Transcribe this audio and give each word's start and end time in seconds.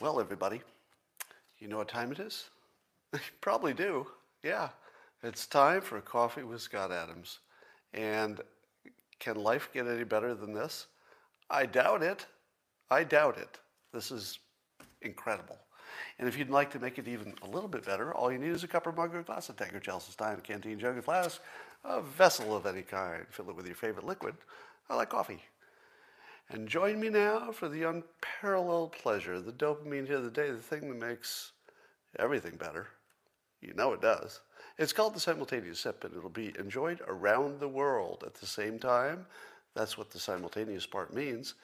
Well, 0.00 0.20
everybody, 0.20 0.60
you 1.58 1.66
know 1.66 1.78
what 1.78 1.88
time 1.88 2.12
it 2.12 2.20
is? 2.20 2.50
you 3.12 3.18
probably 3.40 3.74
do. 3.74 4.06
Yeah, 4.44 4.68
it's 5.24 5.44
time 5.44 5.80
for 5.80 6.00
Coffee 6.00 6.44
with 6.44 6.60
Scott 6.60 6.92
Adams. 6.92 7.40
And 7.94 8.40
can 9.18 9.34
life 9.34 9.70
get 9.74 9.88
any 9.88 10.04
better 10.04 10.36
than 10.36 10.52
this? 10.52 10.86
I 11.50 11.66
doubt 11.66 12.04
it. 12.04 12.26
I 12.92 13.02
doubt 13.02 13.38
it. 13.38 13.58
This 13.92 14.12
is 14.12 14.38
incredible. 15.02 15.58
And 16.20 16.28
if 16.28 16.38
you'd 16.38 16.50
like 16.50 16.70
to 16.72 16.78
make 16.78 16.98
it 16.98 17.08
even 17.08 17.34
a 17.42 17.48
little 17.48 17.68
bit 17.68 17.84
better, 17.84 18.14
all 18.14 18.30
you 18.30 18.38
need 18.38 18.52
is 18.52 18.62
a 18.62 18.68
cup 18.68 18.86
or 18.86 18.92
mug 18.92 19.16
or 19.16 19.24
glass, 19.24 19.48
a 19.48 19.52
tankard, 19.52 19.82
chalice, 19.82 20.08
a 20.16 20.36
canteen, 20.36 20.78
jug, 20.78 20.96
a 20.96 21.02
flask, 21.02 21.40
a 21.82 22.00
vessel 22.00 22.54
of 22.54 22.66
any 22.66 22.82
kind. 22.82 23.26
Fill 23.30 23.50
it 23.50 23.56
with 23.56 23.66
your 23.66 23.74
favorite 23.74 24.06
liquid. 24.06 24.36
I 24.88 24.94
like 24.94 25.08
coffee. 25.08 25.42
And 26.50 26.66
join 26.66 26.98
me 26.98 27.10
now 27.10 27.52
for 27.52 27.68
the 27.68 27.82
unparalleled 27.82 28.92
pleasure, 28.92 29.40
the 29.40 29.52
dopamine 29.52 30.06
hit 30.06 30.16
of 30.16 30.24
the 30.24 30.30
day, 30.30 30.50
the 30.50 30.56
thing 30.56 30.88
that 30.88 30.98
makes 30.98 31.52
everything 32.18 32.56
better. 32.56 32.88
You 33.60 33.74
know 33.74 33.92
it 33.92 34.00
does. 34.00 34.40
It's 34.78 34.92
called 34.92 35.14
the 35.14 35.20
simultaneous 35.20 35.80
sip, 35.80 36.04
and 36.04 36.16
it'll 36.16 36.30
be 36.30 36.54
enjoyed 36.58 37.00
around 37.06 37.60
the 37.60 37.68
world 37.68 38.24
at 38.26 38.34
the 38.34 38.46
same 38.46 38.78
time. 38.78 39.26
That's 39.74 39.98
what 39.98 40.10
the 40.10 40.18
simultaneous 40.18 40.86
part 40.86 41.12
means. 41.12 41.54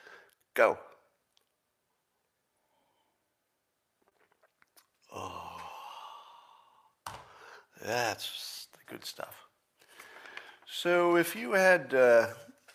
Go. 0.54 0.78
Oh, 5.14 5.60
that's 7.84 8.66
the 8.72 8.92
good 8.92 9.04
stuff. 9.04 9.36
So, 10.66 11.16
if 11.16 11.36
you 11.36 11.52
had 11.52 11.94
uh, 11.94 12.28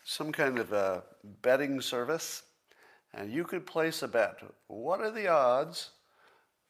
some 0.05 0.31
kind 0.31 0.57
of 0.57 0.71
a 0.71 1.03
betting 1.41 1.81
service 1.81 2.43
and 3.13 3.31
you 3.31 3.43
could 3.43 3.65
place 3.65 4.03
a 4.03 4.07
bet, 4.07 4.39
what 4.67 5.01
are 5.01 5.11
the 5.11 5.27
odds 5.27 5.91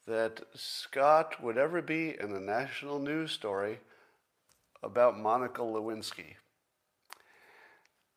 that 0.07 0.41
Scott 0.55 1.41
would 1.43 1.57
ever 1.57 1.81
be 1.81 2.15
in 2.19 2.33
a 2.33 2.39
national 2.39 2.99
news 2.99 3.31
story 3.31 3.79
about 4.81 5.19
Monica 5.19 5.61
Lewinsky? 5.61 6.35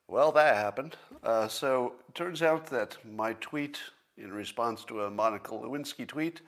Well, 0.08 0.32
that 0.32 0.56
happened. 0.56 0.96
Uh, 1.22 1.48
so 1.48 1.94
it 2.08 2.14
turns 2.14 2.42
out 2.42 2.66
that 2.66 2.96
my 3.04 3.34
tweet 3.34 3.78
in 4.16 4.32
response 4.32 4.84
to 4.84 5.02
a 5.02 5.10
Monica 5.10 5.52
Lewinsky 5.52 6.06
tweet 6.06 6.40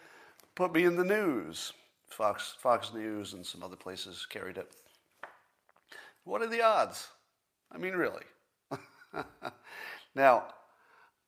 put 0.54 0.72
me 0.72 0.84
in 0.84 0.96
the 0.96 1.04
news. 1.04 1.72
Fox, 2.08 2.54
Fox 2.60 2.92
News 2.92 3.32
and 3.32 3.44
some 3.44 3.62
other 3.62 3.76
places 3.76 4.26
carried 4.28 4.58
it. 4.58 4.70
What 6.24 6.42
are 6.42 6.46
the 6.46 6.62
odds? 6.62 7.08
I 7.72 7.78
mean, 7.78 7.94
really. 7.94 8.22
now, 10.14 10.44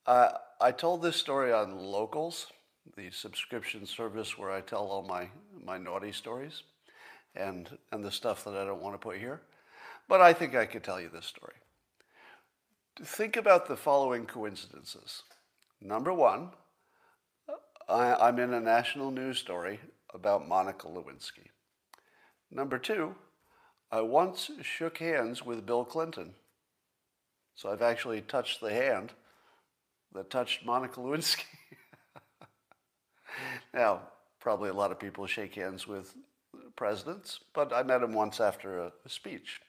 uh, 0.07 0.29
I 0.61 0.73
told 0.73 1.03
this 1.03 1.17
story 1.17 1.53
on 1.53 1.79
Locals, 1.79 2.47
the 2.97 3.11
subscription 3.11 3.87
service 3.87 4.39
where 4.39 4.51
I 4.51 4.61
tell 4.61 4.87
all 4.87 5.03
my, 5.03 5.29
my 5.65 5.79
naughty 5.79 6.13
stories 6.13 6.63
and, 7.35 7.69
and 7.93 8.05
the 8.05 8.11
stuff 8.11 8.45
that 8.45 8.55
I 8.55 8.65
don't 8.65 8.83
want 8.83 8.95
to 8.95 8.99
put 8.99 9.19
here. 9.19 9.43
But 10.09 10.21
I 10.21 10.33
think 10.33 10.55
I 10.55 10.67
could 10.67 10.85
tell 10.85 11.01
you 11.01 11.11
this 11.13 11.27
story. 11.27 11.55
Think 13.03 13.37
about 13.37 13.69
the 13.69 13.77
following 13.77 14.25
coincidences. 14.25 15.23
Number 15.81 16.13
one, 16.13 16.51
I, 17.89 18.29
am 18.29 18.39
in 18.39 18.55
a 18.55 18.61
national 18.61 19.11
news 19.11 19.39
story 19.39 19.81
about 20.15 20.49
Monica 20.49 20.87
Lewinsky. 20.87 21.51
Number 22.51 22.79
two, 22.79 23.15
I 23.93 24.01
once 24.01 24.51
shook 24.63 24.99
hands 24.99 25.45
with 25.45 25.67
Bill 25.67 25.85
Clinton. 25.85 26.35
So 27.57 27.71
I've 27.71 27.83
actually 27.83 28.21
touched 28.21 28.61
the 28.61 28.71
hand 28.71 29.13
that 30.15 30.31
touched 30.31 30.65
Monica 30.65 31.01
Lewinsky. 31.01 31.45
now, 33.75 34.03
probably 34.41 34.69
a 34.69 34.75
lot 34.75 34.93
of 34.93 35.01
people 35.01 35.27
shake 35.27 35.55
hands 35.55 35.87
with 35.87 36.15
presidents, 36.77 37.41
but 37.55 37.73
I 37.73 37.83
met 37.83 38.03
him 38.03 38.13
once 38.13 38.41
after 38.41 38.79
a, 38.79 38.93
a 39.05 39.09
speech. 39.09 39.61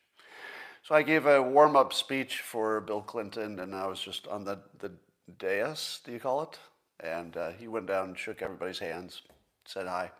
So 0.83 0.95
I 0.95 1.01
gave 1.01 1.25
a 1.25 1.41
warm 1.41 1.75
up 1.75 1.93
speech 1.93 2.41
for 2.41 2.79
Bill 2.81 3.01
Clinton, 3.01 3.59
and 3.59 3.73
I 3.73 3.87
was 3.87 3.99
just 3.99 4.27
on 4.27 4.43
the, 4.43 4.59
the 4.79 4.91
dais, 5.37 6.01
do 6.05 6.11
you 6.11 6.19
call 6.19 6.43
it? 6.43 6.59
And 6.99 7.35
uh, 7.37 7.51
he 7.51 7.67
went 7.67 7.87
down 7.87 8.09
and 8.09 8.17
shook 8.17 8.41
everybody's 8.41 8.79
hands, 8.79 9.21
said 9.65 9.87
hi. 9.87 10.11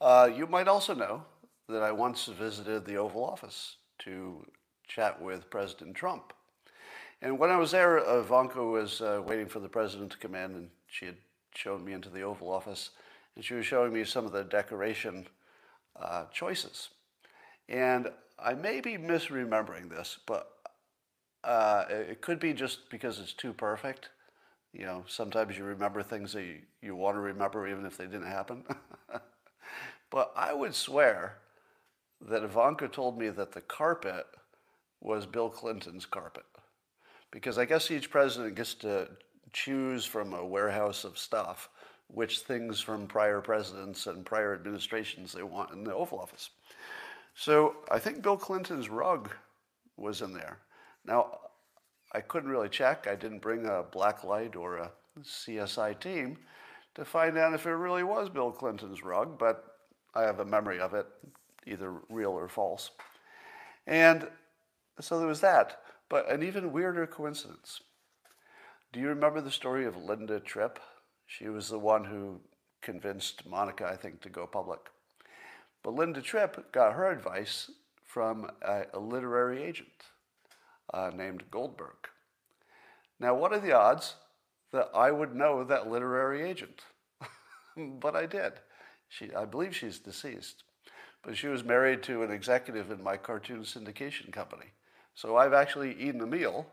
Uh, 0.00 0.30
you 0.34 0.46
might 0.46 0.68
also 0.68 0.94
know 0.94 1.24
that 1.68 1.82
I 1.82 1.92
once 1.92 2.26
visited 2.26 2.84
the 2.84 2.96
Oval 2.96 3.24
Office 3.24 3.76
to 4.00 4.44
chat 4.86 5.20
with 5.20 5.50
President 5.50 5.94
Trump. 5.94 6.32
And 7.22 7.38
when 7.38 7.50
I 7.50 7.56
was 7.56 7.70
there, 7.70 7.98
Ivanka 7.98 8.62
was 8.62 9.00
uh, 9.00 9.22
waiting 9.24 9.46
for 9.46 9.60
the 9.60 9.68
president 9.68 10.12
to 10.12 10.18
come 10.18 10.34
in, 10.34 10.54
and 10.54 10.68
she 10.86 11.06
had 11.06 11.16
shown 11.54 11.84
me 11.84 11.92
into 11.92 12.10
the 12.10 12.22
Oval 12.22 12.50
Office, 12.50 12.90
and 13.34 13.44
she 13.44 13.54
was 13.54 13.64
showing 13.64 13.92
me 13.92 14.04
some 14.04 14.26
of 14.26 14.32
the 14.32 14.44
decoration 14.44 15.26
uh, 16.00 16.26
choices. 16.32 16.90
And 17.68 18.08
I 18.38 18.54
may 18.54 18.80
be 18.80 18.98
misremembering 18.98 19.88
this, 19.88 20.18
but 20.26 20.50
uh, 21.44 21.84
it 21.88 22.20
could 22.20 22.40
be 22.40 22.52
just 22.52 22.90
because 22.90 23.18
it's 23.18 23.32
too 23.32 23.52
perfect. 23.52 24.10
You 24.72 24.86
know, 24.86 25.04
sometimes 25.06 25.56
you 25.56 25.64
remember 25.64 26.02
things 26.02 26.32
that 26.32 26.42
you, 26.42 26.58
you 26.82 26.96
want 26.96 27.16
to 27.16 27.20
remember 27.20 27.68
even 27.68 27.86
if 27.86 27.96
they 27.96 28.06
didn't 28.06 28.26
happen. 28.26 28.64
but 30.10 30.32
I 30.36 30.52
would 30.52 30.74
swear 30.74 31.38
that 32.20 32.42
Ivanka 32.42 32.88
told 32.88 33.18
me 33.18 33.28
that 33.28 33.52
the 33.52 33.60
carpet 33.60 34.26
was 35.04 35.26
Bill 35.26 35.48
Clinton's 35.48 36.06
carpet. 36.06 36.44
Because 37.30 37.58
I 37.58 37.66
guess 37.66 37.90
each 37.90 38.10
president 38.10 38.56
gets 38.56 38.74
to 38.74 39.08
choose 39.52 40.04
from 40.04 40.32
a 40.32 40.44
warehouse 40.44 41.04
of 41.04 41.16
stuff 41.16 41.68
which 42.08 42.40
things 42.40 42.80
from 42.80 43.06
prior 43.06 43.40
presidents 43.40 44.06
and 44.06 44.26
prior 44.26 44.54
administrations 44.54 45.32
they 45.32 45.42
want 45.42 45.72
in 45.72 45.84
the 45.84 45.94
Oval 45.94 46.18
Office. 46.18 46.50
So 47.34 47.76
I 47.90 47.98
think 47.98 48.22
Bill 48.22 48.36
Clinton's 48.36 48.88
rug 48.88 49.30
was 49.96 50.22
in 50.22 50.32
there. 50.32 50.58
Now, 51.04 51.38
I 52.12 52.20
couldn't 52.20 52.50
really 52.50 52.68
check. 52.68 53.06
I 53.10 53.14
didn't 53.14 53.40
bring 53.42 53.66
a 53.66 53.82
black 53.82 54.22
light 54.22 54.54
or 54.54 54.78
a 54.78 54.92
CSI 55.22 55.98
team 55.98 56.38
to 56.94 57.04
find 57.04 57.36
out 57.36 57.54
if 57.54 57.66
it 57.66 57.70
really 57.70 58.04
was 58.04 58.28
Bill 58.28 58.52
Clinton's 58.52 59.02
rug, 59.02 59.38
but 59.38 59.64
I 60.14 60.22
have 60.22 60.38
a 60.38 60.44
memory 60.44 60.78
of 60.78 60.94
it, 60.94 61.06
either 61.66 61.92
real 62.08 62.30
or 62.30 62.48
false. 62.48 62.90
And 63.86 64.28
so 65.00 65.18
there 65.18 65.28
was 65.28 65.40
that. 65.40 65.80
But 66.08 66.30
an 66.30 66.42
even 66.42 66.72
weirder 66.72 67.06
coincidence. 67.06 67.80
Do 68.92 69.00
you 69.00 69.08
remember 69.08 69.40
the 69.40 69.50
story 69.50 69.86
of 69.86 69.96
Linda 69.96 70.38
Tripp? 70.38 70.78
She 71.26 71.48
was 71.48 71.68
the 71.68 71.78
one 71.78 72.04
who 72.04 72.40
convinced 72.82 73.46
Monica, 73.48 73.86
I 73.86 73.96
think, 73.96 74.20
to 74.20 74.28
go 74.28 74.46
public. 74.46 74.80
But 75.82 75.94
Linda 75.94 76.22
Tripp 76.22 76.72
got 76.72 76.92
her 76.92 77.10
advice 77.10 77.70
from 78.04 78.50
a, 78.62 78.84
a 78.92 78.98
literary 79.00 79.62
agent 79.62 80.04
uh, 80.92 81.10
named 81.14 81.44
Goldberg. 81.50 82.08
Now, 83.18 83.34
what 83.34 83.52
are 83.52 83.58
the 83.58 83.72
odds 83.72 84.14
that 84.72 84.90
I 84.94 85.10
would 85.10 85.34
know 85.34 85.64
that 85.64 85.90
literary 85.90 86.42
agent? 86.42 86.82
but 87.76 88.14
I 88.14 88.26
did. 88.26 88.52
She, 89.08 89.34
I 89.34 89.44
believe 89.44 89.74
she's 89.74 89.98
deceased. 89.98 90.62
But 91.22 91.36
she 91.36 91.48
was 91.48 91.64
married 91.64 92.02
to 92.04 92.22
an 92.22 92.30
executive 92.30 92.90
in 92.90 93.02
my 93.02 93.16
cartoon 93.16 93.62
syndication 93.62 94.32
company. 94.32 94.72
So 95.14 95.36
I've 95.36 95.52
actually 95.52 95.94
eaten 95.98 96.20
a 96.20 96.26
meal 96.26 96.66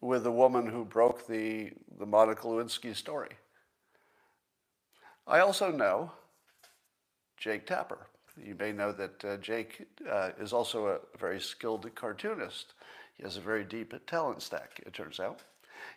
with 0.00 0.24
the 0.24 0.32
woman 0.32 0.66
who 0.66 0.84
broke 0.84 1.26
the, 1.26 1.72
the 1.98 2.06
Monica 2.06 2.42
Lewinsky 2.42 2.94
story. 2.94 3.30
I 5.26 5.40
also 5.40 5.70
know 5.70 6.12
Jake 7.36 7.66
Tapper. 7.66 8.06
You 8.42 8.54
may 8.54 8.72
know 8.72 8.92
that 8.92 9.24
uh, 9.24 9.36
Jake 9.38 9.86
uh, 10.08 10.30
is 10.40 10.52
also 10.52 10.86
a 10.86 10.98
very 11.18 11.40
skilled 11.40 11.92
cartoonist. 11.94 12.74
He 13.16 13.24
has 13.24 13.36
a 13.36 13.40
very 13.40 13.64
deep 13.64 13.94
talent 14.06 14.42
stack, 14.42 14.80
it 14.86 14.92
turns 14.92 15.18
out. 15.18 15.40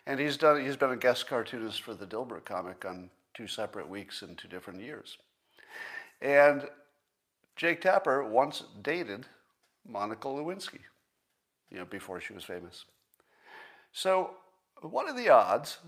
And 0.06 0.18
he's, 0.18 0.36
done, 0.36 0.64
he's 0.64 0.76
been 0.76 0.90
a 0.90 0.96
guest 0.96 1.28
cartoonist 1.28 1.82
for 1.82 1.94
the 1.94 2.06
Dilbert 2.06 2.44
comic 2.44 2.84
on 2.84 3.10
two 3.34 3.46
separate 3.46 3.88
weeks 3.88 4.22
in 4.22 4.34
two 4.34 4.48
different 4.48 4.80
years. 4.80 5.18
And 6.20 6.68
Jake 7.56 7.80
Tapper 7.80 8.24
once 8.24 8.64
dated 8.82 9.26
Monica 9.86 10.28
Lewinsky, 10.28 10.80
you 11.72 11.78
know, 11.78 11.86
before 11.86 12.20
she 12.20 12.34
was 12.34 12.44
famous. 12.44 12.84
So, 13.92 14.32
what 14.82 15.08
are 15.08 15.16
the 15.16 15.30
odds 15.30 15.78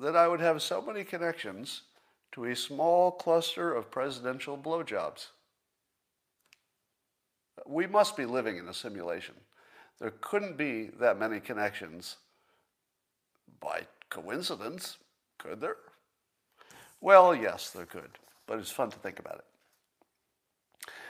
that 0.00 0.16
I 0.16 0.28
would 0.28 0.40
have 0.40 0.62
so 0.62 0.80
many 0.80 1.02
connections 1.02 1.82
to 2.32 2.44
a 2.44 2.56
small 2.56 3.10
cluster 3.10 3.74
of 3.74 3.90
presidential 3.90 4.56
blowjobs? 4.56 5.28
We 7.66 7.86
must 7.86 8.16
be 8.16 8.26
living 8.26 8.58
in 8.58 8.68
a 8.68 8.74
simulation. 8.74 9.34
There 10.00 10.12
couldn't 10.20 10.56
be 10.56 10.90
that 11.00 11.18
many 11.18 11.40
connections 11.40 12.16
by 13.60 13.86
coincidence, 14.10 14.98
could 15.38 15.60
there? 15.60 15.76
Well, 17.00 17.34
yes, 17.34 17.70
there 17.70 17.86
could, 17.86 18.18
but 18.46 18.58
it's 18.58 18.70
fun 18.70 18.90
to 18.90 18.98
think 18.98 19.18
about 19.18 19.36
it. 19.36 19.44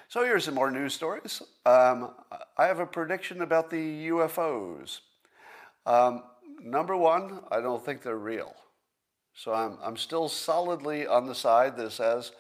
So 0.09 0.25
here's 0.25 0.45
some 0.45 0.55
more 0.55 0.71
news 0.71 0.95
stories. 0.95 1.43
Um, 1.67 2.11
I 2.57 2.67
have 2.67 2.79
a 2.79 2.87
prediction 2.87 3.43
about 3.43 3.71
the 3.71 4.09
UFOs. 4.09 5.01
Um, 5.87 6.23
number 6.63 6.97
one, 6.97 7.41
I 7.51 7.61
don't 7.61 7.85
think 7.85 8.03
they're 8.03 8.17
real. 8.17 8.55
So 9.35 9.53
I'm, 9.53 9.79
I'm 9.83 9.97
still 9.97 10.29
solidly 10.29 11.07
on 11.07 11.27
the 11.27 11.35
side 11.35 11.77
that 11.77 11.93
says 11.93 12.33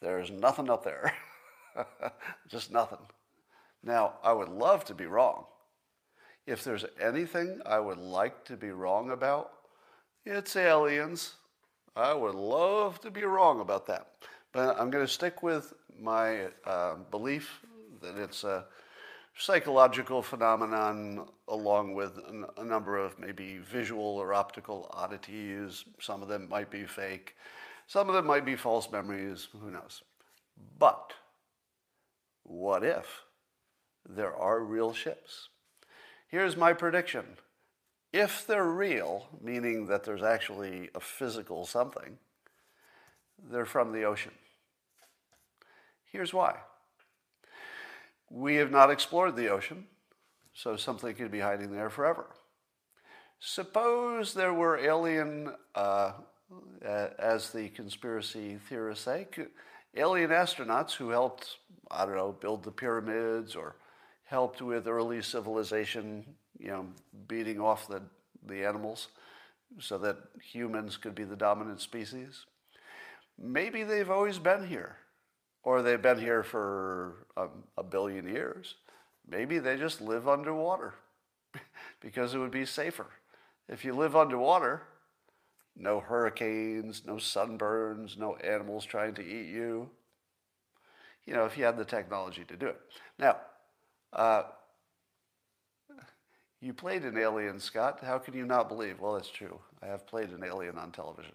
there's 0.00 0.30
nothing 0.30 0.68
up 0.68 0.84
there. 0.84 1.14
Just 2.48 2.70
nothing. 2.70 2.98
Now, 3.82 4.14
I 4.22 4.32
would 4.32 4.48
love 4.48 4.84
to 4.86 4.94
be 4.94 5.06
wrong. 5.06 5.44
If 6.46 6.64
there's 6.64 6.84
anything 7.00 7.60
I 7.64 7.78
would 7.78 7.98
like 7.98 8.44
to 8.46 8.56
be 8.56 8.70
wrong 8.70 9.10
about, 9.10 9.52
it's 10.26 10.56
aliens. 10.56 11.34
I 11.96 12.12
would 12.14 12.34
love 12.34 13.00
to 13.00 13.10
be 13.10 13.22
wrong 13.22 13.60
about 13.60 13.86
that. 13.86 14.08
But 14.52 14.78
I'm 14.78 14.90
going 14.90 15.04
to 15.04 15.12
stick 15.12 15.42
with 15.42 15.72
my 15.98 16.48
uh, 16.66 16.96
belief 17.10 17.60
that 18.02 18.16
it's 18.16 18.44
a 18.44 18.66
psychological 19.36 20.22
phenomenon 20.22 21.26
along 21.48 21.94
with 21.94 22.18
a 22.58 22.64
number 22.64 22.98
of 22.98 23.18
maybe 23.18 23.58
visual 23.58 24.04
or 24.04 24.34
optical 24.34 24.90
oddities. 24.92 25.84
Some 26.00 26.22
of 26.22 26.28
them 26.28 26.48
might 26.48 26.70
be 26.70 26.84
fake. 26.84 27.34
Some 27.86 28.08
of 28.08 28.14
them 28.14 28.26
might 28.26 28.44
be 28.44 28.56
false 28.56 28.90
memories. 28.90 29.48
Who 29.58 29.70
knows? 29.70 30.02
But 30.78 31.14
what 32.42 32.84
if 32.84 33.22
there 34.06 34.36
are 34.36 34.60
real 34.60 34.92
ships? 34.92 35.48
Here's 36.28 36.56
my 36.56 36.72
prediction. 36.72 37.24
If 38.12 38.46
they're 38.46 38.64
real, 38.64 39.28
meaning 39.40 39.86
that 39.86 40.04
there's 40.04 40.22
actually 40.22 40.90
a 40.94 41.00
physical 41.00 41.64
something, 41.64 42.18
they're 43.50 43.66
from 43.66 43.92
the 43.92 44.04
ocean. 44.04 44.32
Here's 46.10 46.34
why. 46.34 46.56
We 48.30 48.56
have 48.56 48.70
not 48.70 48.90
explored 48.90 49.36
the 49.36 49.48
ocean, 49.48 49.86
so 50.54 50.76
something 50.76 51.14
could 51.14 51.30
be 51.30 51.40
hiding 51.40 51.72
there 51.72 51.90
forever. 51.90 52.26
Suppose 53.40 54.34
there 54.34 54.54
were 54.54 54.78
alien, 54.78 55.52
uh, 55.74 56.12
as 56.84 57.50
the 57.50 57.68
conspiracy 57.70 58.58
theorists 58.68 59.04
say, 59.04 59.26
alien 59.96 60.30
astronauts 60.30 60.92
who 60.92 61.10
helped, 61.10 61.56
I 61.90 62.06
don't 62.06 62.16
know, 62.16 62.32
build 62.32 62.62
the 62.62 62.70
pyramids 62.70 63.56
or 63.56 63.76
helped 64.24 64.62
with 64.62 64.86
early 64.86 65.22
civilization, 65.22 66.24
you 66.58 66.68
know, 66.68 66.86
beating 67.26 67.60
off 67.60 67.88
the, 67.88 68.02
the 68.46 68.64
animals 68.64 69.08
so 69.78 69.98
that 69.98 70.16
humans 70.40 70.96
could 70.96 71.14
be 71.14 71.24
the 71.24 71.36
dominant 71.36 71.80
species. 71.80 72.46
Maybe 73.38 73.82
they've 73.82 74.10
always 74.10 74.38
been 74.38 74.66
here, 74.66 74.96
or 75.62 75.82
they've 75.82 76.00
been 76.00 76.18
here 76.18 76.42
for 76.42 77.26
a, 77.36 77.48
a 77.76 77.82
billion 77.82 78.26
years. 78.26 78.76
Maybe 79.28 79.58
they 79.58 79.76
just 79.76 80.00
live 80.00 80.28
underwater 80.28 80.94
because 82.00 82.34
it 82.34 82.38
would 82.38 82.50
be 82.50 82.66
safer. 82.66 83.06
If 83.68 83.84
you 83.84 83.94
live 83.94 84.16
underwater, 84.16 84.82
no 85.76 86.00
hurricanes, 86.00 87.02
no 87.06 87.14
sunburns, 87.14 88.18
no 88.18 88.36
animals 88.36 88.84
trying 88.84 89.14
to 89.14 89.22
eat 89.22 89.48
you. 89.48 89.88
You 91.24 91.34
know, 91.34 91.44
if 91.44 91.56
you 91.56 91.64
had 91.64 91.76
the 91.76 91.84
technology 91.84 92.44
to 92.44 92.56
do 92.56 92.66
it. 92.66 92.80
Now, 93.18 93.36
uh, 94.12 94.42
you 96.60 96.72
played 96.72 97.02
an 97.04 97.16
alien, 97.16 97.58
Scott. 97.58 98.00
How 98.02 98.18
can 98.18 98.34
you 98.34 98.44
not 98.44 98.68
believe? 98.68 99.00
Well, 99.00 99.16
it's 99.16 99.30
true. 99.30 99.58
I 99.82 99.86
have 99.86 100.06
played 100.06 100.30
an 100.30 100.44
alien 100.44 100.78
on 100.78 100.92
television. 100.92 101.32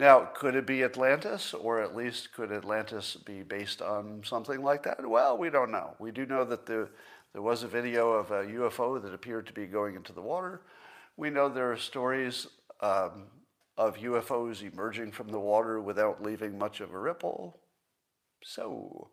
Now, 0.00 0.30
could 0.32 0.54
it 0.54 0.64
be 0.64 0.82
Atlantis, 0.82 1.52
or 1.52 1.82
at 1.82 1.94
least 1.94 2.32
could 2.32 2.50
Atlantis 2.50 3.16
be 3.16 3.42
based 3.42 3.82
on 3.82 4.22
something 4.24 4.62
like 4.62 4.82
that? 4.84 5.06
Well, 5.06 5.36
we 5.36 5.50
don't 5.50 5.70
know. 5.70 5.94
We 5.98 6.10
do 6.10 6.24
know 6.24 6.42
that 6.42 6.64
the, 6.64 6.88
there 7.34 7.42
was 7.42 7.64
a 7.64 7.68
video 7.68 8.12
of 8.12 8.30
a 8.30 8.44
UFO 8.44 9.00
that 9.02 9.12
appeared 9.12 9.46
to 9.48 9.52
be 9.52 9.66
going 9.66 9.96
into 9.96 10.14
the 10.14 10.22
water. 10.22 10.62
We 11.18 11.28
know 11.28 11.50
there 11.50 11.70
are 11.70 11.76
stories 11.76 12.46
um, 12.80 13.26
of 13.76 13.98
UFOs 13.98 14.62
emerging 14.62 15.12
from 15.12 15.28
the 15.28 15.38
water 15.38 15.82
without 15.82 16.22
leaving 16.22 16.56
much 16.56 16.80
of 16.80 16.94
a 16.94 16.98
ripple. 16.98 17.60
So, 18.42 19.10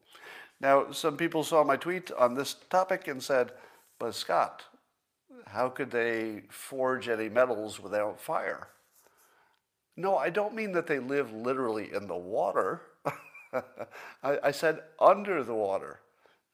now, 0.62 0.94
some 0.94 1.18
people 1.18 1.44
saw 1.44 1.66
my 1.66 1.76
tweet 1.76 2.12
on 2.12 2.34
this 2.34 2.56
topic 2.70 3.10
and 3.10 3.22
said, 3.22 3.52
but 4.00 4.16
Scott, 4.16 4.64
how 5.48 5.68
could 5.68 5.92
they 5.92 6.44
forge 6.48 7.10
any 7.10 7.28
metals 7.28 7.78
without 7.78 8.22
fire? 8.22 8.70
No, 9.98 10.16
I 10.16 10.30
don't 10.30 10.54
mean 10.54 10.72
that 10.74 10.86
they 10.86 11.00
live 11.00 11.34
literally 11.34 11.92
in 11.92 12.08
the 12.08 12.16
water. 12.16 12.82
I, 14.24 14.38
I, 14.44 14.52
said 14.52 14.82
under 15.00 15.44
the 15.44 15.56
water, 15.56 16.02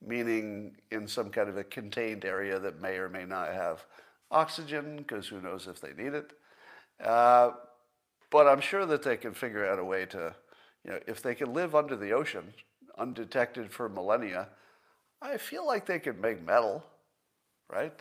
meaning 0.02 0.78
in 0.92 1.08
some 1.10 1.30
kind 1.30 1.50
of 1.50 1.58
a 1.58 1.64
contained 1.66 2.24
area 2.24 2.58
that 2.58 2.82
may 2.82 2.96
or 2.96 3.10
may 3.10 3.26
not 3.26 3.54
have 3.54 3.86
oxygen, 4.32 4.96
because 4.96 5.28
who 5.28 5.42
knows 5.42 5.68
if 5.68 5.82
they 5.82 5.92
need 6.02 6.14
it. 6.14 6.32
Uh, 7.04 7.52
but 8.32 8.48
I'm 8.48 8.62
sure 8.62 8.86
that 8.86 9.04
they 9.04 9.18
can 9.18 9.34
figure 9.34 9.68
out 9.70 9.78
a 9.78 9.84
way 9.84 10.06
to, 10.08 10.34
you 10.86 10.92
know, 10.92 11.00
if 11.06 11.22
they 11.22 11.36
can 11.36 11.54
live 11.54 11.76
under 11.76 11.98
the 11.98 12.14
ocean, 12.14 12.54
undetected 12.98 13.74
for 13.74 13.90
millennia, 13.90 14.48
I 15.22 15.38
feel 15.38 15.68
like 15.68 15.86
they 15.86 16.00
could 16.00 16.22
make 16.22 16.46
metal, 16.46 16.84
right? 17.70 18.00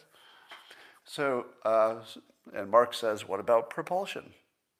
So, 1.04 1.46
uh, 1.64 1.96
and 2.54 2.70
Mark 2.70 2.94
says, 2.94 3.26
what 3.26 3.40
about 3.40 3.70
propulsion? 3.70 4.32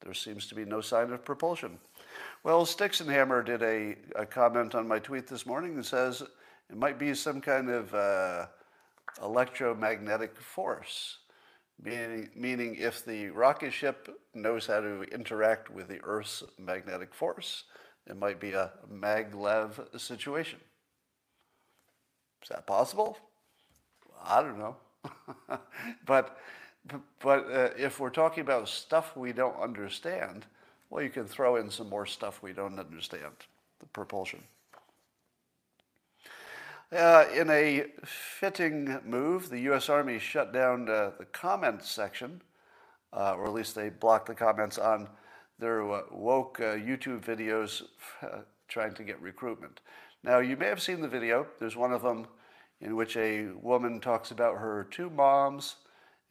There 0.03 0.15
seems 0.15 0.47
to 0.49 0.55
be 0.55 0.65
no 0.65 0.81
sign 0.81 1.13
of 1.13 1.25
propulsion. 1.25 1.79
Well, 2.43 2.67
Sticks 2.67 3.01
and 3.01 3.09
Hammer 3.09 3.43
did 3.43 3.63
a, 3.63 3.97
a 4.17 4.27
comment 4.27 4.75
on 4.75 4.89
my 4.89 4.99
tweet 4.99 5.29
this 5.29 5.47
morning 5.47 5.75
and 5.75 5.87
says 5.87 6.23
it 6.71 6.77
might 6.77 6.99
be 6.99 7.15
some 7.15 7.41
kind 7.41 7.71
of 7.71 7.95
uh, 7.95 8.47
electromagnetic 9.23 10.37
force, 10.37 11.19
meaning, 11.81 12.31
meaning 12.35 12.75
if 12.77 13.05
the 13.05 13.29
rocket 13.31 13.73
ship 13.73 14.09
knows 14.35 14.67
how 14.67 14.81
to 14.81 15.03
interact 15.03 15.71
with 15.71 15.89
the 15.89 16.01
Earth's 16.03 16.43
magnetic 16.59 17.15
force, 17.15 17.65
it 18.07 18.17
might 18.17 18.41
be 18.41 18.53
a 18.53 18.73
maglev 18.93 20.01
situation. 20.01 20.59
Is 22.43 22.49
that 22.49 22.67
possible? 22.67 23.17
I 24.25 24.43
don't 24.43 24.59
know. 24.59 24.77
but 26.07 26.39
but 27.21 27.51
uh, 27.51 27.71
if 27.77 28.01
we're 28.01 28.11
talking 28.11 28.41
about 28.41 28.69
stuff 28.69 29.17
we 29.17 29.33
don't 29.33 29.59
understand, 29.61 30.47
well, 30.91 31.03
you 31.03 31.11
can 31.11 31.27
throw 31.27 31.57
in 31.57 31.71
some 31.71 31.89
more 31.89 32.07
stuff 32.07 32.43
we 32.43 32.53
don't 32.53 32.79
understand, 32.79 33.33
the 33.81 33.87
propulsion. 33.87 34.43
Uh, 36.93 37.25
in 37.35 37.49
a 37.49 37.87
fitting 38.05 38.99
move, 39.07 39.49
the 39.49 39.61
U.S. 39.61 39.89
Army 39.89 40.19
shut 40.19 40.53
down 40.53 40.91
uh, 40.91 41.13
the 41.19 41.25
comments 41.25 41.91
section, 41.91 42.43
uh, 43.15 43.35
or 43.35 43.47
at 43.47 43.55
least 43.55 43.75
they 43.75 43.89
blocked 43.89 44.27
the 44.27 44.35
comments 44.35 44.77
on 44.77 45.09
their 45.59 45.91
uh, 45.91 46.03
woke 46.11 46.61
uh, 46.61 46.75
YouTube 46.75 47.23
videos 47.25 47.85
trying 48.69 48.93
to 48.95 49.05
get 49.05 49.21
recruitment. 49.23 49.81
Now, 50.23 50.41
you 50.41 50.57
may 50.57 50.67
have 50.67 50.83
seen 50.83 51.01
the 51.01 51.09
video. 51.09 51.47
There's 51.59 51.77
one 51.77 51.93
of 51.93 52.03
them 52.03 52.27
in 52.83 52.95
which 52.95 53.17
a 53.17 53.47
woman 53.63 53.99
talks 53.99 54.31
about 54.31 54.59
her 54.59 54.87
two 54.91 55.09
moms 55.09 55.77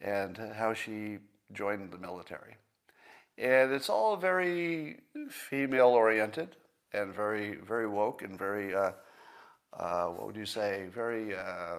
and 0.02 0.36
how 0.56 0.74
she 0.74 1.18
joined 1.52 1.90
the 1.90 1.98
military. 1.98 2.56
And 3.38 3.72
it's 3.72 3.88
all 3.88 4.16
very 4.16 5.00
female 5.30 5.88
oriented 5.88 6.56
and 6.92 7.14
very, 7.14 7.56
very 7.56 7.86
woke 7.88 8.22
and 8.22 8.38
very, 8.38 8.74
uh, 8.74 8.92
uh, 9.72 10.06
what 10.08 10.26
would 10.26 10.36
you 10.36 10.44
say, 10.44 10.88
very, 10.92 11.34
uh, 11.34 11.76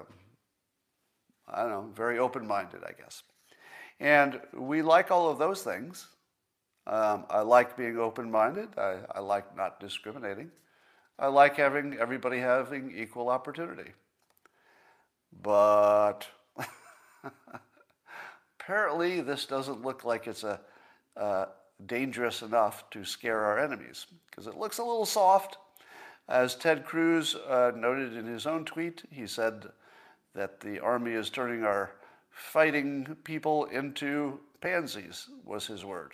I 1.48 1.62
don't 1.62 1.70
know, 1.70 1.89
very 1.94 2.18
open 2.18 2.48
minded, 2.48 2.82
I 2.84 2.94
guess. 2.94 3.24
And 4.00 4.39
we 4.53 4.82
like 4.82 5.12
all 5.12 5.30
of 5.30 5.38
those 5.38 5.62
things. 5.62 6.08
Um, 6.88 7.25
I 7.30 7.42
like 7.42 7.77
being 7.77 8.00
open 8.00 8.32
minded. 8.32 8.70
I, 8.77 9.00
I 9.13 9.20
like 9.20 9.56
not 9.56 9.80
discriminating. 9.80 10.51
I 11.20 11.27
like 11.27 11.58
having 11.58 11.98
everybody 12.00 12.39
having 12.39 12.94
equal 12.98 13.30
opportunity. 13.30 13.92
But 15.42 16.27
apparently, 18.63 19.22
this 19.22 19.46
doesn't 19.46 19.82
look 19.82 20.05
like 20.05 20.27
it's 20.27 20.43
a, 20.43 20.60
uh, 21.17 21.46
dangerous 21.86 22.41
enough 22.41 22.89
to 22.91 23.03
scare 23.03 23.43
our 23.43 23.60
enemies 23.60 24.08
because 24.29 24.48
it 24.48 24.58
looks 24.58 24.77
a 24.77 24.84
little 24.84 25.05
soft. 25.05 25.58
As 26.29 26.55
Ted 26.55 26.86
Cruz 26.86 27.36
uh, 27.36 27.72
noted 27.75 28.15
in 28.15 28.25
his 28.25 28.48
own 28.48 28.63
tweet, 28.63 29.03
he 29.12 29.27
said 29.27 29.67
that 30.34 30.62
the 30.62 30.79
army 30.79 31.12
is 31.12 31.29
turning 31.29 31.63
our 31.63 31.91
fighting 32.29 33.17
people 33.24 33.65
into 33.65 34.39
pansies, 34.62 35.27
was 35.43 35.67
his 35.67 35.84
word. 35.84 36.13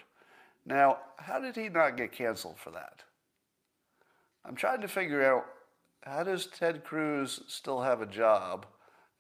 Now, 0.65 0.97
how 1.17 1.39
did 1.39 1.55
he 1.55 1.69
not 1.69 1.97
get 1.97 2.11
canceled 2.11 2.57
for 2.57 2.71
that? 2.71 3.03
I'm 4.43 4.55
trying 4.55 4.81
to 4.81 4.87
figure 4.87 5.23
out 5.23 5.45
how 6.03 6.23
does 6.23 6.47
Ted 6.47 6.83
Cruz 6.83 7.41
still 7.47 7.81
have 7.81 8.01
a 8.01 8.07
job 8.07 8.65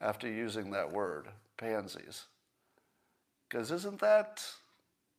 after 0.01 0.27
using 0.27 0.71
that 0.71 0.91
word, 0.91 1.27
pansies? 1.57 2.25
Because 3.49 3.71
isn't 3.71 3.99
that 3.99 4.45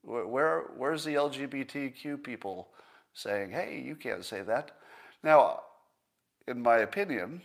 where 0.02 0.70
where's 0.76 1.04
the 1.04 1.14
LGBTQ 1.14 2.22
people 2.22 2.68
saying, 3.12 3.50
"Hey, 3.50 3.82
you 3.84 3.96
can't 3.96 4.24
say 4.24 4.42
that"? 4.42 4.70
Now, 5.22 5.62
in 6.46 6.62
my 6.62 6.78
opinion, 6.78 7.42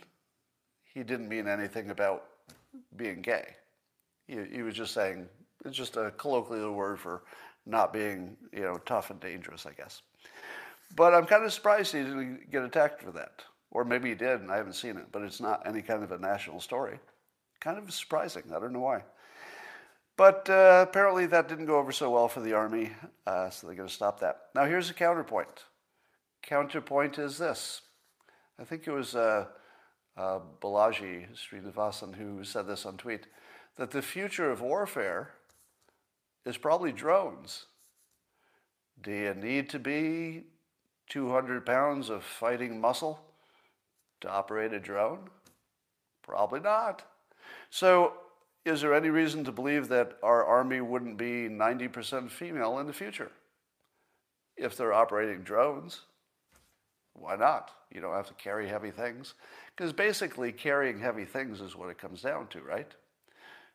he 0.94 1.02
didn't 1.02 1.28
mean 1.28 1.48
anything 1.48 1.90
about 1.90 2.24
being 2.96 3.20
gay. 3.20 3.56
He, 4.26 4.38
he 4.50 4.62
was 4.62 4.74
just 4.74 4.94
saying 4.94 5.28
it's 5.64 5.76
just 5.76 5.96
a 5.96 6.12
colloquial 6.16 6.72
word 6.72 6.98
for 6.98 7.22
not 7.66 7.92
being, 7.92 8.36
you 8.52 8.60
know, 8.60 8.78
tough 8.86 9.10
and 9.10 9.20
dangerous, 9.20 9.66
I 9.66 9.72
guess. 9.72 10.02
But 10.94 11.14
I'm 11.14 11.26
kind 11.26 11.44
of 11.44 11.52
surprised 11.52 11.92
he 11.92 12.02
didn't 12.02 12.50
get 12.50 12.62
attacked 12.62 13.02
for 13.02 13.10
that. 13.12 13.42
Or 13.72 13.84
maybe 13.84 14.10
he 14.10 14.14
did 14.14 14.40
and 14.40 14.50
I 14.50 14.56
haven't 14.56 14.74
seen 14.74 14.96
it, 14.96 15.06
but 15.10 15.22
it's 15.22 15.40
not 15.40 15.66
any 15.66 15.82
kind 15.82 16.02
of 16.02 16.12
a 16.12 16.18
national 16.18 16.60
story. 16.60 16.98
Kind 17.60 17.78
of 17.78 17.92
surprising. 17.92 18.44
I 18.54 18.60
don't 18.60 18.72
know 18.72 18.80
why. 18.80 19.02
But 20.16 20.48
uh, 20.48 20.86
apparently 20.88 21.26
that 21.26 21.48
didn't 21.48 21.66
go 21.66 21.78
over 21.78 21.92
so 21.92 22.10
well 22.10 22.28
for 22.28 22.40
the 22.40 22.54
army, 22.54 22.92
uh, 23.26 23.50
so 23.50 23.66
they're 23.66 23.76
going 23.76 23.88
to 23.88 23.94
stop 23.94 24.20
that. 24.20 24.46
Now 24.54 24.64
here's 24.64 24.88
a 24.88 24.94
counterpoint. 24.94 25.64
Counterpoint 26.42 27.18
is 27.18 27.36
this. 27.36 27.82
I 28.58 28.64
think 28.64 28.86
it 28.86 28.92
was 28.92 29.14
uh, 29.14 29.46
uh, 30.16 30.38
Balaji 30.62 31.26
Srinivasan 31.34 32.14
who 32.14 32.44
said 32.44 32.66
this 32.66 32.86
on 32.86 32.96
tweet, 32.96 33.26
that 33.76 33.90
the 33.90 34.00
future 34.00 34.50
of 34.50 34.62
warfare 34.62 35.32
is 36.46 36.56
probably 36.56 36.92
drones. 36.92 37.66
Do 39.02 39.10
you 39.10 39.34
need 39.34 39.68
to 39.70 39.78
be 39.78 40.44
200 41.10 41.66
pounds 41.66 42.08
of 42.08 42.24
fighting 42.24 42.80
muscle 42.80 43.20
to 44.22 44.30
operate 44.30 44.72
a 44.72 44.80
drone? 44.80 45.28
Probably 46.22 46.60
not. 46.60 47.02
So 47.68 48.14
is 48.66 48.80
there 48.80 48.94
any 48.94 49.10
reason 49.10 49.44
to 49.44 49.52
believe 49.52 49.86
that 49.88 50.18
our 50.24 50.44
army 50.44 50.80
wouldn't 50.80 51.16
be 51.16 51.48
90% 51.48 52.28
female 52.30 52.80
in 52.80 52.88
the 52.88 52.92
future? 52.92 53.30
If 54.56 54.76
they're 54.76 54.92
operating 54.92 55.42
drones, 55.42 56.00
why 57.12 57.36
not? 57.36 57.70
You 57.92 58.00
don't 58.00 58.14
have 58.14 58.26
to 58.26 58.34
carry 58.34 58.66
heavy 58.66 58.90
things. 58.90 59.34
Because 59.74 59.92
basically, 59.92 60.50
carrying 60.50 60.98
heavy 60.98 61.24
things 61.24 61.60
is 61.60 61.76
what 61.76 61.90
it 61.90 61.98
comes 61.98 62.22
down 62.22 62.48
to, 62.48 62.60
right? 62.60 62.92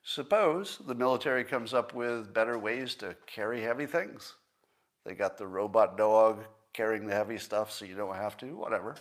Suppose 0.04 0.80
the 0.86 0.96
military 0.96 1.46
comes 1.46 1.74
up 1.74 1.94
with 1.94 2.34
better 2.34 2.60
ways 2.60 2.96
to 2.96 3.16
carry 3.28 3.62
heavy 3.62 3.86
things. 3.86 4.36
They 5.06 5.14
got 5.14 5.38
the 5.38 5.48
robot 5.48 5.98
dog 5.98 6.44
carrying 6.74 7.08
the 7.08 7.16
heavy 7.16 7.38
stuff 7.38 7.72
so 7.72 7.86
you 7.86 7.96
don't 7.96 8.16
have 8.16 8.36
to, 8.38 8.58
whatever. 8.58 8.96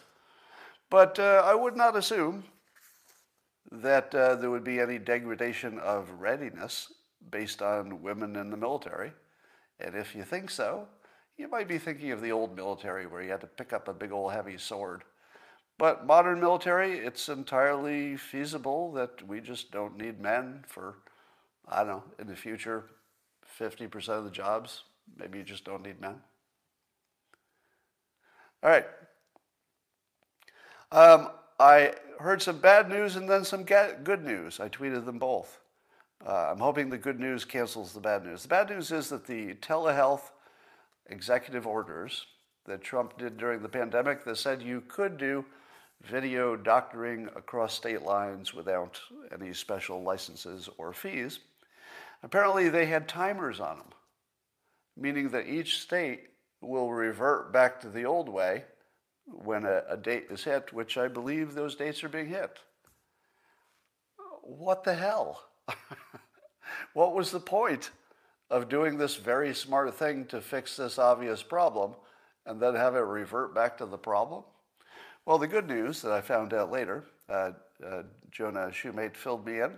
But 0.88 1.18
uh, 1.18 1.42
I 1.44 1.54
would 1.54 1.76
not 1.76 1.96
assume 1.96 2.44
that 3.70 4.14
uh, 4.14 4.34
there 4.36 4.50
would 4.50 4.64
be 4.64 4.80
any 4.80 4.98
degradation 4.98 5.78
of 5.78 6.10
readiness 6.18 6.92
based 7.30 7.62
on 7.62 8.02
women 8.02 8.36
in 8.36 8.50
the 8.50 8.56
military. 8.56 9.12
And 9.78 9.94
if 9.94 10.14
you 10.14 10.24
think 10.24 10.50
so, 10.50 10.88
you 11.36 11.48
might 11.48 11.68
be 11.68 11.78
thinking 11.78 12.10
of 12.10 12.20
the 12.20 12.32
old 12.32 12.54
military 12.56 13.06
where 13.06 13.22
you 13.22 13.30
had 13.30 13.40
to 13.40 13.46
pick 13.46 13.72
up 13.72 13.88
a 13.88 13.94
big 13.94 14.12
old 14.12 14.32
heavy 14.32 14.58
sword. 14.58 15.04
But 15.78 16.06
modern 16.06 16.40
military, 16.40 16.98
it's 16.98 17.30
entirely 17.30 18.16
feasible 18.16 18.92
that 18.92 19.26
we 19.26 19.40
just 19.40 19.70
don't 19.70 19.96
need 19.96 20.20
men 20.20 20.64
for, 20.66 20.96
I 21.66 21.78
don't 21.78 21.86
know, 21.88 22.04
in 22.18 22.26
the 22.26 22.36
future, 22.36 22.84
50% 23.58 24.08
of 24.10 24.24
the 24.24 24.30
jobs. 24.30 24.82
Maybe 25.16 25.38
you 25.38 25.44
just 25.44 25.64
don't 25.64 25.82
need 25.82 26.00
men. 26.00 26.16
All 28.62 28.70
right. 28.70 28.84
Um, 30.92 31.28
I 31.58 31.94
heard 32.20 32.42
some 32.42 32.58
bad 32.58 32.88
news 32.88 33.16
and 33.16 33.28
then 33.28 33.44
some 33.44 33.64
good 33.64 34.24
news. 34.24 34.60
I 34.60 34.68
tweeted 34.68 35.04
them 35.04 35.18
both. 35.18 35.60
Uh, 36.26 36.50
I'm 36.50 36.58
hoping 36.58 36.90
the 36.90 36.98
good 36.98 37.18
news 37.18 37.44
cancels 37.44 37.92
the 37.92 38.00
bad 38.00 38.24
news. 38.24 38.42
The 38.42 38.48
bad 38.48 38.68
news 38.68 38.92
is 38.92 39.08
that 39.08 39.26
the 39.26 39.54
telehealth 39.54 40.30
executive 41.06 41.66
orders 41.66 42.26
that 42.66 42.82
Trump 42.82 43.16
did 43.16 43.38
during 43.38 43.62
the 43.62 43.68
pandemic 43.68 44.24
that 44.24 44.36
said 44.36 44.60
you 44.60 44.82
could 44.86 45.16
do 45.16 45.44
video 46.02 46.56
doctoring 46.56 47.28
across 47.36 47.74
state 47.74 48.02
lines 48.02 48.54
without 48.54 49.00
any 49.32 49.52
special 49.52 50.02
licenses 50.02 50.68
or 50.78 50.92
fees. 50.92 51.40
Apparently, 52.22 52.68
they 52.68 52.86
had 52.86 53.08
timers 53.08 53.60
on 53.60 53.78
them, 53.78 53.88
meaning 54.96 55.30
that 55.30 55.46
each 55.46 55.80
state 55.80 56.28
will 56.60 56.90
revert 56.90 57.52
back 57.52 57.80
to 57.80 57.88
the 57.88 58.04
old 58.04 58.28
way 58.28 58.64
when 59.30 59.64
a, 59.64 59.82
a 59.88 59.96
date 59.96 60.26
is 60.30 60.44
hit, 60.44 60.72
which 60.72 60.96
I 60.96 61.08
believe 61.08 61.54
those 61.54 61.76
dates 61.76 62.02
are 62.04 62.08
being 62.08 62.28
hit. 62.28 62.58
What 64.42 64.84
the 64.84 64.94
hell? 64.94 65.42
what 66.94 67.14
was 67.14 67.30
the 67.30 67.40
point 67.40 67.90
of 68.50 68.68
doing 68.68 68.98
this 68.98 69.16
very 69.16 69.54
smart 69.54 69.94
thing 69.94 70.26
to 70.26 70.40
fix 70.40 70.76
this 70.76 70.98
obvious 70.98 71.42
problem 71.42 71.94
and 72.46 72.60
then 72.60 72.74
have 72.74 72.96
it 72.96 73.00
revert 73.00 73.54
back 73.54 73.78
to 73.78 73.86
the 73.86 73.98
problem? 73.98 74.42
Well, 75.24 75.38
the 75.38 75.46
good 75.46 75.68
news 75.68 76.02
that 76.02 76.12
I 76.12 76.20
found 76.20 76.52
out 76.52 76.72
later, 76.72 77.04
uh, 77.28 77.52
uh, 77.86 78.02
Jonah 78.30 78.70
Shumate 78.72 79.16
filled 79.16 79.46
me 79.46 79.60
in, 79.60 79.72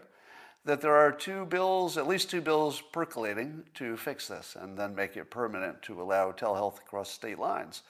that 0.64 0.80
there 0.80 0.94
are 0.94 1.11
two 1.11 1.44
bills, 1.47 1.99
at 1.99 2.06
least 2.06 2.30
two 2.30 2.40
bills 2.40 2.80
percolating 2.92 3.64
to 3.75 3.97
fix 3.97 4.28
this 4.28 4.56
and 4.59 4.78
then 4.78 4.94
make 4.94 5.16
it 5.16 5.30
permanent 5.30 5.82
to 5.82 6.00
allow 6.00 6.30
telehealth 6.30 6.78
across 6.78 7.11
state 7.11 7.38
lines. 7.38 7.82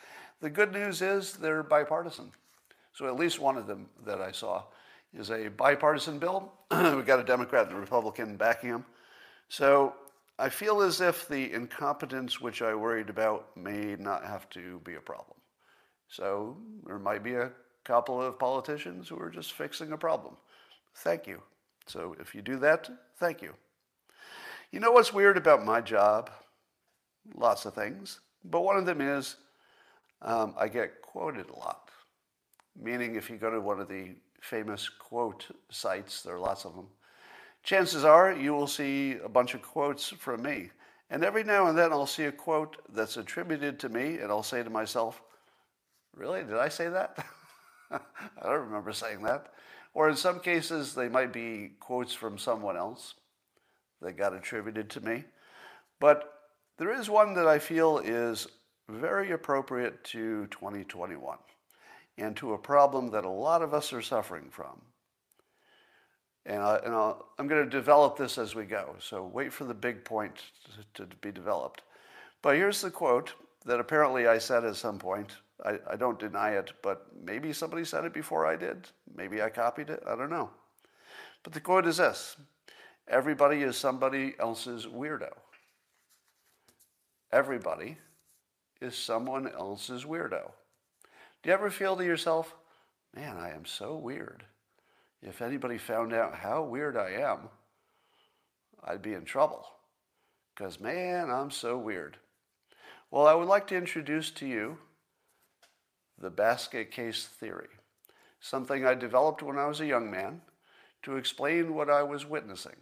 The 0.43 0.51
good 0.51 0.73
news 0.73 1.03
is 1.03 1.35
they're 1.35 1.63
bipartisan. 1.63 2.33
So 2.93 3.07
at 3.07 3.15
least 3.15 3.39
one 3.39 3.57
of 3.57 3.69
them 3.69 3.89
that 4.05 4.21
I 4.21 4.33
saw 4.33 4.65
is 5.15 5.31
a 5.31 5.49
bipartisan 5.49 6.19
bill. 6.19 6.53
We've 6.71 7.07
got 7.07 7.21
a 7.21 7.25
Democrat 7.25 7.69
and 7.69 7.77
a 7.77 7.81
Republican 7.81 8.37
backing 8.37 8.71
him. 8.71 8.85
So 9.49 9.95
I 10.41 10.49
feel 10.49 10.83
as 10.83 11.01
if 11.01 11.29
the 11.29 11.53
incompetence 11.53 12.41
which 12.41 12.61
I 12.61 12.75
worried 12.75 13.09
about 13.09 13.57
may 13.57 13.95
not 13.97 14.25
have 14.25 14.51
to 14.51 14.81
be 14.81 14.97
a 14.97 15.01
problem. 15.01 15.37
So 16.09 16.57
there 16.87 16.99
might 16.99 17.23
be 17.23 17.35
a 17.35 17.53
couple 17.85 18.21
of 18.21 18.37
politicians 18.37 19.09
who 19.09 19.21
are 19.21 19.31
just 19.31 19.53
fixing 19.53 19.93
a 19.93 19.97
problem. 19.97 20.37
Thank 20.97 21.29
you. 21.29 21.41
So 21.87 22.17
if 22.19 22.35
you 22.35 22.43
do 22.43 22.59
that, 22.59 22.91
thank 23.17 23.43
you. 23.43 23.55
You 24.73 24.81
know 24.81 24.91
what's 24.91 25.13
weird 25.13 25.37
about 25.37 25.65
my 25.65 25.81
job? 25.81 26.31
Lots 27.37 27.65
of 27.65 27.75
things. 27.75 28.19
But 28.45 28.63
one 28.63 28.77
of 28.77 28.87
them 28.87 29.01
is 29.01 29.37
um, 30.23 30.55
I 30.59 30.69
get 30.69 31.03
quoted 31.03 31.51
a 31.51 31.57
lot. 31.57 31.91
Meaning, 32.81 33.17
if 33.17 33.29
you 33.29 33.37
go 33.37 33.51
to 33.51 33.61
one 33.61 33.81
of 33.81 33.89
the 33.89 34.17
famous 34.41 34.89
quote 34.89 35.47
sites, 35.71 36.23
there 36.23 36.35
are 36.35 36.41
lots 36.41 36.65
of 36.65 36.75
them, 36.75 36.87
chances 37.63 38.05
are 38.05 38.33
you 38.33 38.53
will 38.53 38.67
see 38.67 39.17
a 39.25 39.29
bunch 39.29 39.55
of 39.55 39.63
quotes 39.63 40.09
from 40.09 40.43
me. 40.43 40.71
And 41.11 41.25
every 41.25 41.45
now 41.45 41.67
and 41.67 41.77
then 41.77 41.93
I'll 41.93 42.07
see 42.07 42.25
a 42.25 42.33
quote 42.33 42.79
that's 42.89 43.19
attributed 43.19 43.79
to 43.81 43.89
me, 43.89 44.17
and 44.19 44.31
I'll 44.31 44.43
say 44.43 44.63
to 44.63 44.71
myself, 44.71 45.21
Really? 46.15 46.43
Did 46.43 46.59
I 46.59 46.69
say 46.69 46.89
that? 46.89 47.25
I 47.91 47.99
don't 48.43 48.67
remember 48.67 48.93
saying 48.93 49.23
that. 49.23 49.47
Or 49.95 50.09
in 50.09 50.17
some 50.17 50.41
cases, 50.41 50.95
they 50.95 51.09
might 51.09 51.33
be 51.33 51.73
quotes 51.81 52.13
from 52.13 52.39
someone 52.39 52.77
else 52.77 53.15
that 54.01 54.17
got 54.17 54.35
attributed 54.35 54.91
to 54.91 55.01
me. 55.01 55.25
But 56.01 56.33
there 56.79 56.93
is 56.93 57.09
one 57.09 57.35
that 57.35 57.47
I 57.47 57.59
feel 57.59 57.99
is 57.99 58.47
very 58.89 59.33
appropriate 59.33 60.03
to 60.05 60.47
2021 60.49 61.39
and 62.19 62.37
to 62.37 62.53
a 62.53 62.59
problem 62.59 63.11
that 63.11 63.25
a 63.25 63.31
lot 63.31 63.63
of 63.63 63.73
us 63.73 63.93
are 63.93 64.03
suffering 64.03 64.49
from. 64.51 64.81
And, 66.45 66.61
I, 66.61 67.15
am 67.39 67.47
going 67.47 67.65
to 67.65 67.71
develop 67.71 68.17
this 68.17 68.37
as 68.37 68.55
we 68.55 68.65
go, 68.65 68.97
so 68.99 69.25
wait 69.25 69.53
for 69.53 69.65
the 69.65 69.75
big 69.75 70.05
point 70.05 70.35
to, 70.95 71.07
to 71.07 71.17
be 71.17 71.31
developed. 71.31 71.83
But 72.43 72.57
here's 72.57 72.81
the 72.81 72.91
quote 72.91 73.33
that 73.65 73.79
apparently 73.79 74.27
I 74.27 74.39
said 74.39 74.65
at 74.65 74.77
some 74.77 74.99
point 74.99 75.37
I, 75.65 75.79
I 75.89 75.97
don't 75.97 76.19
deny 76.19 76.53
it, 76.53 76.73
but 76.83 77.07
maybe 77.25 77.53
somebody 77.53 77.85
said 77.85 78.05
it 78.05 78.13
before 78.13 78.47
I 78.47 78.57
did. 78.57 78.89
Maybe 79.15 79.41
I 79.41 79.49
copied 79.49 79.91
it. 79.91 80.03
I 80.07 80.17
don't 80.17 80.31
know. 80.31 80.51
But 81.45 81.53
the 81.53 81.61
quote 81.61 81.87
is 81.87 81.99
this 81.99 82.37
Everybody 83.09 83.63
is 83.63 83.77
somebody 83.77 84.35
else's 84.39 84.87
weirdo. 84.87 85.33
Everybody 87.33 87.99
is 88.83 88.97
someone 88.97 89.49
else's 89.49 90.05
weirdo. 90.05 90.51
Do 91.43 91.49
you 91.49 91.53
ever 91.53 91.71
feel 91.71 91.97
to 91.97 92.05
yourself, 92.05 92.55
man, 93.15 93.37
I 93.37 93.51
am 93.51 93.65
so 93.65 93.97
weird? 93.97 94.43
If 95.23 95.41
anybody 95.41 95.79
found 95.79 96.13
out 96.13 96.35
how 96.35 96.65
weird 96.65 96.97
I 96.97 97.11
am, 97.11 97.49
I'd 98.83 99.01
be 99.01 99.15
in 99.15 99.25
trouble. 99.25 99.65
Because, 100.55 100.81
man, 100.81 101.31
I'm 101.31 101.53
so 101.53 101.79
weird. 101.79 102.17
Well, 103.11 103.27
I 103.27 103.35
would 103.35 103.47
like 103.47 103.69
to 103.69 103.77
introduce 103.77 104.31
to 104.33 104.47
you 104.47 104.79
the 106.19 106.31
basket 106.31 106.91
case 106.91 107.27
theory, 107.27 107.69
something 108.41 108.85
I 108.85 108.95
developed 108.95 109.43
when 109.43 109.59
I 109.59 109.67
was 109.67 109.81
a 109.81 109.87
young 109.87 110.11
man 110.11 110.41
to 111.05 111.17
explain 111.17 111.75
what 111.75 111.89
I 111.89 112.03
was 112.03 112.27
witnessing. 112.27 112.77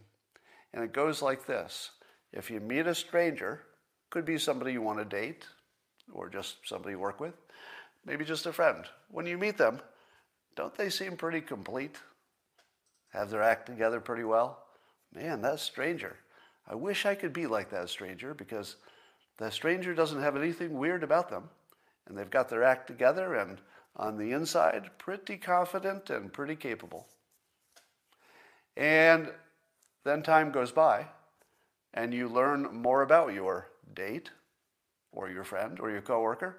And 0.72 0.82
it 0.82 0.92
goes 0.92 1.20
like 1.20 1.46
this 1.46 1.90
If 2.32 2.50
you 2.50 2.58
meet 2.60 2.86
a 2.86 2.94
stranger, 2.94 3.62
could 4.08 4.24
be 4.24 4.38
somebody 4.38 4.72
you 4.72 4.82
want 4.82 4.98
to 4.98 5.04
date 5.04 5.44
or 6.12 6.28
just 6.28 6.56
somebody 6.64 6.92
you 6.92 6.98
work 6.98 7.20
with, 7.20 7.34
maybe 8.04 8.24
just 8.24 8.46
a 8.46 8.52
friend. 8.52 8.84
When 9.10 9.26
you 9.26 9.38
meet 9.38 9.58
them, 9.58 9.80
don't 10.56 10.74
they 10.76 10.90
seem 10.90 11.16
pretty 11.16 11.40
complete? 11.40 11.96
Have 13.10 13.30
their 13.30 13.42
act 13.42 13.66
together 13.66 14.00
pretty 14.00 14.24
well? 14.24 14.62
Man, 15.12 15.42
that 15.42 15.60
stranger. 15.60 16.16
I 16.66 16.74
wish 16.74 17.06
I 17.06 17.14
could 17.14 17.32
be 17.32 17.46
like 17.46 17.70
that 17.70 17.88
stranger 17.88 18.34
because 18.34 18.76
the 19.38 19.50
stranger 19.50 19.94
doesn't 19.94 20.22
have 20.22 20.36
anything 20.36 20.78
weird 20.78 21.02
about 21.02 21.28
them 21.30 21.48
and 22.06 22.16
they've 22.16 22.30
got 22.30 22.48
their 22.48 22.64
act 22.64 22.86
together 22.86 23.34
and 23.34 23.58
on 23.96 24.16
the 24.16 24.32
inside, 24.32 24.90
pretty 24.98 25.36
confident 25.36 26.10
and 26.10 26.32
pretty 26.32 26.56
capable. 26.56 27.08
And 28.76 29.30
then 30.04 30.22
time 30.22 30.52
goes 30.52 30.72
by, 30.72 31.06
and 31.92 32.14
you 32.14 32.28
learn 32.28 32.74
more 32.74 33.02
about 33.02 33.34
your 33.34 33.68
date 33.94 34.30
or 35.12 35.30
your 35.30 35.44
friend 35.44 35.78
or 35.80 35.90
your 35.90 36.00
coworker, 36.00 36.58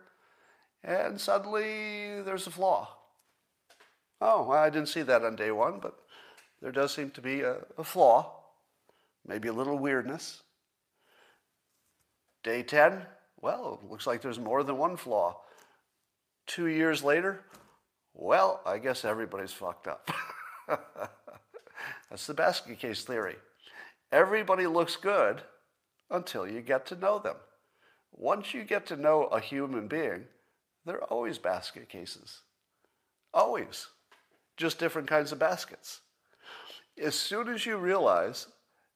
and 0.84 1.20
suddenly 1.20 2.22
there's 2.22 2.48
a 2.48 2.51
flaw. 2.51 2.98
Oh, 4.20 4.51
I 4.51 4.70
didn't 4.70 4.89
see 4.89 5.01
that 5.03 5.24
on 5.24 5.36
day 5.36 5.51
one, 5.51 5.79
but 5.81 5.96
there 6.62 6.72
does 6.72 6.93
seem 6.93 7.10
to 7.12 7.22
be 7.22 7.41
a, 7.41 7.58
a 7.77 7.84
flaw, 7.84 8.43
maybe 9.25 9.48
a 9.48 9.53
little 9.53 9.79
weirdness. 9.79 10.43
Day 12.43 12.63
10, 12.63 13.03
well, 13.41 13.79
looks 13.89 14.05
like 14.05 14.22
there's 14.22 14.39
more 14.39 14.63
than 14.63 14.77
one 14.77 14.98
flaw. 14.98 15.41
Two 16.48 16.67
years 16.67 17.03
later, 17.03 17.43
well, 18.13 18.62
I 18.65 18.77
guess 18.77 19.05
everybody's 19.05 19.53
fucked 19.53 19.88
up. 19.88 20.12
That's 22.10 22.27
the 22.27 22.34
basket 22.34 22.79
case 22.79 23.03
theory. 23.03 23.38
Everybody 24.12 24.67
looks 24.67 24.96
good 24.96 25.41
until 26.10 26.48
you 26.48 26.62
get 26.62 26.86
to 26.88 26.96
know 26.96 27.20
them. 27.20 27.36
Once 28.11 28.53
you 28.53 28.63
get 28.63 28.85
to 28.85 28.95
know 28.95 29.23
a 29.25 29.39
human 29.39 29.87
being, 29.87 30.25
they're 30.85 31.03
always 31.05 31.37
basket 31.37 31.89
cases. 31.89 32.41
Always. 33.33 33.87
Just 34.57 34.79
different 34.79 35.07
kinds 35.07 35.31
of 35.31 35.39
baskets. 35.39 36.01
As 37.01 37.15
soon 37.15 37.47
as 37.47 37.65
you 37.65 37.77
realize 37.77 38.47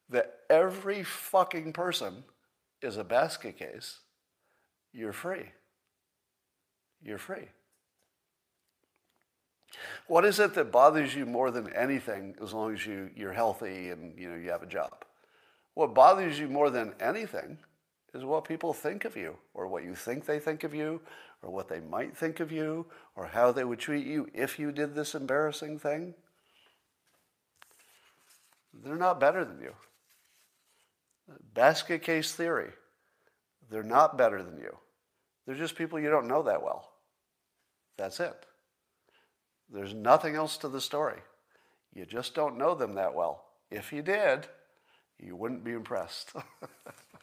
that 0.09 0.39
every 0.49 1.03
fucking 1.03 1.73
person 1.73 2.23
is 2.81 2.97
a 2.97 3.03
basket 3.03 3.57
case, 3.57 3.99
you're 4.93 5.13
free. 5.13 5.51
You're 7.01 7.17
free. 7.17 7.49
What 10.07 10.25
is 10.25 10.39
it 10.39 10.53
that 10.53 10.71
bothers 10.71 11.15
you 11.15 11.25
more 11.25 11.51
than 11.51 11.73
anything 11.73 12.35
as 12.41 12.53
long 12.53 12.73
as 12.73 12.85
you, 12.85 13.09
you're 13.15 13.33
healthy 13.33 13.89
and 13.89 14.17
you 14.17 14.29
know 14.29 14.35
you 14.35 14.51
have 14.51 14.63
a 14.63 14.67
job? 14.67 15.03
What 15.73 15.93
bothers 15.93 16.39
you 16.39 16.47
more 16.47 16.69
than 16.69 16.93
anything 16.99 17.57
is 18.15 18.23
what 18.23 18.45
people 18.45 18.73
think 18.73 19.05
of 19.05 19.17
you, 19.17 19.37
or 19.53 19.67
what 19.67 19.83
you 19.83 19.93
think 19.93 20.25
they 20.25 20.39
think 20.39 20.63
of 20.63 20.73
you, 20.73 21.01
or 21.43 21.51
what 21.51 21.67
they 21.67 21.81
might 21.81 22.15
think 22.17 22.39
of 22.39 22.51
you, 22.51 22.85
or 23.15 23.27
how 23.27 23.51
they 23.51 23.65
would 23.65 23.79
treat 23.79 24.07
you 24.07 24.27
if 24.33 24.57
you 24.57 24.71
did 24.71 24.95
this 24.95 25.13
embarrassing 25.13 25.77
thing. 25.77 26.15
They're 28.73 28.95
not 28.95 29.19
better 29.19 29.43
than 29.43 29.59
you. 29.59 29.73
Basket 31.53 32.01
case 32.01 32.33
theory. 32.33 32.71
They're 33.69 33.83
not 33.83 34.17
better 34.17 34.41
than 34.41 34.57
you. 34.57 34.77
They're 35.45 35.55
just 35.55 35.75
people 35.75 35.99
you 35.99 36.09
don't 36.09 36.27
know 36.27 36.43
that 36.43 36.63
well. 36.63 36.89
That's 37.97 38.19
it. 38.19 38.45
There's 39.71 39.93
nothing 39.93 40.35
else 40.35 40.57
to 40.57 40.69
the 40.69 40.81
story. 40.81 41.19
You 41.93 42.05
just 42.05 42.35
don't 42.35 42.57
know 42.57 42.75
them 42.75 42.95
that 42.95 43.13
well. 43.13 43.45
If 43.71 43.91
you 43.91 44.01
did, 44.01 44.47
you 45.19 45.35
wouldn't 45.35 45.63
be 45.63 45.71
impressed. 45.71 46.33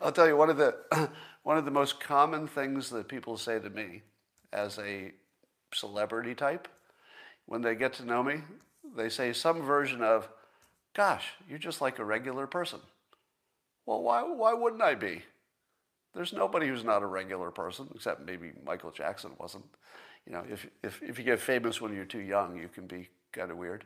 I'll 0.00 0.12
tell 0.12 0.26
you 0.26 0.36
one 0.36 0.50
of 0.50 0.56
the 0.56 0.76
one 1.42 1.58
of 1.58 1.64
the 1.64 1.70
most 1.70 2.00
common 2.00 2.46
things 2.46 2.90
that 2.90 3.08
people 3.08 3.36
say 3.36 3.58
to 3.58 3.70
me 3.70 4.02
as 4.52 4.78
a 4.78 5.12
celebrity 5.72 6.34
type 6.34 6.68
when 7.46 7.62
they 7.62 7.74
get 7.74 7.92
to 7.94 8.04
know 8.04 8.22
me, 8.22 8.40
they 8.96 9.08
say 9.08 9.32
some 9.32 9.62
version 9.62 10.02
of, 10.02 10.28
"Gosh, 10.94 11.26
you're 11.48 11.58
just 11.58 11.80
like 11.80 11.98
a 11.98 12.04
regular 12.04 12.46
person." 12.46 12.80
Well, 13.86 14.02
why 14.02 14.22
why 14.22 14.54
wouldn't 14.54 14.82
I 14.82 14.94
be? 14.94 15.22
There's 16.14 16.32
nobody 16.32 16.68
who's 16.68 16.84
not 16.84 17.02
a 17.02 17.06
regular 17.06 17.50
person, 17.50 17.88
except 17.94 18.24
maybe 18.24 18.52
Michael 18.64 18.92
Jackson 18.92 19.32
wasn't. 19.38 19.64
You 20.26 20.32
know, 20.32 20.44
if, 20.50 20.66
if, 20.82 21.02
if 21.02 21.18
you 21.18 21.24
get 21.24 21.40
famous 21.40 21.80
when 21.80 21.92
you're 21.92 22.04
too 22.04 22.20
young, 22.20 22.56
you 22.56 22.68
can 22.68 22.86
be 22.86 23.08
kind 23.32 23.50
of 23.50 23.56
weird. 23.56 23.84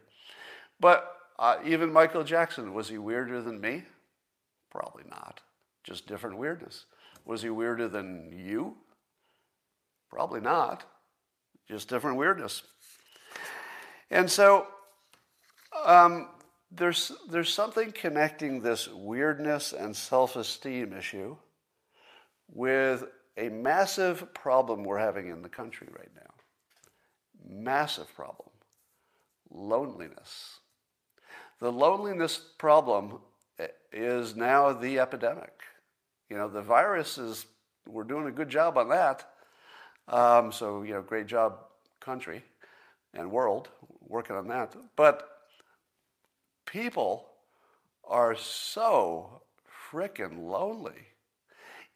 But 0.79 1.17
uh, 1.39 1.57
even 1.65 1.93
Michael 1.93 2.25
Jackson, 2.25 2.75
was 2.75 2.89
he 2.89 2.99
weirder 2.99 3.43
than 3.43 3.61
me? 3.61 3.85
Probably 4.71 5.05
not. 5.09 5.41
Just 5.89 6.07
different 6.07 6.37
weirdness. 6.37 6.85
Was 7.25 7.41
he 7.41 7.49
weirder 7.49 7.89
than 7.89 8.31
you? 8.37 8.77
Probably 10.11 10.43
not. 10.43 10.85
Just 11.67 11.89
different 11.89 12.19
weirdness. 12.19 12.63
And 14.11 14.31
so 14.31 14.67
um, 15.83 16.29
there's, 16.71 17.13
there's 17.31 17.51
something 17.51 17.91
connecting 17.93 18.61
this 18.61 18.87
weirdness 18.89 19.73
and 19.73 19.97
self 19.97 20.37
esteem 20.37 20.93
issue 20.93 21.39
with 22.53 23.05
a 23.39 23.49
massive 23.49 24.35
problem 24.35 24.85
we're 24.85 24.99
having 24.99 25.29
in 25.29 25.41
the 25.41 25.49
country 25.49 25.89
right 25.97 26.11
now. 26.15 26.35
Massive 27.49 28.15
problem 28.15 28.51
loneliness. 29.51 30.59
The 31.61 31.73
loneliness 31.73 32.39
problem 32.59 33.21
is 33.93 34.37
now 34.37 34.73
the 34.73 34.99
epidemic. 34.99 35.53
You 36.29 36.37
know, 36.37 36.49
the 36.49 36.63
virus 36.63 37.19
is, 37.19 37.47
we're 37.87 38.05
doing 38.05 38.27
a 38.27 38.33
good 38.33 38.49
job 38.49 38.77
on 38.77 38.89
that. 38.91 39.31
Um, 40.09 40.53
so, 40.53 40.83
you 40.83 40.95
know, 40.95 41.03
great 41.03 41.27
job, 41.27 41.59
country 42.01 42.43
and 43.15 43.31
world, 43.31 43.69
working 44.07 44.37
on 44.37 44.49
that. 44.49 44.75
But 44.97 45.29
people 46.67 47.27
are 48.05 48.37
so 48.37 49.43
freaking 49.91 50.49
lonely. 50.49 51.09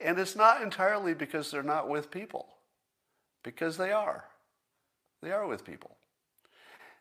And 0.01 0.19
it's 0.19 0.35
not 0.35 0.63
entirely 0.63 1.15
because 1.15 1.51
they're 1.51 1.63
not 1.63 1.89
with 1.89 2.11
people, 2.11 2.49
because 3.43 3.77
they 3.77 3.93
are. 3.93 4.25
They 5.23 5.31
are 5.31 5.47
with 5.47 5.65
people. 5.65 5.97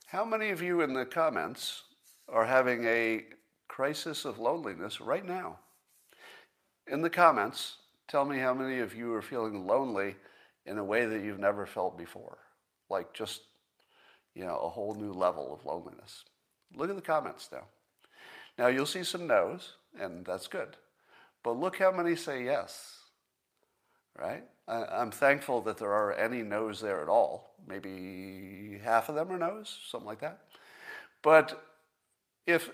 How 0.05 0.23
many 0.23 0.49
of 0.49 0.61
you 0.61 0.81
in 0.81 0.93
the 0.93 1.05
comments 1.05 1.83
are 2.29 2.45
having 2.45 2.85
a 2.85 3.23
crisis 3.67 4.25
of 4.25 4.37
loneliness 4.37 5.01
right 5.01 5.25
now? 5.25 5.59
In 6.91 7.01
the 7.01 7.09
comments, 7.09 7.77
tell 8.09 8.25
me 8.25 8.37
how 8.37 8.53
many 8.53 8.79
of 8.79 8.93
you 8.93 9.13
are 9.13 9.21
feeling 9.21 9.65
lonely 9.65 10.17
in 10.65 10.77
a 10.77 10.83
way 10.83 11.05
that 11.05 11.23
you've 11.23 11.39
never 11.39 11.65
felt 11.65 11.97
before, 11.97 12.37
like 12.89 13.13
just, 13.13 13.43
you 14.35 14.43
know, 14.43 14.57
a 14.57 14.69
whole 14.69 14.93
new 14.93 15.13
level 15.13 15.53
of 15.53 15.65
loneliness. 15.65 16.25
Look 16.75 16.89
at 16.89 16.97
the 16.97 17.01
comments 17.01 17.47
now. 17.49 17.63
Now 18.57 18.67
you'll 18.67 18.85
see 18.85 19.05
some 19.05 19.25
no's, 19.25 19.75
and 19.97 20.25
that's 20.25 20.47
good. 20.47 20.75
But 21.43 21.57
look 21.57 21.77
how 21.77 21.93
many 21.93 22.17
say 22.17 22.43
yes, 22.43 22.97
right? 24.19 24.43
I'm 24.67 25.11
thankful 25.11 25.61
that 25.61 25.77
there 25.77 25.93
are 25.93 26.13
any 26.13 26.43
no's 26.43 26.81
there 26.81 27.01
at 27.01 27.07
all. 27.07 27.55
Maybe 27.65 28.81
half 28.83 29.07
of 29.07 29.15
them 29.15 29.31
are 29.31 29.37
no's, 29.37 29.79
something 29.89 30.07
like 30.07 30.19
that. 30.19 30.39
But 31.21 31.63
if, 32.45 32.69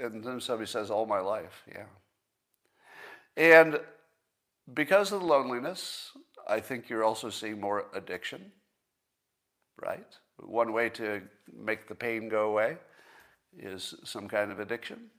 and 0.00 0.22
then 0.22 0.40
somebody 0.40 0.70
says, 0.70 0.92
all 0.92 1.06
my 1.06 1.18
life, 1.18 1.64
yeah. 1.66 1.86
And 3.36 3.80
because 4.74 5.12
of 5.12 5.20
the 5.20 5.26
loneliness, 5.26 6.10
I 6.48 6.60
think 6.60 6.88
you're 6.88 7.04
also 7.04 7.30
seeing 7.30 7.60
more 7.60 7.86
addiction, 7.94 8.52
right? 9.80 10.06
One 10.38 10.72
way 10.72 10.88
to 10.90 11.22
make 11.52 11.88
the 11.88 11.94
pain 11.94 12.28
go 12.28 12.50
away 12.50 12.78
is 13.56 13.94
some 14.04 14.28
kind 14.28 14.50
of 14.50 14.60
addiction. 14.60 15.10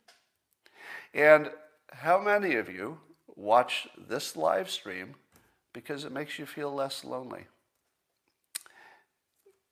And 1.13 1.52
how 1.91 2.19
many 2.19 2.56
of 2.56 2.69
you 2.69 3.00
watch 3.36 3.88
this 3.98 4.36
live 4.36 4.69
stream 4.69 5.15
because 5.74 6.04
it 6.04 6.12
makes 6.12 6.39
you 6.39 6.45
feel 6.45 6.74
less 6.74 7.04
lonely? 7.04 7.45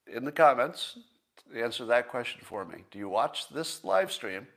In 0.08 0.26
the 0.26 0.32
comments, 0.32 0.98
answer 1.56 1.86
that 1.86 2.10
question 2.10 2.42
for 2.44 2.66
me. 2.66 2.84
Do 2.92 3.00
you 3.00 3.10
watch 3.10 3.50
this 3.50 3.84
live 3.84 4.12
stream 4.12 4.48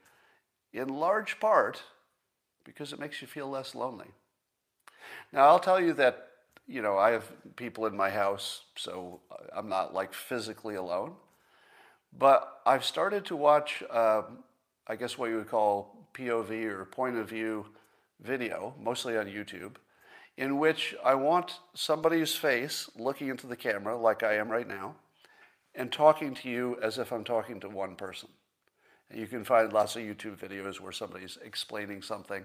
in 0.72 0.88
large 0.88 1.40
part 1.40 1.82
because 2.70 2.92
it 2.92 3.00
makes 3.00 3.20
you 3.20 3.26
feel 3.26 3.50
less 3.50 3.74
lonely? 3.74 4.06
Now, 5.32 5.48
I'll 5.48 5.58
tell 5.58 5.80
you 5.80 5.92
that, 5.94 6.28
you 6.68 6.82
know, 6.82 6.96
I 6.96 7.10
have 7.10 7.24
people 7.56 7.86
in 7.86 7.96
my 7.96 8.10
house, 8.10 8.62
so 8.76 9.20
I'm 9.52 9.68
not 9.68 9.92
like 9.92 10.14
physically 10.14 10.76
alone. 10.76 11.14
But 12.16 12.60
I've 12.64 12.84
started 12.84 13.24
to 13.24 13.34
watch, 13.34 13.82
um, 13.90 14.44
I 14.86 14.94
guess, 14.94 15.18
what 15.18 15.30
you 15.30 15.38
would 15.38 15.48
call 15.48 16.08
POV 16.14 16.64
or 16.66 16.84
point 16.84 17.16
of 17.16 17.28
view 17.28 17.66
video, 18.20 18.72
mostly 18.80 19.16
on 19.16 19.26
YouTube, 19.26 19.74
in 20.36 20.60
which 20.60 20.94
I 21.04 21.16
want 21.16 21.58
somebody's 21.74 22.36
face 22.36 22.88
looking 22.96 23.28
into 23.28 23.48
the 23.48 23.56
camera, 23.56 23.96
like 23.96 24.22
I 24.22 24.34
am 24.36 24.48
right 24.48 24.68
now, 24.68 24.94
and 25.74 25.90
talking 25.90 26.34
to 26.34 26.48
you 26.48 26.78
as 26.80 26.98
if 26.98 27.10
I'm 27.12 27.24
talking 27.24 27.58
to 27.60 27.68
one 27.68 27.96
person. 27.96 28.28
You 29.12 29.26
can 29.26 29.44
find 29.44 29.72
lots 29.72 29.96
of 29.96 30.02
YouTube 30.02 30.36
videos 30.36 30.80
where 30.80 30.92
somebody's 30.92 31.38
explaining 31.44 32.02
something. 32.02 32.44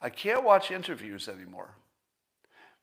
I 0.00 0.10
can't 0.10 0.44
watch 0.44 0.70
interviews 0.70 1.28
anymore. 1.28 1.74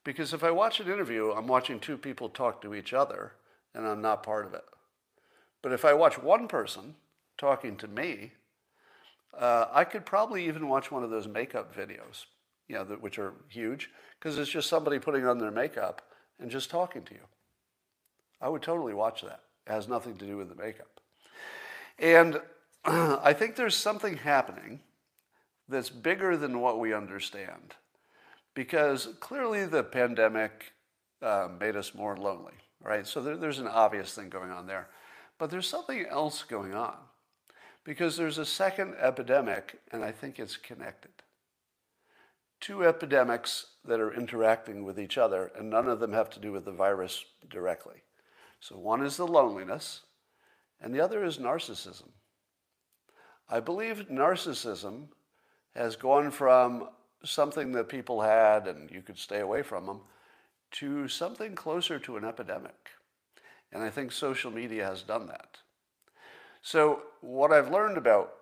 Because 0.03 0.33
if 0.33 0.43
I 0.43 0.51
watch 0.51 0.79
an 0.79 0.87
interview, 0.87 1.31
I'm 1.31 1.47
watching 1.47 1.79
two 1.79 1.97
people 1.97 2.29
talk 2.29 2.61
to 2.61 2.75
each 2.75 2.93
other, 2.93 3.33
and 3.73 3.87
I'm 3.87 4.01
not 4.01 4.21
part 4.21 4.45
of 4.45 4.53
it. 4.53 4.63
But 5.63 5.71
if 5.71 5.83
I 5.83 5.93
watch 5.93 6.21
one 6.21 6.47
person 6.47 6.95
talking 7.37 7.75
to 7.77 7.87
me, 7.87 8.33
uh, 9.37 9.65
I 9.71 9.83
could 9.83 10.05
probably 10.05 10.45
even 10.47 10.67
watch 10.67 10.91
one 10.91 11.03
of 11.03 11.09
those 11.09 11.27
makeup 11.27 11.75
videos, 11.75 12.25
you 12.67 12.75
know, 12.75 12.83
which 12.99 13.17
are 13.17 13.33
huge, 13.49 13.89
because 14.19 14.37
it's 14.37 14.51
just 14.51 14.69
somebody 14.69 14.99
putting 14.99 15.25
on 15.25 15.39
their 15.39 15.51
makeup 15.51 16.03
and 16.39 16.51
just 16.51 16.69
talking 16.69 17.03
to 17.03 17.13
you. 17.13 17.21
I 18.41 18.49
would 18.49 18.61
totally 18.61 18.93
watch 18.93 19.21
that. 19.23 19.41
It 19.65 19.71
has 19.71 19.87
nothing 19.87 20.17
to 20.17 20.25
do 20.25 20.37
with 20.37 20.49
the 20.49 20.55
makeup. 20.55 20.99
And 21.97 22.39
I 23.23 23.33
think 23.33 23.55
there's 23.55 23.75
something 23.75 24.17
happening 24.17 24.81
that's 25.67 25.89
bigger 25.89 26.37
than 26.37 26.59
what 26.61 26.79
we 26.79 26.93
understand. 26.93 27.73
because 28.55 29.09
clearly 29.19 29.65
the 29.65 29.83
pandemic 29.83 30.73
uh, 31.21 31.49
made 31.59 31.75
us 31.75 31.93
more 31.93 32.17
lonely, 32.17 32.53
right? 32.81 33.05
So 33.05 33.21
there, 33.21 33.37
there's 33.37 33.59
an 33.59 33.67
obvious 33.67 34.13
thing 34.13 34.29
going 34.29 34.51
on 34.51 34.67
there. 34.67 34.87
But 35.37 35.51
there's 35.51 35.67
something 35.67 36.05
else 36.09 36.43
going 36.43 36.73
on 36.73 36.95
because 37.83 38.17
there's 38.17 38.37
a 38.37 38.45
second 38.45 38.95
epidemic, 38.99 39.79
and 39.91 40.03
I 40.03 40.11
think 40.11 40.39
it's 40.39 40.57
connected. 40.57 41.11
Two 42.61 42.85
epidemics 42.85 43.67
that 43.83 43.99
are 43.99 44.13
interacting 44.13 44.83
with 44.85 44.99
each 44.99 45.17
other, 45.17 45.51
and 45.57 45.69
none 45.69 45.87
of 45.87 45.99
them 45.99 46.13
have 46.13 46.29
to 46.31 46.39
do 46.39 46.51
with 46.51 46.65
the 46.65 46.71
virus 46.71 47.25
directly. 47.49 48.03
So 48.61 48.77
one 48.77 49.05
is 49.05 49.17
the 49.17 49.27
loneliness, 49.27 50.01
and 50.81 50.95
the 50.95 51.01
other 51.01 51.23
is 51.23 51.37
narcissism. 51.37 52.09
I 53.49 53.59
believe 53.59 54.07
narcissism 54.09 55.07
has 55.75 55.95
gone 55.95 56.31
from 56.31 56.89
something 57.23 57.71
that 57.73 57.89
people 57.89 58.21
had 58.21 58.67
and 58.67 58.89
you 58.89 59.01
could 59.01 59.17
stay 59.17 59.39
away 59.39 59.61
from 59.61 59.85
them 59.85 60.01
to 60.71 61.07
something 61.07 61.55
closer 61.55 61.99
to 61.99 62.17
an 62.17 62.25
epidemic. 62.25 62.89
And 63.71 63.83
I 63.83 63.89
think 63.89 64.11
social 64.11 64.51
media 64.51 64.85
has 64.85 65.01
done 65.01 65.27
that. 65.27 65.57
So, 66.61 67.03
what 67.21 67.51
I've 67.51 67.69
learned 67.69 67.97
about 67.97 68.33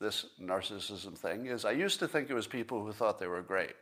this 0.00 0.26
narcissism 0.40 1.16
thing 1.16 1.46
is 1.46 1.64
I 1.64 1.70
used 1.70 1.98
to 2.00 2.08
think 2.08 2.28
it 2.28 2.34
was 2.34 2.46
people 2.46 2.84
who 2.84 2.92
thought 2.92 3.18
they 3.18 3.26
were 3.26 3.42
great. 3.42 3.76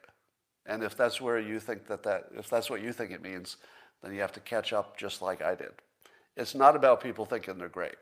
And 0.67 0.85
if 0.85 0.97
that's 0.97 1.21
where 1.21 1.41
you 1.41 1.59
think 1.59 1.87
that, 1.89 2.05
that 2.05 2.27
if 2.37 2.49
that's 2.49 2.71
what 2.71 2.83
you 2.83 2.93
think 2.93 3.11
it 3.11 3.23
means, 3.23 3.57
then 4.03 4.15
you 4.15 4.21
have 4.21 4.33
to 4.33 4.41
catch 4.41 4.73
up 4.73 4.97
just 4.97 5.23
like 5.23 5.43
I 5.43 5.55
did. 5.55 5.73
It's 6.37 6.55
not 6.55 6.77
about 6.77 7.03
people 7.03 7.25
thinking 7.25 7.59
they're 7.59 7.69
great. 7.69 7.97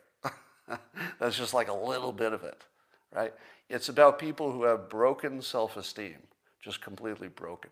that's 1.20 1.36
just 1.36 1.54
like 1.54 1.68
a 1.68 1.74
little 1.74 2.12
bit 2.12 2.32
of 2.32 2.44
it, 2.44 2.64
right? 3.12 3.32
It's 3.68 3.88
about 3.88 4.18
people 4.18 4.50
who 4.52 4.64
have 4.64 4.88
broken 4.88 5.40
self-esteem, 5.42 6.16
just 6.62 6.80
completely 6.80 7.28
broken. 7.28 7.70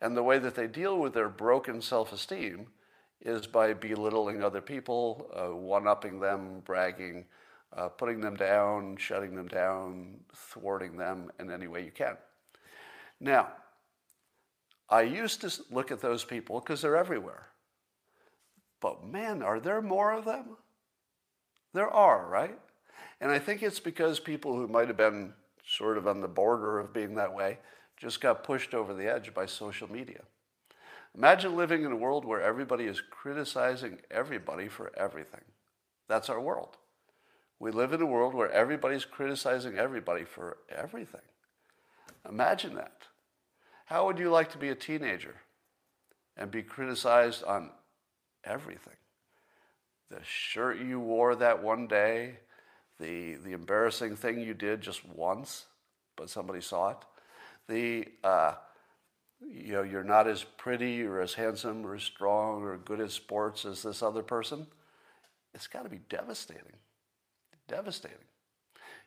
And 0.00 0.16
the 0.16 0.22
way 0.22 0.38
that 0.38 0.54
they 0.54 0.66
deal 0.66 0.98
with 0.98 1.14
their 1.14 1.28
broken 1.28 1.80
self-esteem 1.80 2.66
is 3.20 3.46
by 3.46 3.72
belittling 3.72 4.42
other 4.42 4.60
people, 4.60 5.30
uh, 5.34 5.54
one-upping 5.54 6.20
them, 6.20 6.60
bragging, 6.64 7.24
uh, 7.76 7.88
putting 7.88 8.20
them 8.20 8.36
down, 8.36 8.96
shutting 8.96 9.34
them 9.34 9.48
down, 9.48 10.16
thwarting 10.34 10.96
them 10.96 11.30
in 11.40 11.50
any 11.50 11.66
way 11.66 11.84
you 11.84 11.90
can. 11.90 12.16
Now, 13.20 13.48
I 14.88 15.02
used 15.02 15.40
to 15.40 15.52
look 15.70 15.90
at 15.90 16.00
those 16.00 16.24
people 16.24 16.60
because 16.60 16.82
they're 16.82 16.96
everywhere. 16.96 17.46
But 18.80 19.04
man, 19.04 19.42
are 19.42 19.58
there 19.58 19.82
more 19.82 20.12
of 20.12 20.24
them? 20.24 20.56
There 21.76 21.90
are, 21.90 22.26
right? 22.26 22.58
And 23.20 23.30
I 23.30 23.38
think 23.38 23.62
it's 23.62 23.80
because 23.80 24.18
people 24.18 24.56
who 24.56 24.66
might 24.66 24.88
have 24.88 24.96
been 24.96 25.34
sort 25.68 25.98
of 25.98 26.08
on 26.08 26.22
the 26.22 26.26
border 26.26 26.78
of 26.78 26.94
being 26.94 27.16
that 27.16 27.34
way 27.34 27.58
just 27.98 28.22
got 28.22 28.44
pushed 28.44 28.72
over 28.72 28.94
the 28.94 29.12
edge 29.12 29.34
by 29.34 29.44
social 29.44 29.92
media. 29.92 30.22
Imagine 31.14 31.54
living 31.54 31.84
in 31.84 31.92
a 31.92 31.96
world 31.96 32.24
where 32.24 32.40
everybody 32.40 32.84
is 32.84 33.02
criticizing 33.02 33.98
everybody 34.10 34.68
for 34.68 34.90
everything. 34.96 35.42
That's 36.08 36.30
our 36.30 36.40
world. 36.40 36.78
We 37.58 37.70
live 37.72 37.92
in 37.92 38.00
a 38.00 38.06
world 38.06 38.32
where 38.32 38.50
everybody's 38.50 39.04
criticizing 39.04 39.76
everybody 39.76 40.24
for 40.24 40.56
everything. 40.74 41.28
Imagine 42.26 42.74
that. 42.76 43.02
How 43.84 44.06
would 44.06 44.18
you 44.18 44.30
like 44.30 44.50
to 44.52 44.58
be 44.58 44.70
a 44.70 44.74
teenager 44.74 45.34
and 46.38 46.50
be 46.50 46.62
criticized 46.62 47.44
on 47.44 47.68
everything? 48.44 48.96
The 50.10 50.22
shirt 50.22 50.78
you 50.78 51.00
wore 51.00 51.34
that 51.36 51.62
one 51.62 51.86
day, 51.86 52.38
the, 53.00 53.34
the 53.34 53.52
embarrassing 53.52 54.16
thing 54.16 54.40
you 54.40 54.54
did 54.54 54.80
just 54.80 55.04
once, 55.04 55.66
but 56.16 56.30
somebody 56.30 56.60
saw 56.60 56.90
it, 56.90 56.98
the, 57.68 58.06
uh, 58.22 58.54
you 59.40 59.72
know, 59.72 59.82
you're 59.82 60.04
not 60.04 60.28
as 60.28 60.44
pretty 60.44 61.02
or 61.02 61.20
as 61.20 61.34
handsome 61.34 61.84
or 61.84 61.94
as 61.94 62.02
strong 62.02 62.62
or 62.62 62.78
good 62.78 63.00
at 63.00 63.10
sports 63.10 63.64
as 63.64 63.82
this 63.82 64.02
other 64.02 64.22
person, 64.22 64.66
it's 65.54 65.66
got 65.66 65.82
to 65.82 65.88
be 65.88 66.00
devastating. 66.08 66.76
Devastating. 67.68 68.18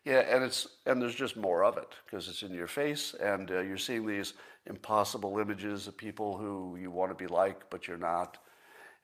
Yeah, 0.05 0.19
and 0.19 0.43
it's 0.43 0.67
and 0.85 1.01
there's 1.01 1.15
just 1.15 1.35
more 1.35 1.63
of 1.63 1.77
it 1.77 1.89
because 2.05 2.29
it's 2.29 2.41
in 2.41 2.53
your 2.53 2.67
face, 2.67 3.13
and 3.21 3.51
uh, 3.51 3.59
you're 3.59 3.77
seeing 3.77 4.05
these 4.05 4.33
impossible 4.65 5.39
images 5.39 5.87
of 5.87 5.97
people 5.97 6.37
who 6.37 6.77
you 6.79 6.89
want 6.89 7.11
to 7.11 7.15
be 7.15 7.27
like, 7.27 7.69
but 7.69 7.87
you're 7.87 7.97
not, 7.97 8.37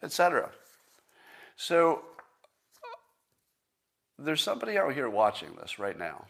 etc. 0.01 0.49
So 1.55 2.01
there's 4.17 4.41
somebody 4.41 4.77
out 4.77 4.93
here 4.93 5.09
watching 5.09 5.55
this 5.61 5.79
right 5.79 5.97
now. 5.97 6.25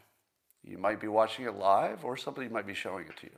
You 0.64 0.78
might 0.78 1.00
be 1.00 1.08
watching 1.08 1.46
it 1.46 1.56
live, 1.56 2.04
or 2.04 2.18
somebody 2.18 2.48
might 2.48 2.66
be 2.66 2.74
showing 2.74 3.06
it 3.06 3.18
to 3.18 3.28
you. 3.28 3.38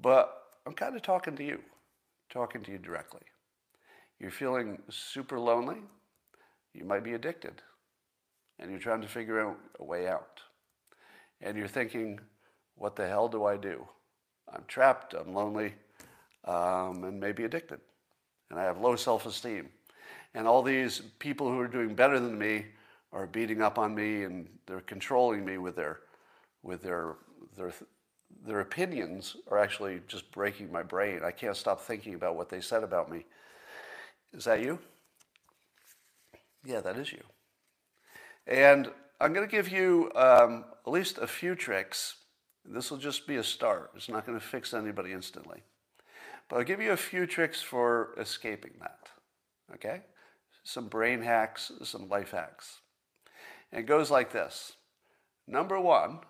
But 0.00 0.32
I'm 0.66 0.74
kind 0.74 0.94
of 0.94 1.02
talking 1.02 1.36
to 1.36 1.44
you, 1.44 1.60
talking 2.30 2.62
to 2.62 2.70
you 2.70 2.78
directly. 2.78 3.22
You're 4.20 4.30
feeling 4.30 4.78
super 4.90 5.38
lonely. 5.38 5.78
You 6.74 6.84
might 6.84 7.04
be 7.04 7.14
addicted. 7.14 7.62
And 8.58 8.70
you're 8.70 8.80
trying 8.80 9.02
to 9.02 9.08
figure 9.08 9.40
out 9.40 9.56
a 9.80 9.84
way 9.84 10.08
out. 10.08 10.40
And 11.40 11.56
you're 11.56 11.68
thinking, 11.68 12.20
what 12.76 12.96
the 12.96 13.06
hell 13.06 13.28
do 13.28 13.44
I 13.44 13.56
do? 13.56 13.86
I'm 14.52 14.64
trapped, 14.66 15.14
I'm 15.14 15.34
lonely, 15.34 15.74
um, 16.44 17.04
and 17.04 17.20
maybe 17.20 17.44
addicted. 17.44 17.80
And 18.50 18.58
I 18.58 18.64
have 18.64 18.78
low 18.78 18.96
self 18.96 19.26
esteem. 19.26 19.68
And 20.34 20.46
all 20.46 20.62
these 20.62 21.00
people 21.18 21.48
who 21.48 21.58
are 21.58 21.68
doing 21.68 21.94
better 21.94 22.20
than 22.20 22.38
me 22.38 22.66
are 23.12 23.26
beating 23.26 23.62
up 23.62 23.78
on 23.78 23.94
me 23.94 24.24
and 24.24 24.48
they're 24.66 24.80
controlling 24.80 25.44
me 25.44 25.58
with 25.58 25.76
their, 25.76 26.00
with 26.62 26.82
their, 26.82 27.16
their 27.56 27.72
their 28.44 28.60
opinions 28.60 29.36
are 29.50 29.58
actually 29.58 30.00
just 30.06 30.30
breaking 30.32 30.70
my 30.70 30.82
brain. 30.82 31.20
I 31.24 31.30
can't 31.30 31.56
stop 31.56 31.80
thinking 31.80 32.14
about 32.14 32.36
what 32.36 32.48
they 32.48 32.60
said 32.60 32.82
about 32.82 33.10
me. 33.10 33.24
Is 34.32 34.44
that 34.44 34.62
you? 34.62 34.78
Yeah, 36.64 36.80
that 36.80 36.96
is 36.96 37.12
you. 37.12 37.22
And 38.46 38.90
I'm 39.20 39.32
going 39.32 39.46
to 39.46 39.50
give 39.50 39.68
you 39.68 40.10
um, 40.14 40.64
at 40.86 40.92
least 40.92 41.18
a 41.18 41.26
few 41.26 41.54
tricks. 41.54 42.16
This 42.64 42.90
will 42.90 42.98
just 42.98 43.26
be 43.26 43.36
a 43.36 43.44
start. 43.44 43.90
It's 43.96 44.08
not 44.08 44.26
going 44.26 44.38
to 44.38 44.44
fix 44.44 44.74
anybody 44.74 45.12
instantly. 45.12 45.62
But 46.48 46.56
I'll 46.56 46.64
give 46.64 46.80
you 46.80 46.92
a 46.92 46.96
few 46.96 47.26
tricks 47.26 47.60
for 47.60 48.14
escaping 48.18 48.72
that. 48.80 49.08
Okay? 49.74 50.02
Some 50.64 50.88
brain 50.88 51.22
hacks, 51.22 51.72
some 51.84 52.08
life 52.08 52.32
hacks. 52.32 52.80
And 53.72 53.80
it 53.80 53.86
goes 53.86 54.10
like 54.10 54.32
this. 54.32 54.72
Number 55.46 55.80
one, 55.80 56.20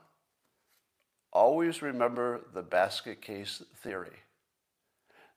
Always 1.32 1.82
remember 1.82 2.40
the 2.54 2.62
basket 2.62 3.20
case 3.20 3.62
theory. 3.76 4.22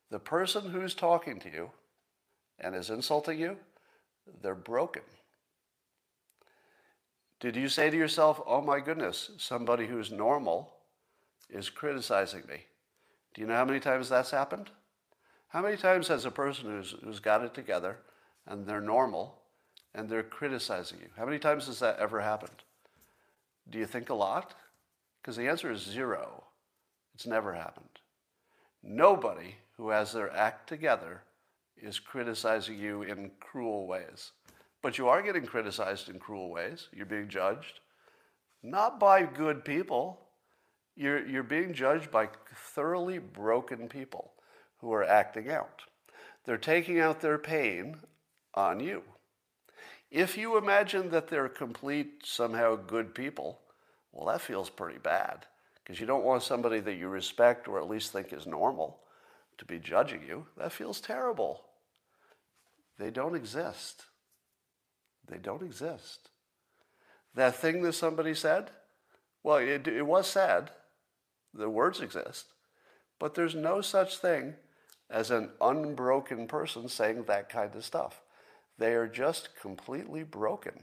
The 0.10 0.20
person 0.20 0.70
who's 0.70 0.94
talking 0.94 1.40
to 1.40 1.52
you 1.52 1.72
and 2.60 2.76
is 2.76 2.90
insulting 2.90 3.40
you, 3.40 3.58
they're 4.42 4.56
broken. 4.56 5.04
Did 7.40 7.56
you 7.56 7.70
say 7.70 7.90
to 7.90 7.98
yourself, 7.98 8.42
oh 8.46 8.62
my 8.62 8.80
goodness, 8.80 9.32
somebody 9.38 9.88
who's 9.88 10.12
normal 10.12 10.74
is 11.50 11.70
criticizing 11.70 12.44
me? 12.48 12.66
Do 13.34 13.42
you 13.42 13.48
know 13.48 13.56
how 13.56 13.66
many 13.66 13.80
times 13.80 14.10
that's 14.10 14.32
happened? 14.32 14.70
How 15.50 15.62
many 15.62 15.76
times 15.76 16.08
has 16.08 16.26
a 16.26 16.32
person 16.32 16.66
who's, 16.66 16.96
who's 17.04 17.20
got 17.20 17.44
it 17.44 17.54
together 17.54 17.98
and 18.52 18.68
they're 18.68 18.82
normal 18.82 19.40
and 19.96 20.08
they're 20.08 20.24
criticizing 20.24 21.00
you? 21.00 21.08
How 21.18 21.26
many 21.26 21.40
times 21.40 21.68
has 21.68 21.80
that 21.80 22.00
ever 22.00 22.20
happened? 22.20 22.64
Do 23.70 23.80
you 23.80 23.86
think 23.86 24.10
a 24.10 24.14
lot? 24.14 24.54
Because 25.22 25.38
the 25.38 25.48
answer 25.48 25.72
is 25.72 25.82
zero. 25.82 26.44
It's 27.16 27.26
never 27.26 27.54
happened. 27.54 27.88
Nobody 28.84 29.56
who 29.78 29.90
has 29.90 30.12
their 30.12 30.32
act 30.36 30.68
together 30.68 31.24
is 31.82 32.00
criticizing 32.00 32.78
you 32.78 33.04
in 33.04 33.32
cruel 33.40 33.88
ways. 33.88 34.32
But 34.82 34.98
you 34.98 35.08
are 35.08 35.22
getting 35.22 35.46
criticized 35.46 36.10
in 36.10 36.20
cruel 36.20 36.50
ways. 36.50 36.90
You're 36.94 37.06
being 37.06 37.30
judged, 37.30 37.80
not 38.64 39.00
by 39.00 39.24
good 39.24 39.64
people. 39.64 40.20
You're, 40.96 41.26
you're 41.26 41.44
being 41.44 41.74
judged 41.74 42.12
by 42.12 42.30
thoroughly 42.74 43.20
broken 43.20 43.88
people 43.88 44.34
who 44.80 44.92
are 44.92 45.04
acting 45.04 45.50
out. 45.50 45.84
They're 46.46 46.58
taking 46.58 47.00
out 47.00 47.22
their 47.22 47.38
pain 47.38 47.98
on 48.54 48.80
you. 48.80 49.04
If 50.10 50.38
you 50.38 50.58
imagine 50.58 51.10
that 51.12 51.28
they're 51.30 51.50
complete, 51.50 52.24
somehow 52.26 52.76
good 52.76 53.16
people, 53.16 53.60
well, 54.12 54.28
that 54.28 54.42
feels 54.42 54.70
pretty 54.70 55.00
bad 55.00 55.46
because 55.84 56.00
you 56.00 56.06
don't 56.06 56.26
want 56.26 56.44
somebody 56.44 56.80
that 56.82 56.96
you 56.96 57.08
respect 57.08 57.68
or 57.68 57.80
at 57.80 57.90
least 57.90 58.12
think 58.12 58.34
is 58.34 58.46
normal 58.46 59.00
to 59.58 59.66
be 59.66 59.80
judging 59.80 60.22
you. 60.28 60.46
That 60.58 60.74
feels 60.74 61.00
terrible. 61.00 61.64
They 62.98 63.10
don't 63.10 63.36
exist. 63.36 64.06
They 65.28 65.38
don't 65.38 65.64
exist. 65.64 66.30
That 67.36 67.56
thing 67.56 67.82
that 67.84 67.94
somebody 67.94 68.34
said, 68.36 68.72
well, 69.44 69.58
it, 69.58 69.88
it 69.88 70.06
was 70.06 70.28
said, 70.28 70.72
the 71.54 71.70
words 71.70 72.02
exist, 72.02 72.48
but 73.18 73.34
there's 73.34 73.56
no 73.56 73.82
such 73.82 74.18
thing 74.18 74.56
as 75.10 75.32
an 75.32 75.50
unbroken 75.62 76.48
person 76.48 76.88
saying 76.88 77.24
that 77.24 77.50
kind 77.50 77.76
of 77.76 77.86
stuff. 77.86 78.22
They 78.82 78.94
are 78.96 79.08
just 79.08 79.50
completely 79.62 80.24
broken. 80.24 80.80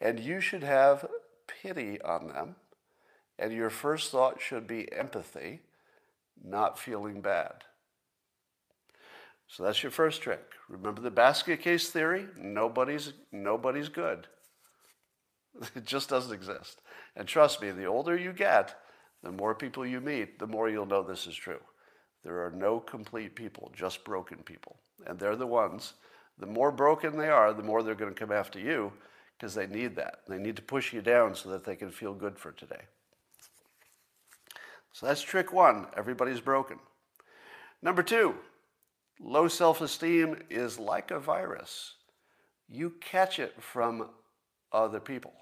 And 0.00 0.18
you 0.18 0.40
should 0.40 0.62
have 0.62 1.06
pity 1.46 2.00
on 2.00 2.28
them, 2.28 2.56
and 3.38 3.52
your 3.52 3.68
first 3.68 4.10
thought 4.10 4.40
should 4.40 4.66
be 4.66 4.90
empathy, 4.90 5.60
not 6.42 6.78
feeling 6.78 7.20
bad. 7.20 7.64
So 9.48 9.64
that's 9.64 9.82
your 9.82 9.92
first 9.92 10.22
trick. 10.22 10.40
Remember 10.70 11.02
the 11.02 11.10
basket 11.10 11.60
case 11.60 11.90
theory? 11.90 12.26
Nobody's, 12.38 13.12
nobody's 13.30 13.90
good. 13.90 14.28
It 15.76 15.84
just 15.84 16.08
doesn't 16.08 16.32
exist. 16.32 16.80
And 17.16 17.28
trust 17.28 17.60
me, 17.60 17.70
the 17.70 17.84
older 17.84 18.16
you 18.16 18.32
get, 18.32 18.74
the 19.22 19.30
more 19.30 19.54
people 19.54 19.84
you 19.84 20.00
meet, 20.00 20.38
the 20.38 20.46
more 20.46 20.70
you'll 20.70 20.86
know 20.86 21.02
this 21.02 21.26
is 21.26 21.36
true. 21.36 21.60
There 22.24 22.42
are 22.46 22.50
no 22.50 22.80
complete 22.80 23.36
people, 23.36 23.70
just 23.76 24.04
broken 24.04 24.38
people. 24.38 24.78
And 25.06 25.18
they're 25.18 25.36
the 25.36 25.46
ones, 25.46 25.92
the 26.38 26.46
more 26.46 26.72
broken 26.72 27.16
they 27.16 27.28
are, 27.28 27.52
the 27.52 27.62
more 27.62 27.82
they're 27.82 27.94
going 27.94 28.12
to 28.12 28.18
come 28.18 28.32
after 28.32 28.58
you 28.58 28.92
because 29.36 29.54
they 29.54 29.66
need 29.66 29.96
that. 29.96 30.20
They 30.28 30.38
need 30.38 30.56
to 30.56 30.62
push 30.62 30.92
you 30.92 31.02
down 31.02 31.34
so 31.34 31.50
that 31.50 31.64
they 31.64 31.76
can 31.76 31.90
feel 31.90 32.14
good 32.14 32.38
for 32.38 32.52
today. 32.52 32.82
So 34.92 35.06
that's 35.06 35.22
trick 35.22 35.52
one. 35.52 35.86
Everybody's 35.96 36.40
broken. 36.40 36.78
Number 37.82 38.02
two, 38.02 38.34
low 39.20 39.48
self 39.48 39.80
esteem 39.80 40.36
is 40.50 40.78
like 40.78 41.10
a 41.10 41.18
virus. 41.18 41.94
You 42.68 42.94
catch 43.00 43.38
it 43.38 43.60
from 43.60 44.10
other 44.72 45.00
people. 45.00 45.32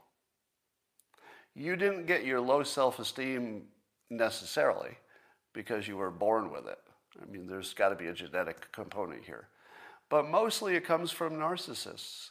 You 1.55 1.76
didn't 1.76 2.07
get 2.07 2.24
your 2.24 2.40
low 2.40 2.62
self 2.62 2.98
esteem 2.98 3.64
necessarily 4.09 4.96
because 5.53 5.87
you 5.87 5.96
were 5.96 6.11
born 6.11 6.50
with 6.50 6.66
it. 6.66 6.79
I 7.20 7.31
mean, 7.31 7.46
there's 7.46 7.74
got 7.74 7.90
to 7.90 7.96
be 7.96 8.07
a 8.07 8.14
genetic 8.14 8.70
component 8.72 9.24
here. 9.24 9.48
But 10.11 10.29
mostly 10.29 10.75
it 10.75 10.85
comes 10.85 11.12
from 11.12 11.37
narcissists 11.37 12.31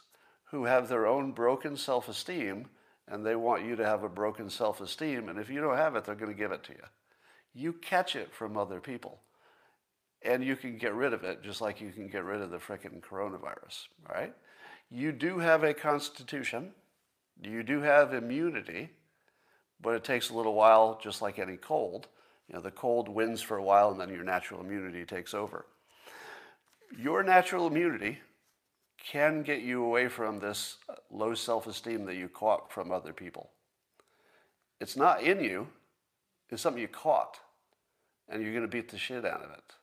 who 0.50 0.66
have 0.66 0.88
their 0.88 1.06
own 1.06 1.32
broken 1.32 1.76
self 1.76 2.08
esteem 2.08 2.68
and 3.08 3.26
they 3.26 3.34
want 3.34 3.64
you 3.64 3.74
to 3.74 3.84
have 3.84 4.04
a 4.04 4.08
broken 4.08 4.48
self 4.50 4.80
esteem. 4.80 5.28
And 5.28 5.38
if 5.38 5.50
you 5.50 5.60
don't 5.60 5.76
have 5.76 5.96
it, 5.96 6.04
they're 6.04 6.14
going 6.14 6.30
to 6.30 6.38
give 6.38 6.52
it 6.52 6.62
to 6.64 6.72
you. 6.72 6.84
You 7.52 7.72
catch 7.72 8.14
it 8.14 8.32
from 8.32 8.56
other 8.56 8.80
people. 8.80 9.20
And 10.22 10.44
you 10.44 10.54
can 10.54 10.76
get 10.76 10.94
rid 10.94 11.14
of 11.14 11.24
it 11.24 11.42
just 11.42 11.62
like 11.62 11.80
you 11.80 11.90
can 11.90 12.06
get 12.06 12.24
rid 12.24 12.42
of 12.42 12.50
the 12.50 12.58
frickin' 12.58 13.00
coronavirus, 13.00 13.86
all 14.06 14.14
right? 14.14 14.34
You 14.90 15.12
do 15.12 15.38
have 15.38 15.64
a 15.64 15.72
constitution, 15.72 16.72
you 17.42 17.62
do 17.62 17.80
have 17.80 18.12
immunity, 18.12 18.90
but 19.80 19.94
it 19.94 20.04
takes 20.04 20.28
a 20.28 20.34
little 20.34 20.52
while, 20.52 21.00
just 21.02 21.22
like 21.22 21.38
any 21.38 21.56
cold. 21.56 22.08
You 22.48 22.56
know, 22.56 22.60
the 22.60 22.70
cold 22.70 23.08
wins 23.08 23.40
for 23.40 23.56
a 23.56 23.62
while 23.62 23.90
and 23.92 23.98
then 23.98 24.10
your 24.10 24.24
natural 24.24 24.60
immunity 24.60 25.06
takes 25.06 25.32
over. 25.32 25.64
Your 26.96 27.22
natural 27.22 27.66
immunity 27.66 28.18
can 29.02 29.42
get 29.42 29.62
you 29.62 29.82
away 29.82 30.08
from 30.08 30.38
this 30.38 30.76
low 31.10 31.34
self 31.34 31.66
esteem 31.66 32.04
that 32.06 32.16
you 32.16 32.28
caught 32.28 32.72
from 32.72 32.90
other 32.90 33.12
people. 33.12 33.50
It's 34.80 34.96
not 34.96 35.22
in 35.22 35.42
you, 35.42 35.68
it's 36.50 36.62
something 36.62 36.80
you 36.80 36.88
caught, 36.88 37.38
and 38.28 38.42
you're 38.42 38.52
going 38.52 38.62
to 38.62 38.68
beat 38.68 38.90
the 38.90 38.98
shit 38.98 39.24
out 39.24 39.42
of 39.42 39.50
it. 39.50 39.74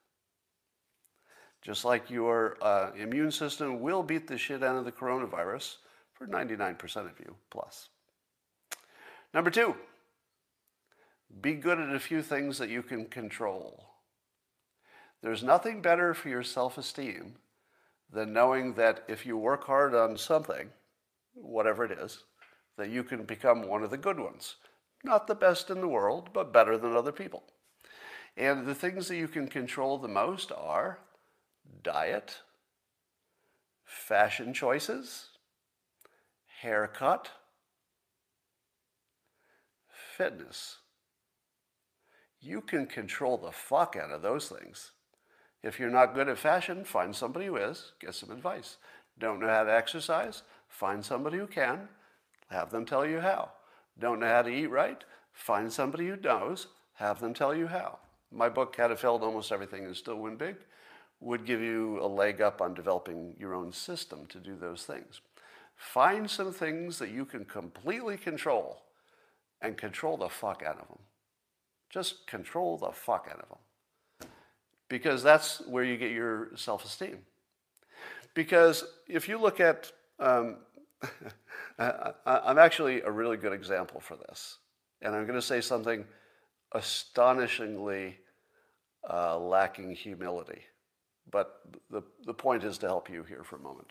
Just 1.62 1.86
like 1.86 2.10
your 2.10 2.58
uh, 2.62 2.92
immune 2.98 3.32
system 3.32 3.82
will 3.82 4.04
beat 4.04 4.28
the 4.28 4.38
shit 4.38 4.64
out 4.64 4.76
of 4.76 4.86
the 4.86 4.92
coronavirus 4.92 5.78
for 6.14 6.28
99% 6.28 6.98
of 6.98 7.20
you 7.20 7.36
plus. 7.50 7.90
Number 9.34 9.50
two, 9.50 9.76
be 11.42 11.54
good 11.54 11.80
at 11.80 11.94
a 11.94 12.00
few 12.00 12.22
things 12.22 12.58
that 12.58 12.70
you 12.70 12.82
can 12.82 13.06
control. 13.06 13.86
There's 15.22 15.44
nothing 15.44 15.82
better 15.82 16.14
for 16.14 16.30
your 16.30 16.44
self 16.44 16.78
esteem 16.78 17.36
than 18.12 18.34
knowing 18.34 18.74
that 18.74 19.04
if 19.08 19.26
you 19.26 19.38
work 19.38 19.66
hard 19.66 19.94
on 19.94 20.18
something, 20.18 20.70
whatever 21.34 21.84
it 21.84 21.92
is, 21.92 22.24
that 22.78 22.90
you 22.90 23.04
can 23.04 23.24
become 23.24 23.68
one 23.68 23.84
of 23.84 23.90
the 23.90 23.98
good 23.98 24.20
ones. 24.20 24.56
Not 25.04 25.28
the 25.28 25.36
best 25.36 25.70
in 25.70 25.82
the 25.82 25.88
world, 25.88 26.30
but 26.34 26.54
better 26.54 26.78
than 26.78 26.96
other 26.96 27.12
people. 27.12 27.44
And 28.36 28.66
the 28.66 28.76
things 28.76 29.08
that 29.08 29.18
you 29.18 29.28
can 29.28 29.48
control 29.48 29.98
the 29.98 30.08
most 30.08 30.52
are 30.52 31.00
diet, 31.84 32.42
fashion 33.84 34.54
choices, 34.54 35.30
haircut, 36.62 37.32
fitness. 40.18 40.78
You 42.40 42.62
can 42.62 42.86
control 42.86 43.38
the 43.38 43.52
fuck 43.52 43.96
out 43.96 44.12
of 44.12 44.22
those 44.22 44.48
things. 44.50 44.92
If 45.64 45.80
you're 45.80 45.90
not 45.90 46.14
good 46.14 46.30
at 46.30 46.38
fashion, 46.38 46.84
find 46.84 47.16
somebody 47.16 47.48
who 47.48 47.58
is, 47.58 47.92
get 48.00 48.16
some 48.16 48.32
advice. 48.32 48.78
Don't 49.20 49.40
know 49.40 49.48
how 49.48 49.64
to 49.64 49.74
exercise? 49.74 50.44
Find 50.70 51.04
somebody 51.04 51.38
who 51.38 51.48
can, 51.48 51.90
have 52.50 52.70
them 52.72 52.86
tell 52.86 53.06
you 53.06 53.20
how. 53.20 53.52
Don't 54.00 54.20
know 54.20 54.28
how 54.28 54.44
to 54.44 54.50
eat 54.50 54.68
right? 54.68 55.04
Find 55.34 55.72
somebody 55.72 56.08
who 56.08 56.18
knows, 56.18 56.68
have 56.96 57.20
them 57.20 57.34
tell 57.34 57.56
you 57.56 57.68
how. 57.68 58.00
My 58.32 58.50
book, 58.50 58.76
How 58.78 58.88
to 58.88 58.96
Fail 58.96 59.20
Almost 59.22 59.52
Everything 59.52 59.86
and 59.86 59.96
Still 59.96 60.18
Win 60.18 60.36
Big, 60.36 60.58
would 61.20 61.46
give 61.46 61.62
you 61.62 62.00
a 62.02 62.08
leg 62.08 62.42
up 62.42 62.62
on 62.62 62.74
developing 62.74 63.36
your 63.40 63.54
own 63.54 63.72
system 63.72 64.26
to 64.28 64.40
do 64.40 64.56
those 64.56 64.84
things. 64.84 65.22
Find 65.76 66.30
some 66.30 66.52
things 66.52 67.00
that 67.00 67.10
you 67.10 67.26
can 67.26 67.46
completely 67.46 68.18
control 68.18 68.84
and 69.62 69.78
control 69.78 70.18
the 70.18 70.30
fuck 70.30 70.62
out 70.66 70.80
of 70.80 70.88
them. 70.88 71.00
Just 71.90 72.28
control 72.28 72.78
the 72.78 72.92
fuck 72.92 73.28
out 73.32 73.40
of 73.40 73.50
them. 73.50 73.60
Because 74.90 75.22
that's 75.22 75.62
where 75.68 75.84
you 75.84 75.98
get 75.98 76.12
your 76.12 76.50
self 76.56 76.86
esteem. 76.86 77.20
Because 78.34 78.84
if 79.08 79.28
you 79.28 79.40
look 79.40 79.60
at, 79.60 79.92
um, 80.20 80.58
I'm 81.80 82.58
actually 82.58 83.02
a 83.02 83.12
really 83.12 83.38
good 83.38 83.54
example 83.54 84.00
for 84.00 84.16
this. 84.16 84.58
And 85.02 85.16
I'm 85.16 85.26
going 85.26 85.40
to 85.40 85.46
say 85.46 85.62
something 85.62 86.06
astonishingly 86.72 88.18
uh, 89.10 89.38
lacking 89.40 89.96
humility. 89.96 90.62
But 91.32 91.62
the, 91.90 92.04
the 92.26 92.34
point 92.34 92.64
is 92.64 92.78
to 92.80 92.88
help 92.88 93.10
you 93.10 93.24
here 93.24 93.44
for 93.44 93.58
a 93.58 93.62
moment. 93.62 93.88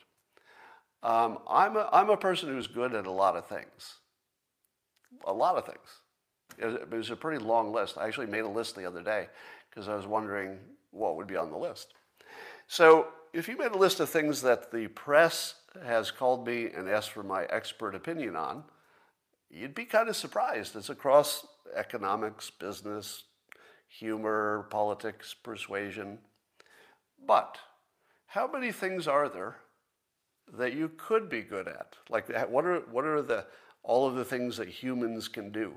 Um, 1.02 1.38
I'm, 1.48 1.76
a, 1.76 1.88
I'm 1.92 2.10
a 2.10 2.16
person 2.16 2.48
who's 2.48 2.66
good 2.66 2.94
at 2.94 3.06
a 3.06 3.10
lot 3.10 3.36
of 3.36 3.46
things. 3.46 3.96
A 5.26 5.32
lot 5.32 5.56
of 5.56 5.66
things. 5.66 6.00
It 6.58 6.90
was 6.90 7.10
a 7.10 7.16
pretty 7.16 7.44
long 7.44 7.72
list. 7.72 7.98
I 7.98 8.06
actually 8.06 8.26
made 8.26 8.40
a 8.40 8.48
list 8.48 8.76
the 8.76 8.86
other 8.86 9.02
day 9.02 9.28
because 9.68 9.88
I 9.88 9.94
was 9.94 10.06
wondering 10.06 10.58
what 10.96 11.16
would 11.16 11.26
be 11.26 11.36
on 11.36 11.50
the 11.50 11.56
list. 11.56 11.94
So 12.66 13.08
if 13.32 13.48
you 13.48 13.56
made 13.56 13.72
a 13.72 13.78
list 13.78 14.00
of 14.00 14.08
things 14.08 14.42
that 14.42 14.72
the 14.72 14.88
press 14.88 15.54
has 15.84 16.10
called 16.10 16.46
me 16.46 16.70
and 16.74 16.88
asked 16.88 17.10
for 17.10 17.22
my 17.22 17.44
expert 17.44 17.94
opinion 17.94 18.34
on, 18.34 18.64
you'd 19.50 19.74
be 19.74 19.84
kind 19.84 20.08
of 20.08 20.16
surprised. 20.16 20.74
It's 20.74 20.90
across 20.90 21.46
economics, 21.74 22.50
business, 22.50 23.24
humor, 23.88 24.66
politics, 24.70 25.34
persuasion. 25.34 26.18
But 27.26 27.58
how 28.26 28.50
many 28.50 28.72
things 28.72 29.06
are 29.06 29.28
there 29.28 29.56
that 30.54 30.74
you 30.74 30.90
could 30.96 31.28
be 31.28 31.42
good 31.42 31.68
at? 31.68 31.96
Like, 32.08 32.28
what 32.48 32.64
are, 32.64 32.80
what 32.90 33.04
are 33.04 33.22
the, 33.22 33.46
all 33.82 34.06
of 34.06 34.14
the 34.14 34.24
things 34.24 34.56
that 34.56 34.68
humans 34.68 35.28
can 35.28 35.50
do? 35.50 35.74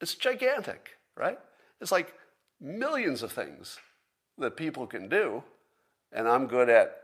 It's 0.00 0.14
gigantic, 0.14 0.96
right? 1.16 1.38
It's 1.80 1.92
like 1.92 2.14
millions 2.60 3.22
of 3.22 3.32
things 3.32 3.78
that 4.38 4.56
people 4.56 4.86
can 4.86 5.08
do, 5.08 5.42
and 6.12 6.28
I'm 6.28 6.46
good 6.46 6.68
at 6.68 6.96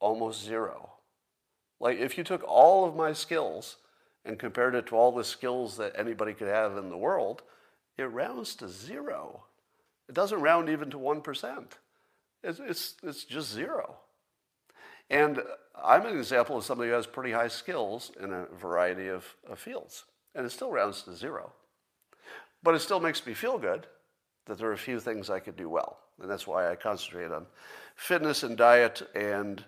almost 0.00 0.44
zero. 0.44 0.90
Like, 1.80 1.98
if 1.98 2.18
you 2.18 2.24
took 2.24 2.42
all 2.44 2.86
of 2.86 2.96
my 2.96 3.12
skills 3.12 3.76
and 4.24 4.38
compared 4.38 4.74
it 4.74 4.86
to 4.88 4.96
all 4.96 5.12
the 5.12 5.24
skills 5.24 5.76
that 5.76 5.92
anybody 5.96 6.34
could 6.34 6.48
have 6.48 6.76
in 6.76 6.88
the 6.88 6.96
world, 6.96 7.42
it 7.96 8.04
rounds 8.04 8.54
to 8.56 8.68
zero. 8.68 9.44
It 10.08 10.14
doesn't 10.14 10.40
round 10.40 10.68
even 10.68 10.90
to 10.90 10.98
1%. 10.98 11.64
It's, 12.42 12.60
it's, 12.60 12.94
it's 13.02 13.24
just 13.24 13.52
zero. 13.52 13.96
And 15.10 15.42
I'm 15.82 16.06
an 16.06 16.16
example 16.16 16.56
of 16.56 16.64
somebody 16.64 16.90
who 16.90 16.96
has 16.96 17.06
pretty 17.06 17.32
high 17.32 17.48
skills 17.48 18.12
in 18.20 18.32
a 18.32 18.46
variety 18.60 19.08
of, 19.08 19.24
of 19.48 19.58
fields, 19.58 20.04
and 20.34 20.44
it 20.44 20.50
still 20.50 20.70
rounds 20.70 21.02
to 21.02 21.14
zero. 21.14 21.52
But 22.62 22.74
it 22.74 22.80
still 22.80 23.00
makes 23.00 23.24
me 23.24 23.34
feel 23.34 23.58
good 23.58 23.86
that 24.46 24.58
there 24.58 24.68
are 24.68 24.72
a 24.72 24.78
few 24.78 25.00
things 25.00 25.30
I 25.30 25.40
could 25.40 25.56
do 25.56 25.68
well. 25.68 25.98
And 26.20 26.30
that's 26.30 26.46
why 26.46 26.70
I 26.70 26.74
concentrate 26.74 27.30
on 27.30 27.46
fitness 27.96 28.42
and 28.42 28.56
diet. 28.56 29.02
And, 29.14 29.64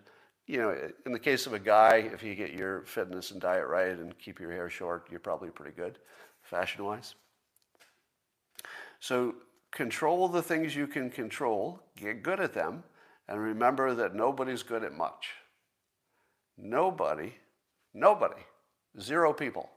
you 0.47 0.59
know, 0.59 0.77
in 1.07 1.13
the 1.13 1.19
case 1.19 1.47
of 1.47 1.53
a 1.53 1.59
guy, 1.59 2.11
if 2.13 2.23
you 2.23 2.35
get 2.35 2.53
your 2.53 2.83
fitness 2.83 3.31
and 3.31 3.41
diet 3.41 3.67
right 3.67 3.91
and 3.91 4.19
keep 4.19 4.41
your 4.41 4.53
hair 4.53 4.69
short, 4.69 5.07
you're 5.11 5.21
probably 5.21 5.51
pretty 5.51 5.77
good 5.77 5.99
fashion 6.43 6.85
wise. 6.85 7.15
So 8.99 9.35
control 9.71 10.29
the 10.29 10.43
things 10.43 10.75
you 10.75 10.87
can 10.87 11.11
control, 11.11 11.81
get 11.97 12.23
good 12.23 12.41
at 12.41 12.53
them, 12.53 12.83
and 13.29 13.41
remember 13.41 13.95
that 13.95 14.15
nobody's 14.15 14.63
good 14.63 14.83
at 14.83 14.93
much. 14.93 15.31
Nobody, 16.59 17.35
nobody, 17.95 18.43
zero 19.01 19.33
people 19.33 19.71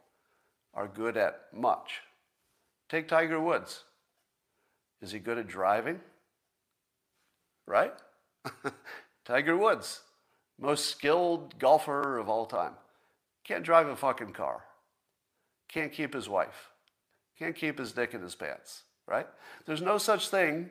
are 0.74 0.88
good 0.88 1.16
at 1.18 1.44
much. 1.54 2.02
Take 2.90 3.08
Tiger 3.08 3.40
Woods. 3.40 3.84
Is 5.02 5.12
he 5.12 5.20
good 5.20 5.38
at 5.38 5.48
driving? 5.48 6.00
Right? 7.66 7.94
Tiger 9.26 9.58
Woods, 9.58 10.02
most 10.60 10.86
skilled 10.86 11.58
golfer 11.60 12.18
of 12.18 12.30
all 12.30 12.46
time. 12.46 12.74
Can't 13.44 13.64
drive 13.64 13.88
a 13.88 13.96
fucking 13.96 14.34
car. 14.34 14.64
Can't 15.68 15.92
keep 15.92 16.14
his 16.14 16.30
wife. 16.30 16.70
Can't 17.40 17.56
keep 17.56 17.80
his 17.80 17.92
dick 17.92 18.14
in 18.14 18.22
his 18.22 18.36
pants 18.36 18.84
right? 19.08 19.28
There's 19.66 19.82
no 19.82 19.98
such 19.98 20.30
thing 20.30 20.70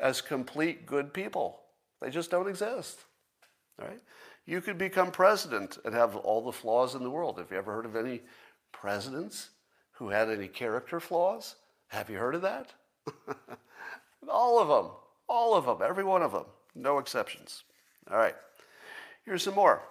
as 0.00 0.20
complete 0.20 0.86
good 0.86 1.12
people. 1.12 1.60
They 2.00 2.10
just 2.10 2.30
don't 2.30 2.48
exist. 2.48 3.00
right? 3.78 4.00
You 4.46 4.60
could 4.60 4.78
become 4.78 5.10
president 5.10 5.78
and 5.84 5.94
have 5.94 6.16
all 6.16 6.42
the 6.42 6.52
flaws 6.52 6.94
in 6.94 7.02
the 7.02 7.10
world. 7.10 7.38
Have 7.38 7.50
you 7.50 7.56
ever 7.56 7.72
heard 7.72 7.86
of 7.86 7.96
any 7.96 8.22
presidents 8.72 9.50
who 9.92 10.08
had 10.08 10.28
any 10.28 10.48
character 10.48 11.00
flaws? 11.00 11.56
Have 11.88 12.10
you 12.10 12.18
heard 12.18 12.34
of 12.34 12.42
that? 12.42 12.72
all 14.28 14.60
of 14.60 14.68
them. 14.68 14.92
All 15.34 15.56
of 15.56 15.64
them. 15.64 15.78
Every 15.84 16.04
one 16.04 16.22
of 16.22 16.30
them. 16.30 16.44
No 16.76 16.98
exceptions. 16.98 17.64
All 18.08 18.16
right. 18.16 18.36
Here's 19.24 19.42
some 19.42 19.56
more. 19.56 19.82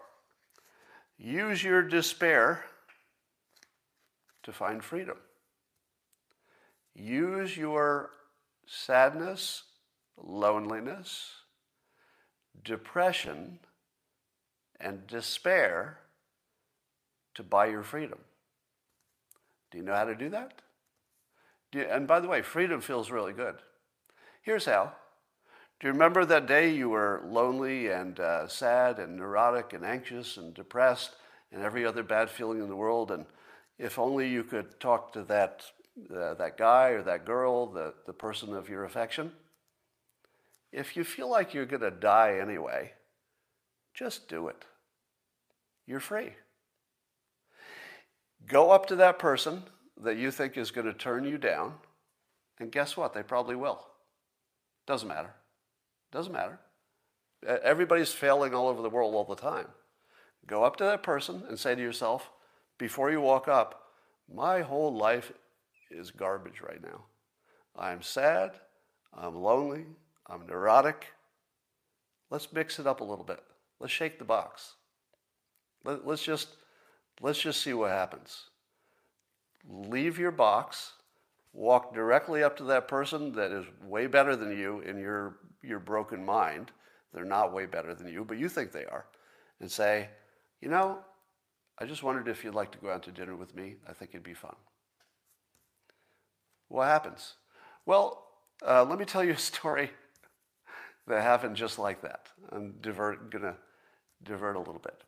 Use 1.18 1.62
your 1.62 1.82
despair 1.82 2.64
to 4.44 4.54
find 4.54 4.82
freedom. 4.82 5.18
Use 6.96 7.58
your 7.58 8.12
sadness, 8.66 9.64
loneliness, 10.16 11.32
depression, 12.64 13.60
and 14.80 15.06
despair 15.08 16.00
to 17.36 17.44
buy 17.44 17.66
your 17.66 17.84
freedom. 17.84 18.20
Do 19.72 19.78
you 19.78 19.84
know 19.84 19.96
how 19.96 20.06
to 20.06 20.16
do 20.16 20.30
that? 20.30 20.62
Do 21.74 21.80
you, 21.80 21.86
and 21.86 22.08
by 22.08 22.22
the 22.22 22.30
way, 22.30 22.42
freedom 22.42 22.80
feels 22.80 23.12
really 23.12 23.34
good. 23.34 23.56
Here's 24.42 24.64
how. 24.64 24.94
Do 25.84 25.90
you 25.90 25.94
remember 25.96 26.24
that 26.24 26.46
day 26.46 26.74
you 26.74 26.88
were 26.88 27.22
lonely 27.26 27.90
and 27.90 28.18
uh, 28.18 28.48
sad 28.48 29.00
and 29.00 29.18
neurotic 29.18 29.74
and 29.74 29.84
anxious 29.84 30.38
and 30.38 30.54
depressed 30.54 31.14
and 31.52 31.62
every 31.62 31.86
other 31.86 32.04
bad 32.04 32.30
feeling 32.30 32.62
in 32.62 32.70
the 32.70 32.76
world? 32.78 33.12
And 33.12 33.26
if 33.78 34.00
only 34.00 34.30
you 34.30 34.46
could 34.46 34.80
talk 34.80 35.12
to 35.12 35.24
that, 35.24 35.66
uh, 36.10 36.36
that 36.36 36.58
guy 36.58 36.92
or 36.92 37.02
that 37.02 37.26
girl, 37.26 37.66
the, 37.66 37.96
the 38.06 38.14
person 38.14 38.54
of 38.54 38.70
your 38.70 38.86
affection. 38.86 39.34
If 40.72 40.96
you 40.96 41.04
feel 41.04 41.30
like 41.30 41.54
you're 41.54 41.66
going 41.66 41.82
to 41.82 41.92
die 41.92 42.40
anyway, 42.42 42.94
just 43.94 44.30
do 44.30 44.48
it. 44.48 44.64
You're 45.86 46.00
free. 46.00 46.30
Go 48.48 48.72
up 48.72 48.86
to 48.86 48.96
that 48.96 49.20
person 49.20 49.64
that 50.02 50.16
you 50.16 50.32
think 50.32 50.56
is 50.56 50.72
going 50.72 50.88
to 50.88 50.94
turn 50.94 51.26
you 51.26 51.38
down, 51.38 51.74
and 52.58 52.72
guess 52.72 52.96
what? 52.96 53.14
They 53.14 53.22
probably 53.22 53.58
will. 53.58 53.86
Doesn't 54.88 55.10
matter. 55.10 55.34
Doesn't 56.14 56.32
matter. 56.32 56.60
Everybody's 57.46 58.14
failing 58.14 58.54
all 58.54 58.68
over 58.68 58.82
the 58.82 58.90
world 58.90 59.16
all 59.16 59.26
the 59.26 59.36
time. 59.36 59.68
Go 60.46 60.64
up 60.64 60.76
to 60.78 60.84
that 60.84 61.02
person 61.02 61.44
and 61.50 61.58
say 61.58 61.74
to 61.74 61.82
yourself, 61.82 62.30
before 62.78 63.12
you 63.12 63.20
walk 63.20 63.48
up, 63.48 63.88
my 64.34 64.62
whole 64.62 64.96
life 64.96 65.32
is 65.90 66.12
garbage 66.12 66.62
right 66.62 66.82
now. 66.82 67.06
I'm 67.76 68.02
sad, 68.04 68.52
I'm 69.14 69.36
lonely, 69.36 69.86
I'm 70.28 70.46
neurotic. 70.46 71.08
Let's 72.30 72.54
mix 72.54 72.80
it 72.80 72.88
up 72.88 73.02
a 73.02 73.04
little 73.04 73.26
bit. 73.26 73.42
Let's 73.80 73.94
shake 73.94 74.20
the 74.20 74.26
box. 74.26 74.76
Let, 75.84 76.06
us 76.06 76.22
just 76.22 76.50
let's 77.22 77.40
just 77.40 77.62
see 77.62 77.74
what 77.74 77.90
happens. 77.90 78.50
Leave 79.68 80.20
your 80.20 80.32
box, 80.32 80.94
walk 81.54 81.94
directly 81.94 82.44
up 82.44 82.56
to 82.58 82.64
that 82.66 82.88
person 82.88 83.34
that 83.34 83.52
is 83.52 83.66
way 83.84 84.08
better 84.08 84.36
than 84.36 84.58
you 84.58 84.80
in 84.82 85.00
your 85.00 85.38
your 85.64 85.80
broken 85.80 86.24
mind. 86.24 86.72
They're 87.14 87.26
not 87.26 87.54
way 87.54 87.66
better 87.66 87.94
than 87.94 88.08
you, 88.08 88.26
but 88.26 88.38
you 88.38 88.50
think 88.50 88.72
they 88.72 88.86
are, 88.86 89.06
and 89.60 89.72
say, 89.72 90.10
you 90.62 90.70
know, 90.70 91.00
I 91.80 91.86
just 91.86 92.04
wondered 92.04 92.28
if 92.28 92.44
you'd 92.44 92.56
like 92.56 92.72
to 92.72 92.78
go 92.78 92.92
out 92.92 93.04
to 93.04 93.12
dinner 93.12 93.36
with 93.36 93.56
me. 93.56 93.76
I 93.88 93.94
think 93.94 94.12
it'd 94.12 94.24
be 94.24 94.34
fun. 94.34 94.56
What 96.68 96.88
happens? 96.88 97.36
Well, 97.86 98.26
uh, 98.66 98.84
let 98.84 98.98
me 98.98 99.06
tell 99.06 99.24
you 99.24 99.34
a 99.34 99.38
story 99.38 99.92
that 101.08 101.22
happened 101.22 101.56
just 101.56 101.80
like 101.80 102.02
that. 102.02 102.28
I'm 102.52 102.76
divert, 102.82 103.32
gonna 103.32 103.56
divert 104.24 104.56
a 104.56 104.60
little 104.60 104.80
bit. 104.80 105.04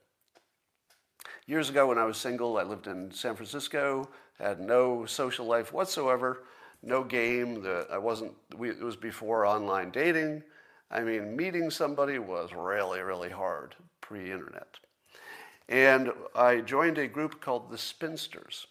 Years 1.47 1.69
ago, 1.69 1.87
when 1.87 1.97
I 1.97 2.05
was 2.05 2.17
single, 2.17 2.57
I 2.57 2.63
lived 2.63 2.87
in 2.87 3.11
San 3.11 3.35
Francisco, 3.35 4.09
had 4.39 4.59
no 4.59 5.05
social 5.05 5.45
life 5.45 5.71
whatsoever, 5.71 6.43
no 6.85 7.03
game. 7.03 7.61
The, 7.61 7.87
I 7.91 7.97
wasn't. 7.97 8.33
We, 8.55 8.69
it 8.69 8.81
was 8.81 8.95
before 8.95 9.45
online 9.45 9.91
dating. 9.91 10.43
I 10.91 11.01
mean, 11.01 11.35
meeting 11.35 11.69
somebody 11.69 12.19
was 12.19 12.51
really, 12.53 13.01
really 13.01 13.29
hard 13.29 13.75
pre-internet. 14.01 14.67
And 15.67 16.11
I 16.35 16.61
joined 16.61 16.99
a 16.99 17.07
group 17.07 17.41
called 17.41 17.71
the 17.71 17.77
Spinsters. 17.77 18.67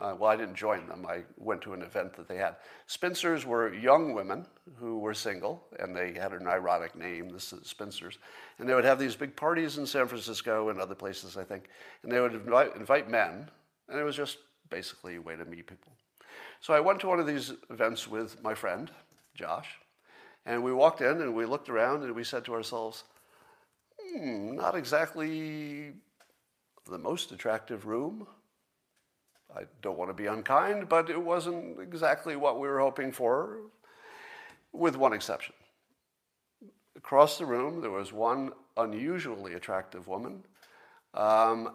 Uh, 0.00 0.14
well, 0.18 0.30
I 0.30 0.36
didn't 0.36 0.54
join 0.54 0.86
them. 0.86 1.04
I 1.06 1.24
went 1.36 1.60
to 1.62 1.72
an 1.72 1.82
event 1.82 2.14
that 2.16 2.28
they 2.28 2.36
had. 2.36 2.56
Spinsters 2.86 3.44
were 3.44 3.74
young 3.74 4.14
women 4.14 4.46
who 4.76 5.00
were 5.00 5.12
single, 5.12 5.64
and 5.80 5.94
they 5.94 6.12
had 6.12 6.32
an 6.32 6.46
ironic 6.46 6.94
name, 6.94 7.28
the 7.28 7.40
Spinsters. 7.40 8.18
And 8.58 8.68
they 8.68 8.74
would 8.74 8.84
have 8.84 8.98
these 8.98 9.16
big 9.16 9.34
parties 9.34 9.76
in 9.76 9.86
San 9.86 10.06
Francisco 10.06 10.68
and 10.68 10.80
other 10.80 10.94
places, 10.94 11.36
I 11.36 11.42
think. 11.42 11.68
And 12.02 12.12
they 12.12 12.20
would 12.20 12.34
invite, 12.34 12.76
invite 12.76 13.10
men, 13.10 13.50
and 13.88 13.98
it 13.98 14.04
was 14.04 14.16
just 14.16 14.38
basically 14.70 15.16
a 15.16 15.20
way 15.20 15.36
to 15.36 15.44
meet 15.44 15.66
people. 15.66 15.92
So 16.64 16.72
I 16.72 16.80
went 16.80 16.98
to 17.00 17.08
one 17.08 17.20
of 17.20 17.26
these 17.26 17.52
events 17.68 18.08
with 18.08 18.42
my 18.42 18.54
friend, 18.54 18.90
Josh, 19.34 19.68
and 20.46 20.64
we 20.64 20.72
walked 20.72 21.02
in 21.02 21.20
and 21.20 21.34
we 21.34 21.44
looked 21.44 21.68
around 21.68 22.04
and 22.04 22.14
we 22.14 22.24
said 22.24 22.42
to 22.46 22.54
ourselves, 22.54 23.04
hmm, 24.00 24.56
not 24.56 24.74
exactly 24.74 25.92
the 26.90 26.96
most 26.96 27.32
attractive 27.32 27.84
room. 27.84 28.26
I 29.54 29.64
don't 29.82 29.98
want 29.98 30.08
to 30.08 30.14
be 30.14 30.24
unkind, 30.24 30.88
but 30.88 31.10
it 31.10 31.22
wasn't 31.22 31.80
exactly 31.80 32.34
what 32.34 32.58
we 32.58 32.66
were 32.66 32.80
hoping 32.80 33.12
for, 33.12 33.58
with 34.72 34.96
one 34.96 35.12
exception. 35.12 35.54
Across 36.96 37.36
the 37.36 37.44
room, 37.44 37.82
there 37.82 37.90
was 37.90 38.10
one 38.10 38.52
unusually 38.78 39.52
attractive 39.52 40.08
woman, 40.08 40.42
um, 41.12 41.74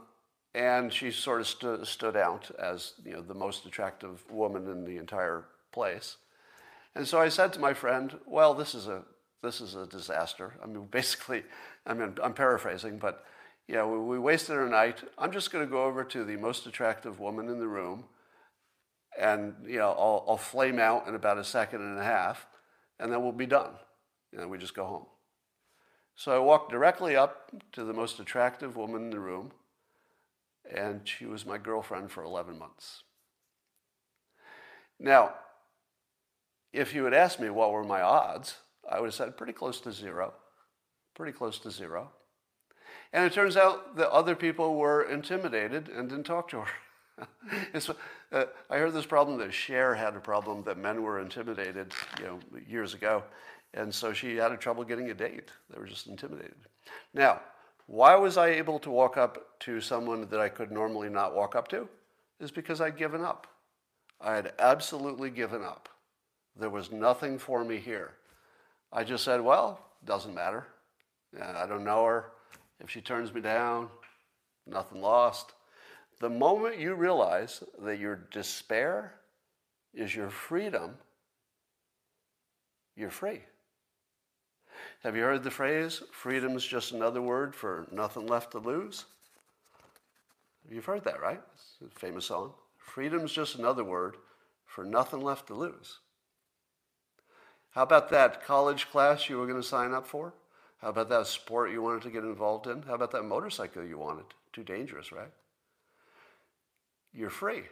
and 0.56 0.92
she 0.92 1.12
sort 1.12 1.42
of 1.42 1.88
stood 1.88 2.18
out 2.18 2.50
as 2.60 2.94
you 3.06 3.14
know, 3.14 3.22
the 3.22 3.34
most 3.34 3.66
attractive 3.66 4.24
woman 4.32 4.68
in 4.68 4.84
the 4.84 4.98
entire 4.98 5.46
place. 5.72 6.18
And 6.96 7.08
so 7.08 7.20
I 7.20 7.30
said 7.30 7.54
to 7.54 7.60
my 7.60 7.74
friend, 7.74 8.18
Well, 8.26 8.54
this 8.54 8.74
is 8.74 8.88
a, 8.88 9.04
this 9.44 9.62
is 9.62 9.76
a 9.76 9.86
disaster. 9.86 10.56
I 10.64 10.68
mean, 10.68 10.86
basically, 10.92 11.44
I 11.86 11.94
mean, 11.94 12.18
I'm 12.24 12.34
paraphrasing, 12.34 12.98
but 12.98 13.24
yeah, 13.68 13.86
we, 13.86 14.00
we 14.00 14.20
wasted 14.20 14.56
our 14.56 14.68
night. 14.68 15.04
I'm 15.18 15.32
just 15.32 15.52
going 15.52 15.66
to 15.66 15.72
go 15.72 15.84
over 15.84 16.04
to 16.04 16.24
the 16.24 16.38
most 16.38 16.66
attractive 16.66 17.20
woman 17.20 17.50
in 17.50 17.60
the 17.60 17.68
room, 17.68 18.06
and 19.20 19.54
you 19.66 19.78
know, 19.78 19.90
I'll, 19.90 20.26
I'll 20.28 20.38
flame 20.38 20.80
out 20.80 21.08
in 21.08 21.14
about 21.14 21.38
a 21.38 21.44
second 21.44 21.82
and 21.82 22.00
a 22.00 22.04
half, 22.04 22.48
and 23.00 23.12
then 23.12 23.22
we'll 23.22 23.32
be 23.32 23.46
done. 23.46 23.72
And 24.34 24.50
we 24.50 24.58
just 24.58 24.76
go 24.76 24.86
home. 24.86 25.06
So 26.16 26.36
I 26.36 26.40
walked 26.40 26.72
directly 26.72 27.16
up 27.16 27.52
to 27.72 27.84
the 27.84 27.94
most 27.94 28.20
attractive 28.20 28.76
woman 28.76 29.04
in 29.04 29.10
the 29.10 29.20
room, 29.20 29.52
and 30.74 31.02
she 31.08 31.26
was 31.26 31.46
my 31.46 31.58
girlfriend 31.58 32.12
for 32.12 32.24
11 32.24 32.58
months. 32.58 33.04
Now, 35.00 35.34
if 36.74 36.94
you 36.94 37.04
had 37.06 37.14
asked 37.14 37.40
me 37.40 37.50
what 37.50 37.72
were 37.72 37.84
my 37.84 38.02
odds, 38.02 38.58
I 38.90 39.00
would 39.00 39.08
have 39.08 39.14
said 39.14 39.38
pretty 39.38 39.54
close 39.54 39.80
to 39.82 39.92
zero. 39.92 40.34
Pretty 41.16 41.32
close 41.32 41.60
to 41.60 41.72
zero. 41.72 42.12
And 43.12 43.26
it 43.26 43.34
turns 43.34 43.58
out 43.58 43.96
that 43.98 44.12
other 44.12 44.36
people 44.36 44.76
were 44.76 45.04
intimidated 45.04 45.90
and 45.90 46.10
didn't 46.10 46.26
talk 46.26 46.50
to 46.50 46.62
her. 46.62 47.28
uh, 48.32 48.46
I 48.70 48.78
heard 48.78 48.94
this 48.94 49.06
problem 49.06 49.38
that 49.40 49.54
Cher 49.54 49.96
had 49.96 50.16
a 50.16 50.20
problem 50.20 50.64
that 50.64 50.78
men 50.78 51.02
were 51.02 51.20
intimidated, 51.20 51.94
you 52.20 52.26
know, 52.26 52.40
years 52.68 52.94
ago, 52.94 53.24
and 53.74 53.94
so 53.94 54.14
she 54.14 54.36
had 54.36 54.58
trouble 54.60 54.84
getting 54.84 55.10
a 55.10 55.14
date. 55.14 55.50
They 55.70 55.80
were 55.80 55.88
just 55.88 56.08
intimidated. 56.08 56.56
Now, 57.14 57.42
why 57.90 58.16
was 58.16 58.38
I 58.38 58.50
able 58.50 58.78
to 58.80 58.92
walk 58.92 59.18
up 59.18 59.60
to 59.62 59.82
someone 59.82 60.28
that 60.30 60.40
I 60.40 60.48
could 60.48 60.72
normally 60.72 61.10
not 61.10 61.36
walk 61.36 61.56
up 61.56 61.68
to? 61.70 61.90
Is 62.40 62.52
because 62.52 62.82
I'd 62.82 62.98
given 62.98 63.26
up. 63.26 63.48
I 64.22 64.36
had 64.36 64.54
absolutely 64.60 65.32
given 65.32 65.64
up. 65.64 65.90
There 66.56 66.70
was 66.70 66.92
nothing 66.92 67.40
for 67.40 67.64
me 67.64 67.78
here. 67.78 68.12
I 68.94 69.04
just 69.04 69.24
said, 69.24 69.42
well, 69.42 69.88
doesn't 70.06 70.36
matter. 70.36 70.68
I 71.42 71.66
don't 71.66 71.84
know 71.84 72.06
her. 72.06 72.32
If 72.80 72.92
she 72.92 73.02
turns 73.02 73.34
me 73.34 73.42
down, 73.42 73.90
nothing 74.68 75.02
lost. 75.02 75.54
The 76.20 76.30
moment 76.30 76.78
you 76.78 76.94
realize 76.94 77.64
that 77.82 77.98
your 77.98 78.28
despair 78.32 79.16
is 79.96 80.16
your 80.16 80.30
freedom, 80.30 80.94
you're 82.96 83.10
free. 83.10 83.42
Have 85.04 85.16
you 85.16 85.24
heard 85.24 85.44
the 85.44 85.52
phrase, 85.52 86.02
freedom 86.12 86.58
is 86.58 86.66
just 86.66 86.92
another 86.92 87.22
word 87.22 87.56
for 87.56 87.88
nothing 87.92 88.28
left 88.28 88.52
to 88.52 88.60
lose? 88.60 89.06
You've 90.70 90.86
heard 90.86 91.06
that, 91.06 91.22
right? 91.22 91.42
It's 91.56 91.96
a 91.96 92.00
famous 92.00 92.26
song. 92.26 92.54
Freedom 92.78 93.24
is 93.24 93.32
just 93.32 93.56
another 93.56 93.84
word 93.84 94.18
for 94.66 94.84
nothing 94.84 95.22
left 95.22 95.48
to 95.48 95.54
lose. 95.54 96.00
How 97.72 97.84
about 97.84 98.10
that 98.10 98.44
college 98.44 98.90
class 98.92 99.30
you 99.30 99.38
were 99.38 99.48
going 99.48 99.62
to 99.62 99.68
sign 99.68 99.94
up 99.94 100.06
for? 100.06 100.34
How 100.82 100.90
about 100.90 101.10
that 101.10 101.28
sport 101.28 101.72
you 101.72 101.82
wanted 101.82 102.02
to 102.04 102.10
get 102.10 102.24
involved 102.24 102.68
in? 102.68 102.82
How 102.82 102.96
about 102.96 103.12
that 103.12 103.24
motorcycle 103.24 103.84
you 103.84 103.98
wanted? 103.98 104.26
Too 104.52 104.64
dangerous, 104.64 105.12
right? 105.12 105.32
You're 107.14 107.30
free. 107.30 107.64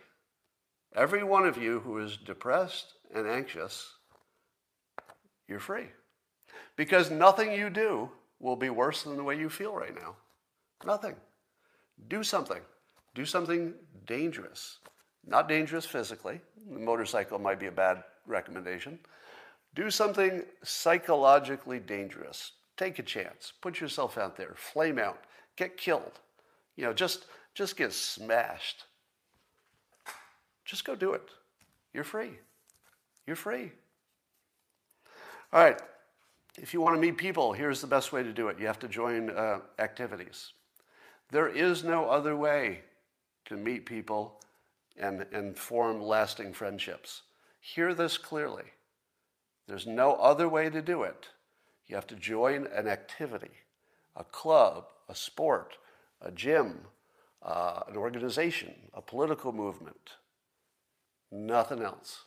Every 0.95 1.23
one 1.23 1.45
of 1.45 1.57
you 1.57 1.80
who 1.82 1.97
is 1.97 2.15
depressed 2.15 2.93
and 3.13 3.28
anxious, 3.28 3.91
you're 5.47 5.59
free. 5.59 5.88
Because 6.78 7.11
nothing 7.11 7.51
you 7.51 7.69
do 7.69 8.09
will 8.39 8.55
be 8.55 8.69
worse 8.69 9.03
than 9.03 9.17
the 9.17 9.23
way 9.23 9.38
you 9.38 9.49
feel 9.49 9.75
right 9.75 9.95
now. 9.95 10.15
Nothing. 10.86 11.15
Do 12.07 12.23
something. 12.23 12.61
Do 13.15 13.25
something 13.25 13.73
dangerous. 14.05 14.78
Not 15.25 15.49
dangerous 15.49 15.86
physically. 15.86 16.39
The 16.71 16.80
motorcycle 16.80 17.39
might 17.39 17.59
be 17.59 17.65
a 17.65 17.71
bad 17.71 18.03
recommendation. 18.28 18.99
Do 19.75 19.89
something 19.89 20.43
psychologically 20.63 21.80
dangerous. 21.80 22.53
Take 22.78 22.99
a 22.99 23.03
chance. 23.03 23.53
Put 23.61 23.82
yourself 23.82 24.17
out 24.17 24.38
there. 24.38 24.53
Flame 24.55 24.99
out. 24.99 25.19
Get 25.55 25.78
killed. 25.78 26.19
You 26.75 26.86
know, 26.86 26.93
just, 26.93 27.25
just 27.55 27.75
get 27.75 27.91
smashed. 27.91 28.86
Just 30.63 30.86
go 30.86 30.95
do 30.95 31.13
it. 31.13 31.23
You're 31.93 32.03
free. 32.03 32.32
You're 33.25 33.36
free. 33.36 33.71
All 35.51 35.63
right. 35.63 35.82
If 36.58 36.74
you 36.74 36.82
want 36.82 36.95
to 36.95 37.01
meet 37.01 37.18
people, 37.18 37.53
here's 37.53 37.82
the 37.82 37.88
best 37.88 38.12
way 38.12 38.24
to 38.24 38.34
do 38.34 38.47
it. 38.47 38.60
You 38.60 38.66
have 38.66 38.80
to 38.80 38.88
join 38.88 39.30
uh, 39.30 39.60
activities. 39.78 40.53
There 41.32 41.47
is 41.47 41.84
no 41.84 42.10
other 42.10 42.36
way 42.36 42.82
to 43.45 43.55
meet 43.55 43.86
people 43.86 44.39
and, 44.97 45.26
and 45.32 45.58
form 45.58 46.01
lasting 46.01 46.53
friendships. 46.53 47.22
Hear 47.60 47.93
this 47.93 48.18
clearly. 48.18 48.64
There's 49.68 49.86
no 49.86 50.14
other 50.14 50.49
way 50.49 50.70
to 50.70 50.82
do 50.82 51.03
it. 51.03 51.28
You 51.88 51.95
have 51.95 52.08
to 52.08 52.16
join 52.16 52.68
an 52.68 52.88
activity, 52.88 53.51
a 54.16 54.24
club, 54.24 54.86
a 55.08 55.16
sport, 55.16 55.78
a 56.22 56.32
gym, 56.32 56.80
uh, 57.43 57.82
an 57.88 57.97
organization, 57.97 58.74
a 58.93 59.01
political 59.01 59.51
movement. 59.51 60.12
Nothing 61.32 61.82
else, 61.82 62.24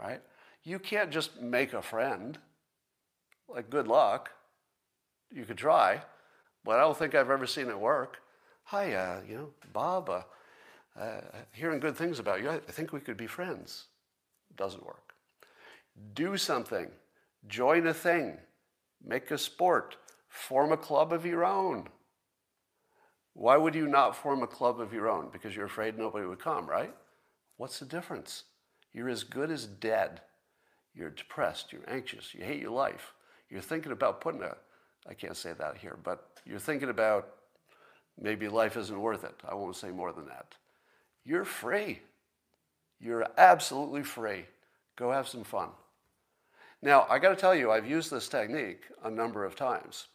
right? 0.00 0.22
You 0.64 0.78
can't 0.78 1.10
just 1.10 1.40
make 1.40 1.72
a 1.72 1.82
friend. 1.82 2.38
Like, 3.48 3.70
good 3.70 3.88
luck. 3.88 4.30
You 5.32 5.44
could 5.44 5.56
try, 5.58 6.02
but 6.64 6.78
I 6.78 6.80
don't 6.80 6.96
think 6.96 7.14
I've 7.14 7.30
ever 7.30 7.46
seen 7.46 7.68
it 7.68 7.78
work. 7.78 8.18
Hi, 8.64 8.94
uh, 8.94 9.20
you 9.28 9.36
know, 9.36 9.50
Bob, 9.72 10.10
uh, 10.10 10.22
uh, 10.98 11.20
hearing 11.52 11.80
good 11.80 11.96
things 11.96 12.18
about 12.18 12.42
you. 12.42 12.50
I 12.50 12.58
think 12.58 12.92
we 12.92 13.00
could 13.00 13.16
be 13.16 13.26
friends. 13.26 13.86
Doesn't 14.56 14.84
work. 14.84 15.14
Do 16.14 16.36
something. 16.36 16.88
Join 17.46 17.86
a 17.86 17.94
thing. 17.94 18.38
Make 19.04 19.30
a 19.30 19.38
sport. 19.38 19.96
Form 20.28 20.72
a 20.72 20.76
club 20.76 21.12
of 21.12 21.24
your 21.24 21.44
own. 21.44 21.88
Why 23.34 23.56
would 23.56 23.74
you 23.74 23.86
not 23.86 24.16
form 24.16 24.42
a 24.42 24.46
club 24.46 24.80
of 24.80 24.92
your 24.92 25.08
own? 25.08 25.28
Because 25.32 25.54
you're 25.54 25.66
afraid 25.66 25.96
nobody 25.96 26.26
would 26.26 26.40
come, 26.40 26.66
right? 26.66 26.94
What's 27.56 27.78
the 27.78 27.86
difference? 27.86 28.44
You're 28.92 29.08
as 29.08 29.24
good 29.24 29.50
as 29.50 29.66
dead. 29.66 30.20
You're 30.94 31.10
depressed, 31.10 31.72
you're 31.72 31.88
anxious, 31.88 32.34
you 32.34 32.44
hate 32.44 32.60
your 32.60 32.72
life. 32.72 33.14
You're 33.50 33.60
thinking 33.60 33.92
about 33.92 34.20
putting 34.20 34.42
a, 34.42 34.56
I 35.08 35.14
can't 35.14 35.36
say 35.36 35.52
that 35.58 35.76
here, 35.76 35.98
but 36.02 36.28
you're 36.44 36.58
thinking 36.58 36.90
about 36.90 37.28
maybe 38.20 38.48
life 38.48 38.76
isn't 38.76 39.00
worth 39.00 39.24
it. 39.24 39.34
I 39.48 39.54
won't 39.54 39.76
say 39.76 39.90
more 39.90 40.12
than 40.12 40.26
that. 40.26 40.54
You're 41.24 41.44
free. 41.44 42.00
You're 43.00 43.26
absolutely 43.36 44.02
free. 44.02 44.44
Go 44.96 45.12
have 45.12 45.28
some 45.28 45.44
fun. 45.44 45.68
Now, 46.82 47.06
I 47.08 47.18
got 47.18 47.30
to 47.30 47.36
tell 47.36 47.54
you, 47.54 47.70
I've 47.70 47.88
used 47.88 48.10
this 48.10 48.28
technique 48.28 48.82
a 49.04 49.10
number 49.10 49.44
of 49.44 49.56
times. 49.56 50.06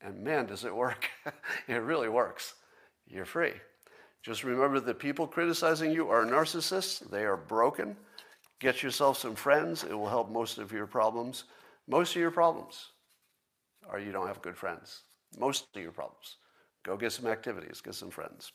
And 0.00 0.22
man, 0.22 0.46
does 0.46 0.64
it 0.64 0.74
work. 0.74 1.08
it 1.68 1.74
really 1.74 2.08
works. 2.08 2.54
You're 3.06 3.24
free. 3.24 3.52
Just 4.22 4.44
remember 4.44 4.80
that 4.80 4.98
people 4.98 5.26
criticizing 5.26 5.90
you 5.90 6.08
are 6.08 6.24
narcissists, 6.24 7.10
they 7.10 7.24
are 7.24 7.36
broken. 7.36 7.96
Get 8.60 8.82
yourself 8.82 9.18
some 9.18 9.34
friends, 9.34 9.82
it 9.82 9.94
will 9.94 10.08
help 10.08 10.30
most 10.30 10.58
of 10.58 10.70
your 10.70 10.86
problems. 10.86 11.44
Most 11.88 12.14
of 12.14 12.20
your 12.20 12.30
problems 12.30 12.88
are 13.88 13.98
you 13.98 14.12
don't 14.12 14.26
have 14.26 14.40
good 14.42 14.56
friends. 14.56 15.02
Most 15.38 15.66
of 15.74 15.82
your 15.82 15.92
problems. 15.92 16.36
Go 16.82 16.96
get 16.96 17.12
some 17.12 17.26
activities, 17.26 17.80
get 17.80 17.94
some 17.94 18.10
friends. 18.10 18.52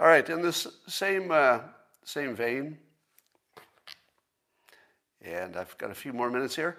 All 0.00 0.06
right, 0.06 0.28
in 0.28 0.42
this 0.42 0.66
same, 0.88 1.30
uh, 1.30 1.60
same 2.04 2.34
vein, 2.34 2.78
and 5.22 5.56
I've 5.56 5.76
got 5.78 5.90
a 5.90 5.94
few 5.94 6.12
more 6.12 6.30
minutes 6.30 6.56
here. 6.56 6.78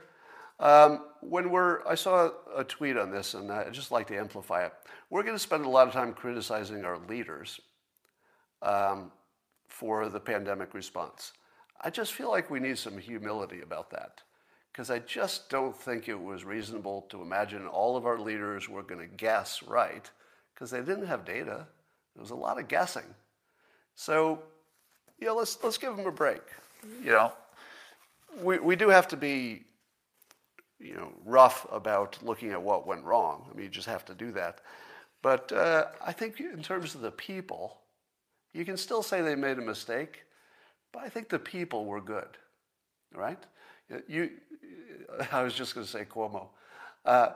Um, 0.59 1.05
when 1.21 1.49
we're, 1.49 1.85
I 1.87 1.95
saw 1.95 2.29
a 2.55 2.63
tweet 2.63 2.97
on 2.97 3.11
this, 3.11 3.33
and 3.33 3.51
I'd 3.51 3.73
just 3.73 3.91
like 3.91 4.07
to 4.07 4.17
amplify 4.17 4.65
it. 4.65 4.73
We're 5.09 5.23
going 5.23 5.35
to 5.35 5.39
spend 5.39 5.65
a 5.65 5.69
lot 5.69 5.87
of 5.87 5.93
time 5.93 6.13
criticizing 6.13 6.85
our 6.85 6.97
leaders 7.09 7.59
um, 8.61 9.11
for 9.67 10.09
the 10.09 10.19
pandemic 10.19 10.73
response. 10.73 11.33
I 11.81 11.89
just 11.89 12.13
feel 12.13 12.29
like 12.29 12.49
we 12.49 12.59
need 12.59 12.77
some 12.77 12.97
humility 12.97 13.61
about 13.61 13.89
that, 13.91 14.21
because 14.75 14.91
I 14.91 14.99
just 14.99 15.49
don't 15.49 15.73
think 15.73 16.09
it 16.09 16.21
was 16.21 16.43
reasonable 16.43 17.05
to 17.09 17.21
imagine 17.21 17.65
all 17.65 17.95
of 17.95 18.05
our 18.05 18.19
leaders 18.19 18.67
were 18.67 18.83
going 18.83 18.99
to 18.99 19.15
guess 19.15 19.63
right, 19.63 20.09
because 20.53 20.69
they 20.69 20.79
didn't 20.79 21.05
have 21.05 21.23
data. 21.23 21.65
There 22.13 22.21
was 22.21 22.31
a 22.31 22.35
lot 22.35 22.59
of 22.59 22.67
guessing. 22.67 23.05
So, 23.95 24.43
you 25.17 25.27
know, 25.27 25.35
let's, 25.35 25.57
let's 25.63 25.77
give 25.77 25.95
them 25.95 26.05
a 26.05 26.11
break. 26.11 26.41
You 27.01 27.11
know, 27.11 27.31
we, 28.41 28.59
we 28.59 28.75
do 28.75 28.89
have 28.89 29.07
to 29.07 29.15
be, 29.15 29.63
you 30.77 30.95
know, 30.95 31.13
rough 31.23 31.65
about 31.71 32.21
looking 32.21 32.51
at 32.51 32.61
what 32.61 32.85
went 32.85 33.05
wrong. 33.05 33.45
I 33.49 33.55
mean, 33.55 33.63
you 33.63 33.71
just 33.71 33.87
have 33.87 34.03
to 34.05 34.13
do 34.13 34.33
that. 34.33 34.59
But 35.21 35.53
uh, 35.53 35.85
I 36.05 36.11
think 36.11 36.41
in 36.41 36.61
terms 36.61 36.95
of 36.95 37.01
the 37.01 37.11
people, 37.11 37.77
you 38.53 38.65
can 38.65 38.75
still 38.75 39.01
say 39.01 39.21
they 39.21 39.35
made 39.35 39.57
a 39.57 39.61
mistake, 39.61 40.23
but 40.91 41.01
I 41.01 41.07
think 41.07 41.29
the 41.29 41.39
people 41.39 41.85
were 41.85 42.01
good, 42.01 42.37
right? 43.13 43.41
You, 44.07 44.31
I 45.31 45.43
was 45.43 45.53
just 45.53 45.75
going 45.75 45.85
to 45.85 45.91
say 45.91 46.05
Cuomo. 46.05 46.47
Uh, 47.03 47.29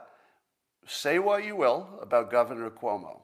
say 0.86 1.18
what 1.18 1.44
you 1.44 1.56
will 1.56 1.88
about 2.02 2.30
Governor 2.30 2.70
Cuomo. 2.70 3.20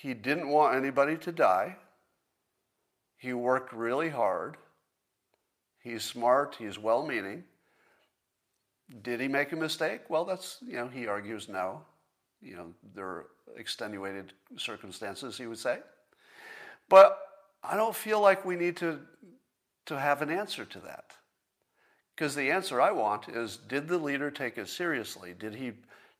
He 0.00 0.14
didn't 0.14 0.48
want 0.48 0.76
anybody 0.76 1.16
to 1.18 1.32
die. 1.32 1.76
He 3.16 3.32
worked 3.32 3.72
really 3.72 4.08
hard. 4.08 4.56
He's 5.80 6.02
smart. 6.02 6.56
He's 6.58 6.78
well 6.78 7.06
meaning. 7.06 7.44
Did 9.02 9.20
he 9.20 9.28
make 9.28 9.52
a 9.52 9.56
mistake? 9.56 10.02
Well, 10.08 10.24
that's, 10.24 10.58
you 10.66 10.74
know, 10.74 10.88
he 10.88 11.06
argues 11.06 11.48
no. 11.48 11.82
You 12.40 12.56
know, 12.56 12.66
there 12.94 13.06
are 13.06 13.26
extenuated 13.56 14.32
circumstances, 14.56 15.38
he 15.38 15.46
would 15.46 15.58
say. 15.58 15.78
But 16.88 17.18
I 17.62 17.76
don't 17.76 17.94
feel 17.94 18.20
like 18.20 18.44
we 18.44 18.56
need 18.56 18.76
to, 18.78 18.98
to 19.86 19.98
have 19.98 20.22
an 20.22 20.30
answer 20.30 20.64
to 20.64 20.80
that. 20.80 21.12
Because 22.14 22.34
the 22.34 22.50
answer 22.50 22.80
I 22.80 22.92
want 22.92 23.28
is 23.28 23.56
did 23.56 23.88
the 23.88 23.98
leader 23.98 24.30
take 24.30 24.58
it 24.58 24.68
seriously? 24.68 25.34
Did 25.38 25.54
he, 25.54 25.72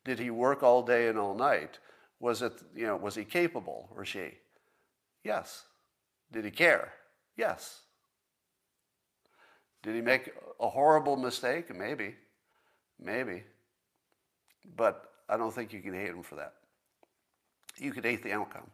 did 0.05 0.19
he 0.19 0.31
work 0.31 0.63
all 0.63 0.83
day 0.83 1.09
and 1.09 1.19
all 1.19 1.35
night? 1.35 1.79
Was 2.19 2.43
it, 2.43 2.53
you 2.75 2.87
know, 2.87 2.97
was 2.97 3.15
he 3.15 3.25
capable 3.25 3.91
or 3.97 4.05
she? 4.05 4.31
Yes. 5.25 5.65
Did 6.33 6.45
he 6.45 6.51
care? 6.51 6.93
Yes. 7.37 7.81
Did 9.83 9.95
he 9.95 10.01
make 10.01 10.33
a 10.61 10.69
horrible 10.69 11.17
mistake? 11.17 11.75
Maybe. 11.77 12.15
Maybe. 13.01 13.43
But 14.77 15.11
I 15.29 15.37
don't 15.37 15.53
think 15.53 15.73
you 15.73 15.81
can 15.81 15.95
hate 15.95 16.11
him 16.11 16.23
for 16.23 16.37
that. 16.37 16.55
You 17.79 17.93
could 17.93 18.05
hate 18.05 18.23
the 18.23 18.33
outcome. 18.33 18.71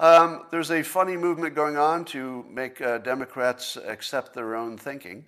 Um, 0.00 0.44
there's 0.52 0.70
a 0.70 0.84
funny 0.84 1.16
movement 1.16 1.56
going 1.56 1.76
on 1.76 2.04
to 2.06 2.44
make 2.48 2.80
uh, 2.80 2.98
Democrats 2.98 3.76
accept 3.76 4.32
their 4.32 4.54
own 4.54 4.78
thinking. 4.78 5.26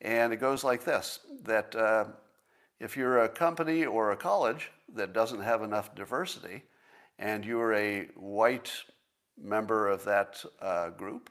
And 0.00 0.32
it 0.32 0.38
goes 0.38 0.64
like 0.64 0.84
this 0.84 1.20
that 1.44 1.74
uh, 1.76 2.06
if 2.80 2.96
you're 2.96 3.22
a 3.22 3.28
company 3.28 3.84
or 3.84 4.10
a 4.10 4.16
college 4.16 4.70
that 4.94 5.12
doesn't 5.12 5.42
have 5.42 5.62
enough 5.62 5.94
diversity, 5.94 6.64
and 7.18 7.44
you're 7.44 7.74
a 7.74 8.08
white 8.16 8.72
member 9.38 9.88
of 9.88 10.04
that 10.04 10.42
uh, 10.60 10.90
group, 10.90 11.30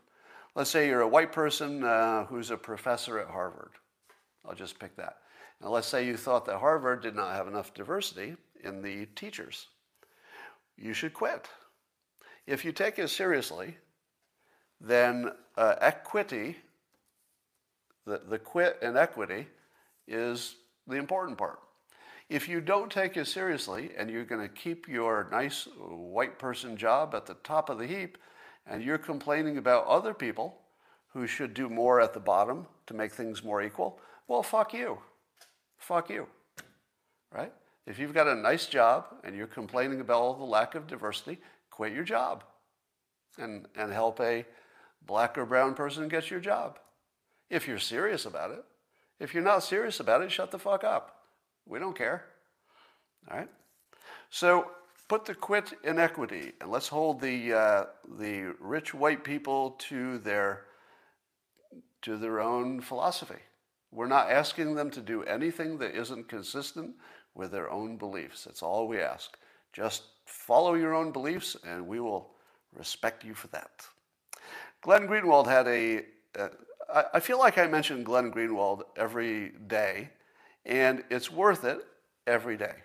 let's 0.55 0.69
say 0.69 0.88
you're 0.88 1.01
a 1.01 1.07
white 1.07 1.34
person 1.34 1.84
uh, 1.84 2.25
who's 2.25 2.51
a 2.51 2.57
professor 2.57 3.19
at 3.19 3.27
Harvard. 3.27 3.71
I'll 4.45 4.55
just 4.55 4.80
pick 4.80 4.95
that. 4.95 5.17
Now, 5.61 5.69
let's 5.69 5.88
say 5.88 6.05
you 6.05 6.15
thought 6.15 6.45
that 6.45 6.59
Harvard 6.59 7.01
did 7.01 7.15
not 7.15 7.36
have 7.36 7.47
enough 7.47 7.73
diversity 7.73 8.38
in 8.63 8.82
the 8.82 9.07
teachers. 9.15 9.67
You 10.77 10.93
should 10.93 11.13
quit. 11.13 11.49
If 12.48 12.66
you 12.66 12.72
take 12.72 13.00
it 13.00 13.10
seriously, 13.10 13.78
then 14.82 15.32
uh, 15.58 15.76
equity 15.82 16.58
the, 18.10 18.22
the 18.28 18.40
quit 18.40 18.80
and 18.82 18.98
equity 18.98 19.48
is 20.08 20.56
the 20.88 20.96
important 20.96 21.38
part. 21.38 21.60
If 22.28 22.50
you 22.50 22.60
don't 22.60 22.92
take 22.92 23.18
it 23.18 23.26
seriously 23.26 23.92
and 23.98 24.10
you're 24.10 24.26
going 24.26 24.42
to 24.42 24.54
keep 24.54 24.88
your 24.88 25.28
nice 25.32 25.68
white 25.78 26.40
person 26.40 26.76
job 26.76 27.14
at 27.14 27.26
the 27.26 27.36
top 27.36 27.70
of 27.70 27.78
the 27.78 27.88
heap 27.88 28.18
and 28.66 28.84
you're 28.84 28.98
complaining 28.98 29.58
about 29.58 29.86
other 29.86 30.14
people 30.14 30.58
who 31.14 31.28
should 31.28 31.54
do 31.54 31.70
more 31.70 32.02
at 32.02 32.14
the 32.14 32.20
bottom 32.20 32.68
to 32.88 32.94
make 32.94 33.12
things 33.12 33.44
more 33.44 33.62
equal, 33.62 34.00
well, 34.28 34.44
fuck 34.44 34.74
you. 34.74 35.00
Fuck 35.78 36.10
you. 36.10 36.28
Right? 37.32 37.54
If 37.86 37.98
you've 37.98 38.14
got 38.14 38.28
a 38.28 38.36
nice 38.36 38.68
job 38.68 39.06
and 39.24 39.36
you're 39.36 39.48
complaining 39.48 40.02
about 40.02 40.22
all 40.22 40.34
the 40.36 40.44
lack 40.44 40.76
of 40.76 40.88
diversity, 40.88 41.40
quit 41.80 41.93
your 41.93 42.03
job 42.03 42.43
and, 43.38 43.65
and 43.77 43.93
help 43.93 44.19
a 44.19 44.45
black 45.07 45.38
or 45.38 45.45
brown 45.45 45.73
person 45.73 46.09
get 46.09 46.30
your 46.30 46.41
job 46.41 46.77
if 47.49 47.69
you're 47.69 47.80
serious 47.80 48.25
about 48.25 48.51
it. 48.51 48.65
If 49.17 49.34
you're 49.34 49.41
not 49.41 49.63
serious 49.63 50.01
about 50.01 50.21
it, 50.21 50.30
shut 50.30 50.51
the 50.51 50.59
fuck 50.59 50.84
up. 50.84 51.21
We 51.65 51.80
don't 51.80 51.97
care. 51.97 52.25
All 53.32 53.38
right? 53.38 53.47
So 54.30 54.71
put 55.07 55.23
the 55.23 55.34
quit 55.34 55.71
inequity 55.86 56.51
and 56.59 56.69
let's 56.69 56.89
hold 56.89 57.21
the, 57.21 57.53
uh, 57.53 57.86
the 58.17 58.53
rich 58.59 58.93
white 58.93 59.23
people 59.23 59.77
to 59.88 60.17
their, 60.17 60.65
to 62.01 62.17
their 62.17 62.41
own 62.41 62.82
philosophy. 62.82 63.39
We're 63.89 64.07
not 64.07 64.30
asking 64.30 64.75
them 64.75 64.91
to 64.91 64.99
do 64.99 65.23
anything 65.23 65.77
that 65.77 65.95
isn't 65.95 66.27
consistent 66.27 66.95
with 67.36 67.51
their 67.51 67.71
own 67.71 67.95
beliefs. 67.95 68.43
That's 68.43 68.63
all 68.63 68.86
we 68.86 68.99
ask. 68.99 69.38
Just 69.74 70.03
follow 70.26 70.74
your 70.76 70.93
own 70.93 71.11
beliefs 71.11 71.55
and 71.65 71.88
we 71.88 71.99
will 71.99 72.32
respect 72.74 73.24
you 73.24 73.34
for 73.34 73.47
that. 73.47 73.88
Glenn 74.82 75.07
Greenwald 75.07 75.47
had 75.47 75.67
a. 75.67 76.05
Uh, 76.38 77.03
I 77.13 77.20
feel 77.20 77.38
like 77.38 77.57
I 77.57 77.67
mention 77.67 78.03
Glenn 78.03 78.32
Greenwald 78.32 78.82
every 78.97 79.51
day, 79.67 80.09
and 80.65 81.03
it's 81.09 81.32
worth 81.32 81.63
it 81.63 81.86
every 82.26 82.57
day. 82.57 82.76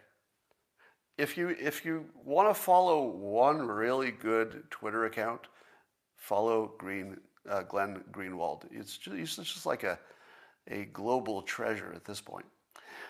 If 1.16 1.36
you, 1.36 1.50
if 1.60 1.84
you 1.84 2.04
want 2.24 2.48
to 2.48 2.54
follow 2.54 3.04
one 3.04 3.66
really 3.66 4.10
good 4.10 4.64
Twitter 4.70 5.04
account, 5.04 5.42
follow 6.16 6.74
Green, 6.76 7.18
uh, 7.48 7.62
Glenn 7.62 8.02
Greenwald. 8.10 8.64
It's 8.72 8.98
just, 8.98 9.16
he's 9.16 9.36
just 9.36 9.64
like 9.64 9.84
a, 9.84 9.98
a 10.68 10.86
global 10.86 11.40
treasure 11.42 11.92
at 11.94 12.04
this 12.04 12.20
point. 12.20 12.46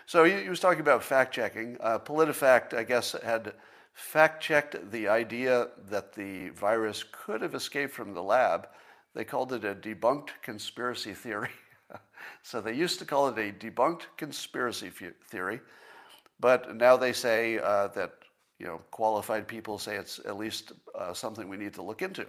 So 0.05 0.23
he, 0.23 0.43
he 0.43 0.49
was 0.49 0.59
talking 0.59 0.81
about 0.81 1.03
fact 1.03 1.33
checking. 1.33 1.77
Uh, 1.79 1.99
PolitiFact, 1.99 2.73
I 2.73 2.83
guess, 2.83 3.15
had 3.23 3.53
fact 3.93 4.43
checked 4.43 4.91
the 4.91 5.07
idea 5.07 5.69
that 5.89 6.13
the 6.13 6.49
virus 6.49 7.03
could 7.11 7.41
have 7.41 7.55
escaped 7.55 7.93
from 7.93 8.13
the 8.13 8.21
lab. 8.21 8.67
They 9.13 9.23
called 9.23 9.53
it 9.53 9.63
a 9.63 9.73
debunked 9.73 10.29
conspiracy 10.41 11.13
theory. 11.13 11.49
so 12.43 12.61
they 12.61 12.73
used 12.73 12.99
to 12.99 13.05
call 13.05 13.29
it 13.29 13.37
a 13.37 13.51
debunked 13.51 14.03
conspiracy 14.17 14.91
theory, 15.29 15.61
but 16.39 16.75
now 16.75 16.97
they 16.97 17.13
say 17.13 17.59
uh, 17.59 17.87
that 17.89 18.11
you 18.59 18.67
know 18.67 18.81
qualified 18.91 19.47
people 19.47 19.79
say 19.79 19.95
it's 19.95 20.19
at 20.25 20.37
least 20.37 20.73
uh, 20.93 21.13
something 21.13 21.47
we 21.47 21.57
need 21.57 21.73
to 21.73 21.81
look 21.81 22.01
into. 22.01 22.25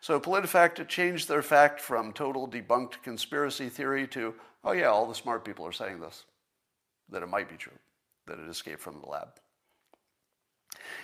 So 0.00 0.20
PolitiFact 0.20 0.86
changed 0.88 1.28
their 1.28 1.42
fact 1.42 1.80
from 1.80 2.12
total 2.12 2.48
debunked 2.48 3.02
conspiracy 3.02 3.68
theory 3.68 4.06
to, 4.08 4.34
oh 4.64 4.72
yeah, 4.72 4.86
all 4.86 5.06
the 5.06 5.14
smart 5.14 5.44
people 5.44 5.66
are 5.66 5.72
saying 5.72 6.00
this, 6.00 6.24
that 7.10 7.22
it 7.22 7.28
might 7.28 7.48
be 7.48 7.56
true, 7.56 7.78
that 8.26 8.38
it 8.38 8.48
escaped 8.48 8.80
from 8.80 9.00
the 9.00 9.06
lab. 9.06 9.28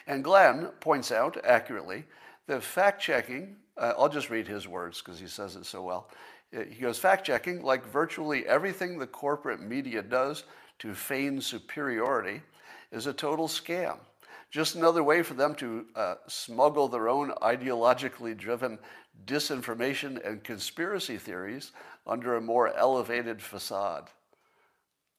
And 0.06 0.24
Glenn 0.24 0.66
points 0.80 1.10
out 1.10 1.36
accurately 1.44 2.04
that 2.46 2.62
fact 2.62 3.00
checking, 3.00 3.56
uh, 3.76 3.94
I'll 3.98 4.08
just 4.08 4.30
read 4.30 4.46
his 4.46 4.68
words 4.68 5.00
because 5.00 5.18
he 5.18 5.26
says 5.26 5.56
it 5.56 5.66
so 5.66 5.82
well. 5.82 6.10
Uh, 6.56 6.64
he 6.68 6.82
goes, 6.82 6.98
fact 6.98 7.26
checking, 7.26 7.62
like 7.62 7.86
virtually 7.86 8.46
everything 8.46 8.98
the 8.98 9.06
corporate 9.06 9.60
media 9.60 10.02
does 10.02 10.44
to 10.80 10.94
feign 10.94 11.40
superiority, 11.40 12.42
is 12.92 13.06
a 13.06 13.12
total 13.12 13.48
scam. 13.48 13.98
Just 14.50 14.76
another 14.76 15.02
way 15.02 15.22
for 15.22 15.34
them 15.34 15.54
to 15.56 15.86
uh, 15.96 16.14
smuggle 16.28 16.86
their 16.86 17.08
own 17.08 17.30
ideologically 17.42 18.36
driven 18.36 18.78
disinformation 19.26 20.24
and 20.24 20.44
conspiracy 20.44 21.18
theories 21.18 21.72
under 22.06 22.36
a 22.36 22.40
more 22.40 22.72
elevated 22.76 23.40
facade. 23.40 24.10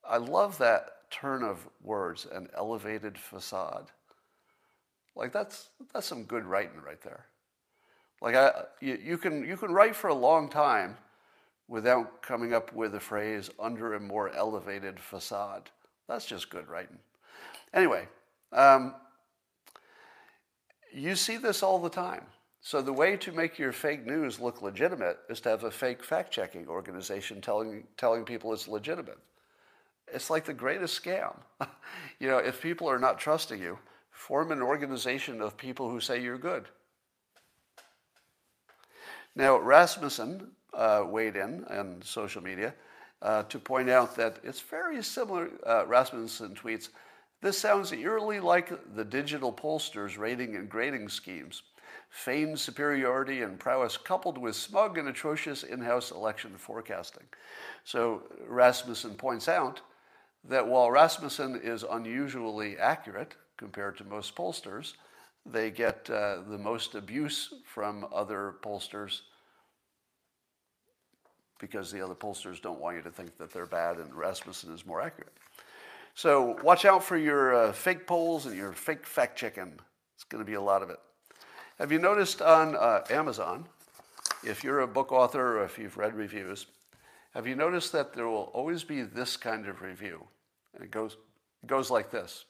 I 0.08 0.18
love 0.18 0.58
that 0.60 1.10
turn 1.12 1.44
of 1.44 1.68
words, 1.82 2.28
an 2.32 2.50
elevated 2.56 3.18
facade. 3.18 3.92
Like 5.16 5.32
that's 5.32 5.70
that's 5.94 6.08
some 6.08 6.24
good 6.24 6.44
writing 6.44 6.82
right 6.86 7.02
there. 7.02 7.26
Like 8.22 8.36
I, 8.36 8.52
you, 8.82 9.00
you 9.04 9.18
can 9.18 9.46
you 9.46 9.58
can 9.58 9.72
write 9.72 9.96
for 9.96 10.10
a 10.10 10.14
long 10.16 10.50
time 10.50 10.98
without 11.68 12.22
coming 12.22 12.54
up 12.54 12.74
with 12.74 12.92
the 12.92 13.00
phrase 13.00 13.50
under 13.60 13.94
a 13.94 14.00
more 14.00 14.30
elevated 14.36 15.00
facade. 15.00 15.70
That's 16.08 16.26
just 16.26 16.50
good 16.50 16.68
writing. 16.68 17.00
Anyway, 17.74 18.08
um, 18.54 18.94
you 20.94 21.16
see 21.16 21.38
this 21.38 21.64
all 21.64 21.80
the 21.80 21.90
time. 21.90 22.26
So 22.62 22.82
the 22.82 22.94
way 22.94 23.16
to 23.18 23.32
make 23.32 23.60
your 23.60 23.72
fake 23.72 24.06
news 24.06 24.40
look 24.40 24.62
legitimate 24.62 25.20
is 25.30 25.40
to 25.42 25.50
have 25.50 25.64
a 25.64 25.72
fake 25.72 26.04
fact-checking 26.04 26.68
organization 26.68 27.42
telling 27.42 27.86
telling 27.96 28.26
people 28.26 28.54
it's 28.54 28.68
legitimate. 28.68 29.20
It's 30.14 30.30
like 30.30 30.46
the 30.46 30.54
greatest 30.54 31.04
scam. 31.04 31.36
you 32.20 32.28
know, 32.28 32.38
if 32.38 32.62
people 32.62 32.90
are 32.90 33.00
not 33.00 33.20
trusting 33.20 33.62
you, 33.62 33.80
Form 34.16 34.52
an 34.52 34.62
organization 34.62 35.42
of 35.42 35.58
people 35.58 35.90
who 35.90 36.00
say 36.00 36.20
you're 36.20 36.38
good. 36.38 36.70
Now, 39.36 39.60
Rasmussen 39.60 40.52
uh, 40.74 41.04
weighed 41.06 41.36
in 41.36 41.66
on 41.66 42.02
social 42.02 42.42
media 42.42 42.74
uh, 43.22 43.44
to 43.44 43.60
point 43.60 43.90
out 43.90 44.16
that 44.16 44.40
it's 44.42 44.62
very 44.62 45.04
similar. 45.04 45.52
Uh, 45.68 45.86
Rasmussen 45.86 46.56
tweets, 46.56 46.90
This 47.42 47.60
sounds 47.60 47.92
eerily 47.92 48.40
like 48.40 48.96
the 48.96 49.06
digital 49.06 49.52
pollsters' 49.52 50.18
rating 50.18 50.56
and 50.56 50.70
grading 50.70 51.10
schemes. 51.10 51.62
Feigned 52.10 52.60
superiority 52.60 53.42
and 53.42 53.60
prowess 53.60 53.98
coupled 53.98 54.38
with 54.38 54.56
smug 54.56 54.98
and 54.98 55.10
atrocious 55.10 55.64
in 55.64 55.82
house 55.82 56.10
election 56.10 56.58
forecasting. 56.58 57.28
So, 57.84 58.24
Rasmussen 58.48 59.16
points 59.16 59.50
out 59.50 59.82
that 60.50 60.68
while 60.68 60.92
Rasmussen 60.92 61.60
is 61.64 61.84
unusually 61.90 62.78
accurate, 62.78 63.36
compared 63.58 63.98
to 63.98 64.04
most 64.04 64.36
pollsters. 64.36 64.94
They 65.46 65.70
get 65.70 66.10
uh, 66.10 66.42
the 66.48 66.58
most 66.58 66.96
abuse 66.96 67.54
from 67.66 68.06
other 68.14 68.56
pollsters 68.62 69.22
because 71.60 71.92
the 71.92 72.04
other 72.04 72.16
pollsters 72.16 72.62
don't 72.62 72.80
want 72.80 72.98
you 72.98 73.04
to 73.04 73.12
think 73.12 73.38
that 73.38 73.52
they're 73.52 73.66
bad 73.66 73.98
and 73.98 74.14
Rasmussen 74.14 74.74
is 74.74 74.86
more 74.86 75.02
accurate. 75.02 75.34
So 76.16 76.58
watch 76.64 76.86
out 76.86 77.04
for 77.04 77.18
your 77.18 77.54
uh, 77.54 77.72
fake 77.74 78.08
polls 78.08 78.46
and 78.46 78.56
your 78.56 78.74
fake 78.74 79.06
fact 79.06 79.38
checking. 79.38 79.80
It's 80.16 80.24
going 80.24 80.44
to 80.44 80.50
be 80.50 80.56
a 80.56 80.62
lot 80.62 80.82
of 80.82 80.90
it. 80.90 81.00
Have 81.78 81.92
you 81.92 82.00
noticed 82.00 82.42
on 82.42 82.76
uh, 82.76 83.04
Amazon, 83.10 83.66
if 84.44 84.64
you're 84.64 84.80
a 84.80 84.88
book 84.88 85.12
author 85.12 85.60
or 85.60 85.66
if 85.66 85.78
you've 85.78 85.98
read 85.98 86.16
reviews, 86.16 86.68
have 87.34 87.46
you 87.46 87.56
noticed 87.56 87.92
that 87.92 88.14
there 88.14 88.28
will 88.28 88.50
always 88.54 88.84
be 88.84 89.02
this 89.02 89.36
kind 89.36 89.68
of 89.68 89.82
review? 89.82 90.26
And 90.76 90.84
it 90.84 90.92
goes, 90.92 91.18
it 91.64 91.68
goes 91.68 91.90
like 91.90 92.12
this 92.12 92.46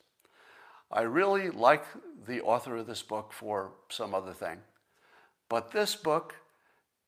I 0.92 1.02
really 1.02 1.50
like 1.50 1.86
the 2.28 2.42
author 2.42 2.78
of 2.78 2.88
this 2.88 3.02
book 3.02 3.32
for 3.34 3.72
some 3.90 4.14
other 4.14 4.34
thing. 4.34 4.58
But 5.50 5.72
this 5.72 5.96
book, 5.96 6.36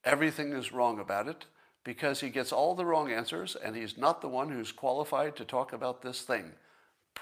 everything 0.04 0.54
is 0.54 0.72
wrong 0.72 1.00
about 1.00 1.28
it 1.28 1.46
because 1.84 2.20
he 2.20 2.30
gets 2.30 2.52
all 2.52 2.76
the 2.76 2.86
wrong 2.86 3.12
answers 3.12 3.56
and 3.56 3.76
he's 3.76 3.98
not 3.98 4.22
the 4.22 4.28
one 4.28 4.50
who's 4.50 4.72
qualified 4.72 5.36
to 5.38 5.46
talk 5.46 5.74
about 5.74 6.02
this 6.02 6.22
thing. 6.22 6.52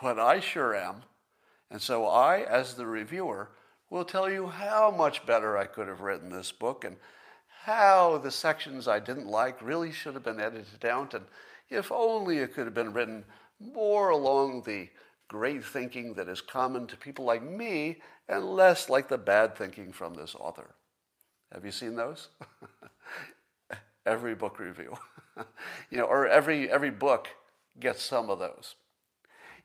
But 0.02 0.20
I 0.20 0.40
sure 0.40 0.76
am. 0.76 1.04
And 1.70 1.82
so 1.82 2.06
I, 2.06 2.42
as 2.42 2.74
the 2.74 2.86
reviewer, 2.86 3.50
will 3.90 4.06
tell 4.06 4.30
you 4.30 4.48
how 4.48 4.92
much 4.92 5.26
better 5.26 5.58
I 5.58 5.66
could 5.66 5.88
have 5.88 6.02
written 6.02 6.30
this 6.30 6.52
book 6.52 6.84
and 6.84 6.98
how 7.66 8.20
the 8.20 8.30
sections 8.30 8.88
I 8.88 9.00
didn't 9.00 9.26
like 9.26 9.60
really 9.60 9.92
should 9.92 10.14
have 10.14 10.24
been 10.24 10.40
edited 10.40 10.80
down. 10.80 11.10
And 11.14 11.26
if 11.68 11.92
only 11.92 12.38
it 12.38 12.54
could 12.54 12.66
have 12.66 12.76
been 12.76 12.94
written 12.94 13.26
more 13.60 14.10
along 14.10 14.62
the 14.62 14.88
great 15.28 15.66
thinking 15.66 16.14
that 16.14 16.30
is 16.30 16.42
common 16.42 16.86
to 16.86 16.96
people 16.96 17.26
like 17.26 17.42
me 17.42 17.98
and 18.30 18.46
less 18.46 18.88
like 18.88 19.08
the 19.08 19.18
bad 19.18 19.58
thinking 19.58 19.92
from 19.92 20.14
this 20.14 20.36
author. 20.36 20.76
Have 21.52 21.66
you 21.66 21.72
seen 21.72 21.96
those? 21.96 22.28
every 24.06 24.36
book 24.36 24.60
review. 24.60 24.96
you 25.90 25.98
know, 25.98 26.06
or 26.06 26.28
every 26.28 26.70
every 26.70 26.92
book 26.92 27.30
gets 27.80 28.04
some 28.04 28.30
of 28.30 28.38
those. 28.38 28.76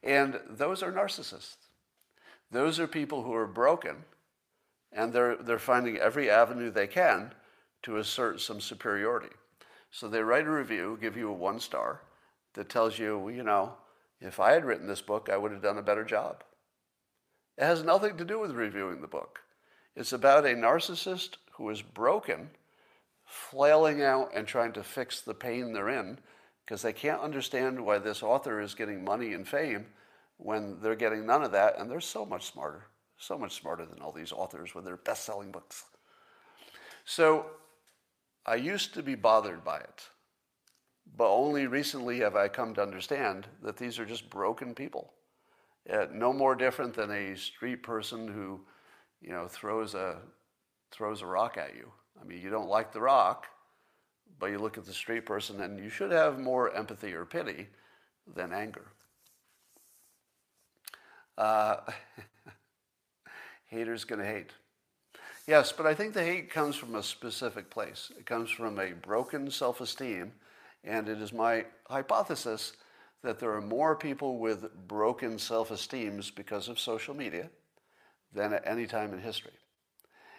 And 0.02 0.40
those 0.48 0.82
are 0.82 0.90
narcissists. 0.90 1.56
Those 2.50 2.80
are 2.80 2.86
people 2.86 3.24
who 3.24 3.34
are 3.34 3.46
broken 3.46 3.96
and 4.90 5.12
they're 5.12 5.36
they're 5.36 5.58
finding 5.58 5.98
every 5.98 6.30
avenue 6.30 6.70
they 6.70 6.86
can 6.86 7.32
to 7.82 7.96
assert 7.96 8.40
some 8.40 8.60
superiority. 8.60 9.34
So 9.90 10.08
they 10.08 10.22
write 10.22 10.46
a 10.46 10.50
review, 10.50 10.98
give 11.00 11.16
you 11.16 11.28
a 11.28 11.32
one 11.32 11.60
star 11.60 12.02
that 12.54 12.68
tells 12.68 12.98
you, 12.98 13.28
you 13.28 13.42
know, 13.42 13.74
if 14.20 14.38
I 14.38 14.52
had 14.52 14.64
written 14.64 14.86
this 14.86 15.00
book, 15.00 15.28
I 15.32 15.36
would 15.36 15.52
have 15.52 15.62
done 15.62 15.78
a 15.78 15.82
better 15.82 16.04
job. 16.04 16.44
It 17.56 17.64
has 17.64 17.82
nothing 17.82 18.16
to 18.16 18.24
do 18.24 18.38
with 18.38 18.52
reviewing 18.52 19.00
the 19.00 19.06
book. 19.06 19.40
It's 19.96 20.12
about 20.12 20.44
a 20.44 20.54
narcissist 20.54 21.36
who 21.52 21.68
is 21.70 21.82
broken, 21.82 22.50
flailing 23.24 24.02
out 24.02 24.30
and 24.34 24.46
trying 24.46 24.72
to 24.72 24.82
fix 24.82 25.20
the 25.20 25.34
pain 25.34 25.72
they're 25.72 25.88
in 25.88 26.18
because 26.64 26.82
they 26.82 26.92
can't 26.92 27.20
understand 27.20 27.84
why 27.84 27.98
this 27.98 28.22
author 28.22 28.60
is 28.60 28.74
getting 28.74 29.04
money 29.04 29.34
and 29.34 29.46
fame 29.46 29.86
when 30.36 30.78
they're 30.80 30.94
getting 30.94 31.26
none 31.26 31.42
of 31.42 31.52
that 31.52 31.78
and 31.78 31.90
they're 31.90 32.00
so 32.00 32.24
much 32.24 32.46
smarter, 32.50 32.86
so 33.18 33.36
much 33.36 33.60
smarter 33.60 33.84
than 33.84 34.00
all 34.00 34.12
these 34.12 34.32
authors 34.32 34.74
with 34.74 34.84
their 34.84 34.96
best 34.96 35.24
selling 35.24 35.50
books. 35.50 35.84
So 37.04 37.46
I 38.46 38.56
used 38.56 38.94
to 38.94 39.02
be 39.02 39.14
bothered 39.14 39.64
by 39.64 39.78
it. 39.78 40.08
But 41.16 41.32
only 41.32 41.66
recently 41.66 42.20
have 42.20 42.36
I 42.36 42.48
come 42.48 42.74
to 42.74 42.82
understand 42.82 43.46
that 43.62 43.76
these 43.76 43.98
are 43.98 44.06
just 44.06 44.30
broken 44.30 44.74
people. 44.74 45.12
Uh, 45.90 46.06
no 46.12 46.32
more 46.32 46.54
different 46.54 46.94
than 46.94 47.10
a 47.10 47.36
street 47.36 47.82
person 47.82 48.28
who, 48.28 48.60
you 49.20 49.30
know, 49.30 49.48
throws 49.48 49.94
a, 49.94 50.18
throws 50.90 51.22
a 51.22 51.26
rock 51.26 51.56
at 51.58 51.74
you. 51.74 51.90
I 52.20 52.24
mean, 52.24 52.40
you 52.40 52.50
don't 52.50 52.68
like 52.68 52.92
the 52.92 53.00
rock, 53.00 53.46
but 54.38 54.46
you 54.46 54.58
look 54.58 54.78
at 54.78 54.84
the 54.84 54.92
street 54.92 55.26
person 55.26 55.60
and 55.60 55.78
you 55.78 55.88
should 55.88 56.12
have 56.12 56.38
more 56.38 56.74
empathy 56.74 57.12
or 57.12 57.24
pity 57.24 57.68
than 58.34 58.52
anger. 58.52 58.92
Uh, 61.36 61.76
haters 63.66 64.04
gonna 64.04 64.24
hate. 64.24 64.52
Yes, 65.46 65.72
but 65.72 65.86
I 65.86 65.94
think 65.94 66.12
the 66.12 66.22
hate 66.22 66.50
comes 66.50 66.76
from 66.76 66.94
a 66.94 67.02
specific 67.02 67.70
place. 67.70 68.12
It 68.16 68.26
comes 68.26 68.50
from 68.50 68.78
a 68.78 68.92
broken 68.92 69.50
self-esteem, 69.50 70.32
and 70.84 71.08
it 71.08 71.20
is 71.20 71.32
my 71.32 71.64
hypothesis 71.88 72.74
that 73.22 73.38
there 73.38 73.52
are 73.52 73.62
more 73.62 73.96
people 73.96 74.38
with 74.38 74.72
broken 74.86 75.38
self-esteems 75.38 76.30
because 76.30 76.68
of 76.68 76.78
social 76.78 77.14
media 77.14 77.50
than 78.32 78.52
at 78.52 78.66
any 78.66 78.86
time 78.86 79.12
in 79.12 79.20
history. 79.20 79.52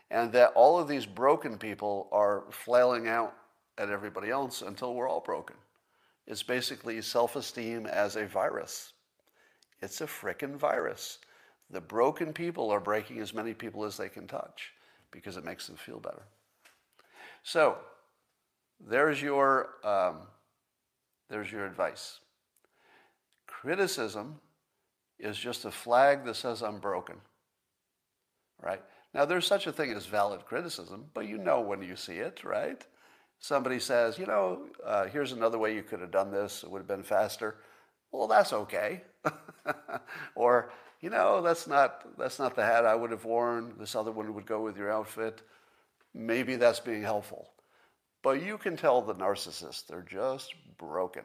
And 0.09 0.31
that 0.33 0.53
all 0.55 0.79
of 0.79 0.87
these 0.87 1.05
broken 1.05 1.57
people 1.57 2.07
are 2.11 2.43
flailing 2.51 3.07
out 3.07 3.33
at 3.77 3.89
everybody 3.89 4.29
else 4.29 4.61
until 4.61 4.93
we're 4.93 5.09
all 5.09 5.21
broken. 5.21 5.55
It's 6.27 6.43
basically 6.43 7.01
self-esteem 7.01 7.85
as 7.85 8.15
a 8.15 8.27
virus. 8.27 8.93
It's 9.81 10.01
a 10.01 10.05
frickin' 10.05 10.55
virus. 10.55 11.17
The 11.69 11.81
broken 11.81 12.33
people 12.33 12.69
are 12.69 12.79
breaking 12.79 13.19
as 13.19 13.33
many 13.33 13.53
people 13.53 13.83
as 13.83 13.97
they 13.97 14.09
can 14.09 14.27
touch 14.27 14.71
because 15.11 15.37
it 15.37 15.45
makes 15.45 15.67
them 15.67 15.75
feel 15.75 15.99
better. 15.99 16.23
So, 17.43 17.77
there's 18.79 19.21
your, 19.21 19.69
um, 19.83 20.17
there's 21.29 21.51
your 21.51 21.65
advice. 21.65 22.19
Criticism 23.47 24.39
is 25.19 25.37
just 25.37 25.65
a 25.65 25.71
flag 25.71 26.25
that 26.25 26.35
says 26.35 26.61
I'm 26.61 26.79
broken. 26.79 27.15
Right? 28.61 28.81
Now, 29.13 29.25
there's 29.25 29.45
such 29.45 29.67
a 29.67 29.71
thing 29.71 29.91
as 29.91 30.05
valid 30.05 30.45
criticism, 30.45 31.05
but 31.13 31.27
you 31.27 31.37
know 31.37 31.61
when 31.61 31.81
you 31.81 31.95
see 31.95 32.15
it, 32.15 32.43
right? 32.43 32.85
Somebody 33.39 33.79
says, 33.79 34.17
you 34.17 34.25
know, 34.25 34.67
uh, 34.85 35.07
here's 35.07 35.31
another 35.31 35.57
way 35.57 35.75
you 35.75 35.83
could 35.83 35.99
have 35.99 36.11
done 36.11 36.31
this, 36.31 36.63
it 36.63 36.69
would 36.69 36.79
have 36.79 36.87
been 36.87 37.03
faster. 37.03 37.57
Well, 38.11 38.27
that's 38.27 38.53
okay. 38.53 39.01
or, 40.35 40.71
you 41.01 41.09
know, 41.09 41.41
that's 41.41 41.67
not, 41.67 42.17
that's 42.17 42.39
not 42.39 42.55
the 42.55 42.63
hat 42.63 42.85
I 42.85 42.95
would 42.95 43.11
have 43.11 43.25
worn. 43.25 43.73
This 43.79 43.95
other 43.95 44.11
one 44.11 44.33
would 44.33 44.45
go 44.45 44.61
with 44.61 44.77
your 44.77 44.91
outfit. 44.91 45.41
Maybe 46.13 46.55
that's 46.55 46.79
being 46.79 47.01
helpful. 47.01 47.51
But 48.21 48.43
you 48.43 48.57
can 48.57 48.77
tell 48.77 49.01
the 49.01 49.15
narcissist 49.15 49.87
they're 49.87 50.05
just 50.07 50.53
broken. 50.77 51.23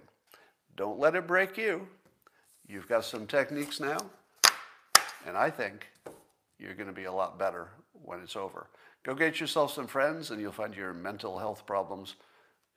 Don't 0.77 0.99
let 0.99 1.15
it 1.15 1.27
break 1.27 1.59
you. 1.59 1.87
You've 2.67 2.89
got 2.89 3.05
some 3.05 3.27
techniques 3.27 3.79
now, 3.79 3.99
and 5.27 5.37
I 5.37 5.51
think 5.51 5.87
you're 6.59 6.75
going 6.75 6.89
to 6.89 6.93
be 6.93 7.05
a 7.05 7.13
lot 7.13 7.39
better 7.39 7.69
when 7.93 8.21
it's 8.21 8.35
over. 8.35 8.69
Go 9.05 9.15
get 9.15 9.39
yourself 9.39 9.73
some 9.73 9.87
friends, 9.87 10.31
and 10.31 10.41
you'll 10.41 10.53
find 10.53 10.75
your 10.75 10.93
mental 10.93 11.39
health 11.39 11.65
problems 11.65 12.17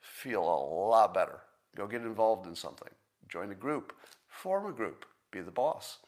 feel 0.00 0.42
a 0.42 0.60
lot 0.88 1.12
better. 1.12 1.40
Go 1.76 1.86
get 1.86 2.02
involved 2.02 2.46
in 2.46 2.54
something. 2.54 2.92
Join 3.28 3.50
a 3.50 3.54
group. 3.54 3.92
Form 4.28 4.66
a 4.66 4.72
group. 4.72 5.06
Be 5.30 5.40
the 5.40 5.50
boss. 5.50 5.98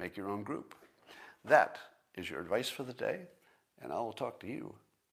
Make 0.00 0.16
your 0.16 0.30
own 0.30 0.44
group. 0.44 0.74
That 1.44 1.78
is 2.14 2.30
your 2.30 2.40
advice 2.40 2.70
for 2.70 2.84
the 2.84 2.94
day, 2.94 3.26
and 3.82 3.92
I 3.92 3.96
will 3.96 4.14
talk 4.14 4.40
to 4.40 4.46
you 4.46 4.74